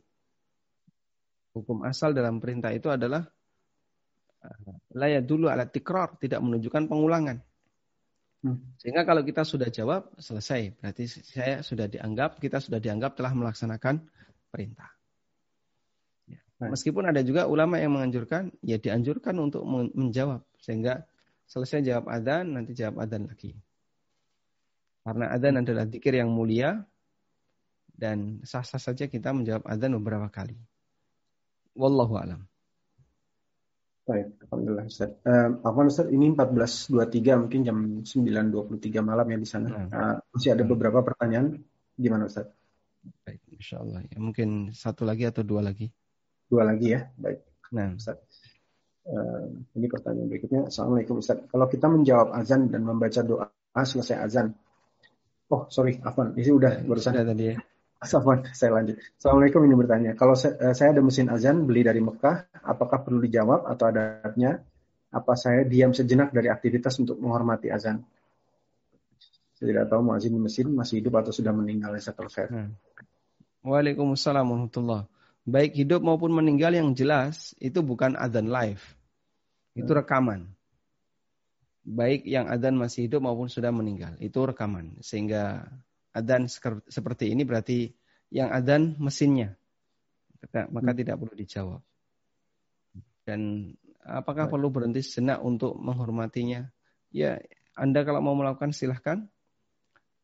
hukum 1.54 1.82
asal 1.82 2.14
dalam 2.14 2.38
perintah 2.38 2.70
itu 2.70 2.86
adalah 2.90 3.26
eh, 4.46 4.56
layak 4.94 5.26
dulu 5.26 5.50
alat 5.50 5.70
tikrar 5.74 6.14
tidak 6.18 6.38
menunjukkan 6.42 6.86
pengulangan. 6.86 7.38
Hmm. 8.40 8.56
Sehingga 8.80 9.04
kalau 9.04 9.20
kita 9.20 9.44
sudah 9.44 9.68
jawab 9.68 10.16
selesai, 10.16 10.72
berarti 10.80 11.04
saya 11.10 11.60
sudah 11.60 11.90
dianggap 11.90 12.40
kita 12.40 12.56
sudah 12.56 12.80
dianggap 12.80 13.12
telah 13.18 13.36
melaksanakan 13.36 14.00
perintah. 14.48 14.88
Ya. 16.24 16.40
Meskipun 16.72 17.04
ada 17.04 17.20
juga 17.20 17.44
ulama 17.44 17.76
yang 17.76 18.00
menganjurkan, 18.00 18.48
ya 18.64 18.80
dianjurkan 18.80 19.36
untuk 19.36 19.60
menjawab 19.68 20.40
sehingga 20.56 21.04
Selesai 21.50 21.82
jawab 21.82 22.06
adzan, 22.06 22.54
nanti 22.54 22.78
jawab 22.78 23.02
adzan 23.02 23.26
lagi. 23.26 23.50
Karena 25.02 25.34
adzan 25.34 25.58
adalah 25.58 25.90
zikir 25.90 26.14
yang 26.14 26.30
mulia 26.30 26.86
dan 27.90 28.38
sah-sah 28.46 28.78
saja 28.78 29.10
kita 29.10 29.34
menjawab 29.34 29.66
adzan 29.66 29.98
beberapa 29.98 30.30
kali. 30.30 30.54
Wallahu 31.74 32.14
alam. 32.22 32.46
Baik, 34.06 34.30
alhamdulillah 34.46 34.86
Ustaz. 34.86 35.10
Uh, 35.26 35.58
Afwan 35.66 35.90
Ustaz, 35.90 36.06
ini 36.10 36.30
14.23 36.34 37.42
mungkin 37.46 37.60
jam 37.66 37.78
9.23 38.02 39.02
malam 39.02 39.26
ya 39.26 39.38
di 39.38 39.48
sana. 39.50 39.68
Uh, 39.90 40.16
masih 40.30 40.54
ada 40.54 40.62
beberapa 40.62 41.02
pertanyaan. 41.02 41.62
Gimana 41.98 42.30
Ustaz? 42.30 42.46
Baik, 43.26 43.42
insya 43.54 43.82
Allah. 43.82 44.06
Ya, 44.06 44.18
mungkin 44.22 44.70
satu 44.70 45.02
lagi 45.02 45.26
atau 45.26 45.42
dua 45.42 45.66
lagi. 45.66 45.90
Dua 46.46 46.62
lagi 46.62 46.94
ya, 46.94 47.10
baik. 47.18 47.38
Nah, 47.74 47.94
Ustaz. 47.94 48.18
Uh, 49.00 49.64
ini 49.80 49.88
pertanyaan 49.88 50.28
berikutnya. 50.28 50.60
Assalamualaikum 50.68 51.24
Ustaz. 51.24 51.40
Kalau 51.48 51.66
kita 51.72 51.88
menjawab 51.88 52.36
azan 52.36 52.68
dan 52.68 52.84
membaca 52.84 53.20
doa 53.24 53.48
selesai 53.72 54.16
azan. 54.20 54.52
Oh, 55.50 55.66
sorry, 55.72 55.98
Afwan. 56.04 56.36
Ini 56.36 56.50
udah 56.52 56.72
barusan. 56.84 57.16
Sudah 57.16 57.26
tadi 57.26 57.44
ya. 57.50 57.56
Afwan, 58.04 58.44
saya 58.52 58.70
lanjut. 58.76 59.00
Assalamualaikum 59.16 59.60
ini 59.64 59.74
bertanya. 59.76 60.10
Kalau 60.16 60.36
saya, 60.36 60.56
uh, 60.60 60.74
saya 60.76 60.92
ada 60.92 61.02
mesin 61.02 61.32
azan 61.32 61.64
beli 61.64 61.80
dari 61.80 62.00
Mekah, 62.04 62.60
apakah 62.60 63.00
perlu 63.00 63.24
dijawab 63.24 63.64
atau 63.68 63.88
adatnya? 63.88 64.60
Apa 65.10 65.34
saya 65.34 65.66
diam 65.66 65.90
sejenak 65.90 66.30
dari 66.30 66.46
aktivitas 66.46 66.94
untuk 67.02 67.18
menghormati 67.18 67.66
azan? 67.66 68.06
Saya 69.58 69.74
tidak 69.74 69.90
tahu 69.90 70.00
muazin 70.06 70.38
mesin 70.38 70.70
masih 70.72 71.02
hidup 71.02 71.18
atau 71.20 71.34
sudah 71.34 71.50
meninggal. 71.50 71.92
Saya 71.98 72.14
hmm. 72.46 72.70
Waalaikumsalam 73.66 74.46
warahmatullahi 74.46 75.19
baik 75.44 75.76
hidup 75.76 76.04
maupun 76.04 76.32
meninggal 76.34 76.72
yang 76.74 76.92
jelas 76.92 77.56
itu 77.60 77.80
bukan 77.80 78.16
adzan 78.16 78.48
live. 78.48 78.82
Itu 79.72 79.92
hmm. 79.92 80.00
rekaman. 80.04 80.40
Baik 81.80 82.28
yang 82.28 82.46
adzan 82.46 82.76
masih 82.76 83.08
hidup 83.08 83.24
maupun 83.24 83.48
sudah 83.48 83.72
meninggal, 83.72 84.14
itu 84.20 84.36
rekaman. 84.36 85.00
Sehingga 85.00 85.64
adzan 86.12 86.46
seperti 86.90 87.32
ini 87.32 87.42
berarti 87.46 87.90
yang 88.30 88.52
adzan 88.52 88.98
mesinnya. 89.00 89.56
Maka 90.50 90.92
hmm. 90.92 90.98
tidak 91.00 91.16
perlu 91.20 91.34
dijawab. 91.36 91.80
Dan 93.24 93.72
apakah 94.02 94.48
Baik. 94.48 94.52
perlu 94.56 94.68
berhenti 94.72 95.00
sejenak 95.04 95.40
untuk 95.44 95.76
menghormatinya? 95.76 96.68
Ya, 97.12 97.38
Anda 97.76 98.02
kalau 98.02 98.24
mau 98.24 98.36
melakukan 98.36 98.72
silahkan. 98.72 99.28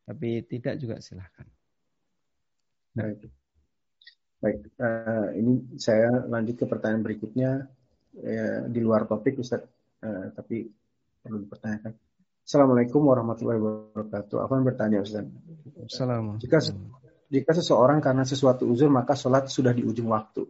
Tapi 0.06 0.46
tidak 0.46 0.78
juga 0.78 1.02
silahkan. 1.02 1.50
Baik. 2.94 3.26
Baik, 4.46 4.62
uh, 4.78 5.34
ini 5.34 5.74
saya 5.74 6.22
lanjut 6.22 6.54
ke 6.54 6.70
pertanyaan 6.70 7.02
berikutnya 7.02 7.66
uh, 8.14 8.60
di 8.70 8.78
luar 8.78 9.10
topik 9.10 9.42
Ustaz, 9.42 9.66
uh, 10.06 10.30
tapi 10.30 10.70
perlu 11.18 11.42
dipertanyakan. 11.42 11.90
Assalamualaikum 12.46 13.02
warahmatullahi 13.10 13.58
wabarakatuh. 13.58 14.38
Apa 14.38 14.52
yang 14.54 14.66
bertanya 14.70 14.98
Ustaz? 15.02 15.26
Assalamualaikum. 15.82 16.46
Jika, 16.46 16.62
jika 17.26 17.50
seseorang 17.58 17.98
karena 17.98 18.22
sesuatu 18.22 18.70
uzur 18.70 18.86
maka 18.86 19.18
sholat 19.18 19.50
sudah 19.50 19.74
di 19.74 19.82
ujung 19.82 20.14
waktu. 20.14 20.46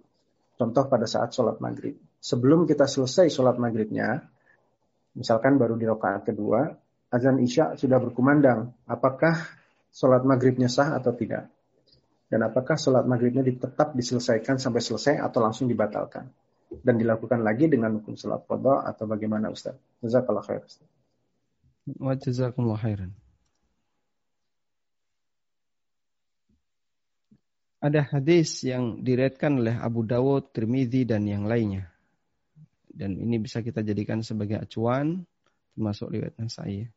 Contoh 0.60 0.84
pada 0.92 1.08
saat 1.08 1.32
sholat 1.32 1.56
maghrib. 1.64 1.96
Sebelum 2.20 2.68
kita 2.68 2.84
selesai 2.84 3.32
sholat 3.32 3.56
maghribnya, 3.56 4.28
misalkan 5.16 5.56
baru 5.56 5.72
di 5.80 5.88
rakaat 5.88 6.28
kedua, 6.28 6.68
azan 7.08 7.40
isya 7.40 7.80
sudah 7.80 7.96
berkumandang. 7.96 8.76
Apakah 8.84 9.40
sholat 9.88 10.20
maghribnya 10.20 10.68
sah 10.68 11.00
atau 11.00 11.16
tidak? 11.16 11.48
Dan 12.26 12.42
apakah 12.42 12.74
sholat 12.74 13.06
maghribnya 13.06 13.46
tetap 13.46 13.94
diselesaikan 13.94 14.58
sampai 14.58 14.82
selesai 14.82 15.22
atau 15.22 15.38
langsung 15.38 15.70
dibatalkan? 15.70 16.26
Dan 16.66 16.98
dilakukan 16.98 17.46
lagi 17.46 17.70
dengan 17.70 18.02
hukum 18.02 18.18
sholat 18.18 18.42
qadha 18.50 18.82
atau 18.82 19.06
bagaimana 19.06 19.54
Ustaz? 19.54 19.78
Jazakallah 20.02 20.42
khair 20.42 20.66
Ustaz. 20.66 20.86
Wa 21.86 22.18
jazakumullah 22.18 22.82
khairan. 22.82 23.14
Ada 27.78 28.02
hadis 28.02 28.66
yang 28.66 29.06
diriatkan 29.06 29.62
oleh 29.62 29.78
Abu 29.78 30.02
Dawud, 30.02 30.50
Tirmidzi 30.50 31.06
dan 31.06 31.22
yang 31.30 31.46
lainnya. 31.46 31.86
Dan 32.90 33.14
ini 33.14 33.38
bisa 33.38 33.62
kita 33.62 33.86
jadikan 33.86 34.26
sebagai 34.26 34.58
acuan 34.58 35.22
termasuk 35.76 36.10
riwayat 36.10 36.34
Nasai. 36.40 36.90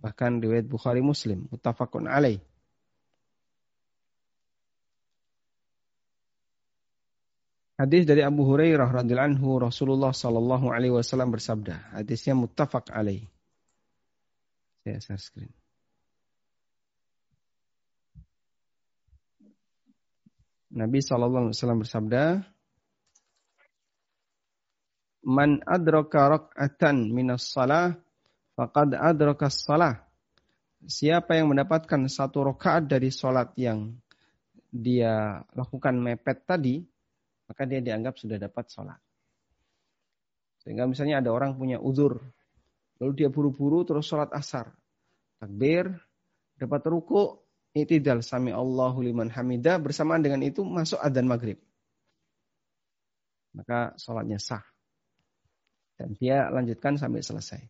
Bahkan 0.00 0.42
riwayat 0.42 0.66
Bukhari 0.66 1.04
Muslim, 1.04 1.46
muttafaqun 1.52 2.10
alaih. 2.10 2.42
Hadis 7.82 8.06
dari 8.06 8.22
Abu 8.22 8.46
Hurairah 8.46 8.94
radhiyallahu 8.94 9.42
anhu 9.42 9.58
Rasulullah 9.58 10.14
sallallahu 10.14 10.70
alaihi 10.70 10.94
wasallam 10.94 11.34
bersabda. 11.34 11.98
Hadisnya 11.98 12.38
muttafaq 12.38 12.94
alaih. 12.94 13.26
Saya 14.86 15.02
share 15.02 15.18
screen. 15.18 15.50
Nabi 20.70 21.02
sallallahu 21.02 21.50
alaihi 21.50 21.58
wasallam 21.58 21.82
bersabda, 21.82 22.22
"Man 25.26 25.58
adraka 25.66 26.38
rak'atan 26.38 27.10
minas 27.10 27.50
salah 27.50 27.98
faqad 28.54 28.94
adraka 28.94 29.50
salah." 29.50 30.06
Siapa 30.86 31.34
yang 31.34 31.50
mendapatkan 31.50 32.06
satu 32.06 32.46
rakaat 32.46 32.86
dari 32.86 33.10
salat 33.10 33.50
yang 33.58 33.90
dia 34.70 35.42
lakukan 35.58 35.98
mepet 35.98 36.46
tadi, 36.46 36.91
maka 37.52 37.68
dia 37.68 37.84
dianggap 37.84 38.16
sudah 38.16 38.40
dapat 38.40 38.64
sholat. 38.72 38.96
Sehingga 40.64 40.88
misalnya 40.88 41.20
ada 41.20 41.28
orang 41.28 41.52
punya 41.52 41.76
uzur, 41.76 42.16
lalu 42.96 43.12
dia 43.12 43.28
buru-buru 43.28 43.84
terus 43.84 44.08
sholat 44.08 44.32
asar. 44.32 44.72
Takbir, 45.36 45.92
dapat 46.56 46.80
ruku, 46.88 47.36
itidal 47.76 48.24
sami 48.24 48.56
Allahu 48.56 49.04
liman 49.04 49.28
hamidah, 49.28 49.76
bersamaan 49.76 50.24
dengan 50.24 50.40
itu 50.40 50.64
masuk 50.64 50.96
adzan 50.96 51.28
maghrib. 51.28 51.60
Maka 53.52 53.92
sholatnya 54.00 54.40
sah. 54.40 54.64
Dan 56.00 56.16
dia 56.16 56.48
lanjutkan 56.48 56.96
sampai 56.96 57.20
selesai. 57.20 57.60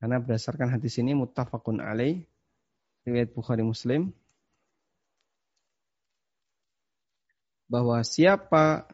Karena 0.00 0.16
berdasarkan 0.16 0.80
hadis 0.80 0.96
ini 0.96 1.12
muttafaqun 1.12 1.84
alaih, 1.84 2.24
riwayat 3.04 3.36
Bukhari 3.36 3.60
Muslim, 3.60 4.16
bahwa 7.68 8.00
siapa 8.00 8.88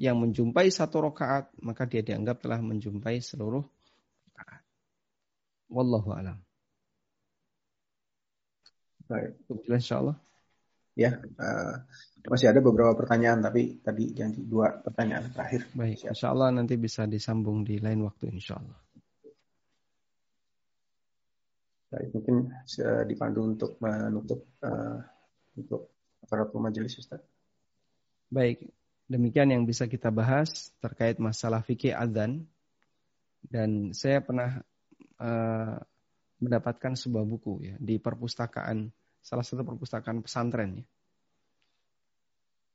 yang 0.00 0.16
menjumpai 0.16 0.72
satu 0.72 1.10
rakaat 1.10 1.52
maka 1.60 1.84
dia 1.84 2.00
dianggap 2.00 2.40
telah 2.40 2.62
menjumpai 2.62 3.20
seluruh 3.20 3.66
rakaat. 4.32 4.64
Wallahu 5.68 6.08
a'lam. 6.14 6.38
Baik, 9.10 9.34
jelas 9.66 9.82
insyaallah. 9.84 10.16
Ya, 10.94 11.18
uh, 11.18 11.74
masih 12.30 12.54
ada 12.54 12.62
beberapa 12.62 12.94
pertanyaan 12.94 13.42
tapi 13.42 13.82
tadi 13.82 14.14
janji 14.14 14.46
dua 14.46 14.78
pertanyaan 14.78 15.30
terakhir. 15.34 15.66
Baik, 15.74 16.06
insya 16.06 16.30
Allah 16.30 16.54
nanti 16.54 16.78
bisa 16.78 17.10
disambung 17.10 17.66
di 17.66 17.82
lain 17.82 18.06
waktu 18.06 18.30
insya 18.30 18.58
Allah. 18.58 18.78
Baik, 21.90 22.14
mungkin 22.14 22.54
dipandu 23.10 23.40
untuk 23.50 23.74
menutup 23.82 24.46
uh, 24.62 25.02
untuk 25.58 25.90
para 26.30 26.46
majelis 26.54 26.94
Ustaz. 27.02 27.18
Baik, 28.30 28.62
demikian 29.10 29.50
yang 29.50 29.66
bisa 29.66 29.90
kita 29.90 30.06
bahas 30.14 30.70
terkait 30.78 31.18
masalah 31.18 31.66
fikih 31.66 31.90
adzan 31.90 32.46
dan 33.42 33.90
saya 33.90 34.22
pernah 34.22 34.62
uh, 35.18 35.82
mendapatkan 36.38 36.94
sebuah 36.94 37.26
buku 37.26 37.66
ya 37.66 37.74
di 37.82 37.98
perpustakaan 37.98 38.94
salah 39.18 39.42
satu 39.42 39.66
perpustakaan 39.66 40.22
pesantren 40.22 40.78
ya. 40.78 40.86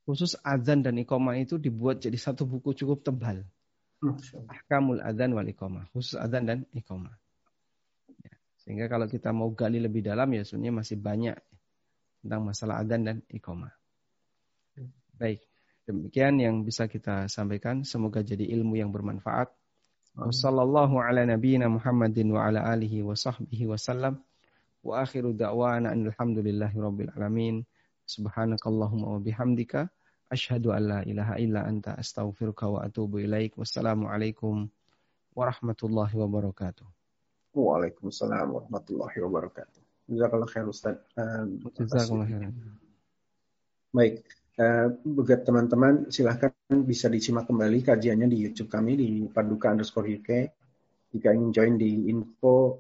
Khusus 0.04 0.36
adzan 0.44 0.84
dan 0.84 1.00
iqamah 1.00 1.40
itu 1.40 1.56
dibuat 1.56 2.04
jadi 2.04 2.20
satu 2.20 2.44
buku 2.44 2.76
cukup 2.76 3.02
tebal. 3.02 3.42
Ahkamul 4.52 5.00
adzan 5.02 5.34
wal 5.34 5.48
iqamah, 5.48 5.88
khusus 5.96 6.20
adzan 6.20 6.46
dan 6.46 6.60
iqamah. 6.76 7.16
Ya, 8.22 8.36
sehingga 8.60 8.86
kalau 8.92 9.08
kita 9.08 9.32
mau 9.32 9.50
gali 9.56 9.80
lebih 9.80 10.04
dalam 10.04 10.30
ya 10.36 10.44
sebenarnya 10.44 10.84
masih 10.84 10.98
banyak 11.00 11.38
tentang 12.22 12.42
masalah 12.44 12.84
adzan 12.84 13.02
dan 13.08 13.18
iqamah. 13.32 13.72
Baik. 15.16 15.40
Demikian 15.86 16.42
yang 16.42 16.66
bisa 16.66 16.90
kita 16.90 17.30
sampaikan. 17.30 17.86
Semoga 17.86 18.26
jadi 18.26 18.42
ilmu 18.58 18.74
yang 18.76 18.90
bermanfaat. 18.90 19.54
Wassallallahu 20.16 20.96
ala 20.98 21.28
nabiyyina 21.28 21.68
Muhammadin 21.68 22.32
wa 22.32 22.48
ala 22.48 22.64
alihi 22.64 23.04
wa 23.04 23.14
sahbihi 23.14 23.68
wa 23.68 23.76
sallam. 23.76 24.24
Wa 24.82 25.04
akhiru 25.04 25.36
da'wana 25.36 25.92
alhamdulillahi 25.92 26.78
rabbil 26.80 27.12
alamin. 27.14 27.68
Subhanakallahumma 28.08 29.18
wa 29.18 29.20
bihamdika. 29.20 29.92
Ashhadu 30.32 30.74
an 30.74 30.82
la 30.90 31.00
ilaha 31.06 31.38
illa 31.38 31.68
anta 31.68 31.94
astaghfiruka 32.00 32.66
wa 32.66 32.82
atubu 32.82 33.22
ilaik. 33.22 33.54
Wassalamualaikum 33.60 34.72
warahmatullahi 35.38 36.16
wabarakatuh. 36.18 36.88
Waalaikumsalam 37.54 38.50
warahmatullahi 38.56 39.18
wabarakatuh. 39.22 39.80
Jazakallah 40.10 40.50
khair 40.50 40.66
Ustaz. 40.66 40.98
Jazakallah 41.78 42.26
khair. 42.26 42.56
Baik. 43.94 44.26
Uh, 44.56 44.88
buat 45.04 45.44
teman-teman 45.44 46.08
silahkan 46.08 46.56
bisa 46.72 47.12
disimak 47.12 47.44
kembali 47.44 47.84
kajiannya 47.84 48.32
di 48.32 48.40
YouTube 48.40 48.72
kami 48.72 48.96
di 48.96 49.10
Paduka 49.28 49.76
underscore 49.76 50.08
UK. 50.08 50.30
Jika 51.12 51.36
ingin 51.36 51.52
join 51.52 51.74
di 51.76 52.08
info 52.08 52.80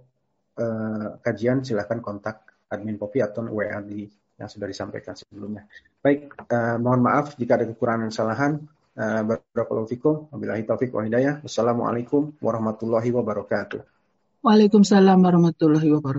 uh, 0.56 1.20
kajian 1.20 1.68
silahkan 1.68 2.00
kontak 2.00 2.64
admin 2.72 2.96
Popi 2.96 3.20
atau 3.20 3.44
WA 3.52 3.84
di 3.84 4.08
yang 4.36 4.48
sudah 4.48 4.68
disampaikan 4.68 5.16
sebelumnya. 5.20 5.68
Baik, 6.00 6.32
uh, 6.48 6.80
mohon 6.80 7.04
maaf 7.04 7.36
jika 7.36 7.60
ada 7.60 7.68
kekurangan 7.68 8.08
kesalahan. 8.08 8.64
Uh, 8.96 9.36
Barakallahu. 9.52 10.32
Wabillahi 10.32 10.64
taufiq 10.64 10.96
wa 10.96 11.04
hidayah. 11.04 11.44
Wassalamualaikum 11.44 12.40
warahmatullahi 12.40 13.12
wabarakatuh. 13.12 13.84
Waalaikumsalam 14.46 15.20
warahmatullahi 15.20 15.92
wabarakatuh. 15.92 16.14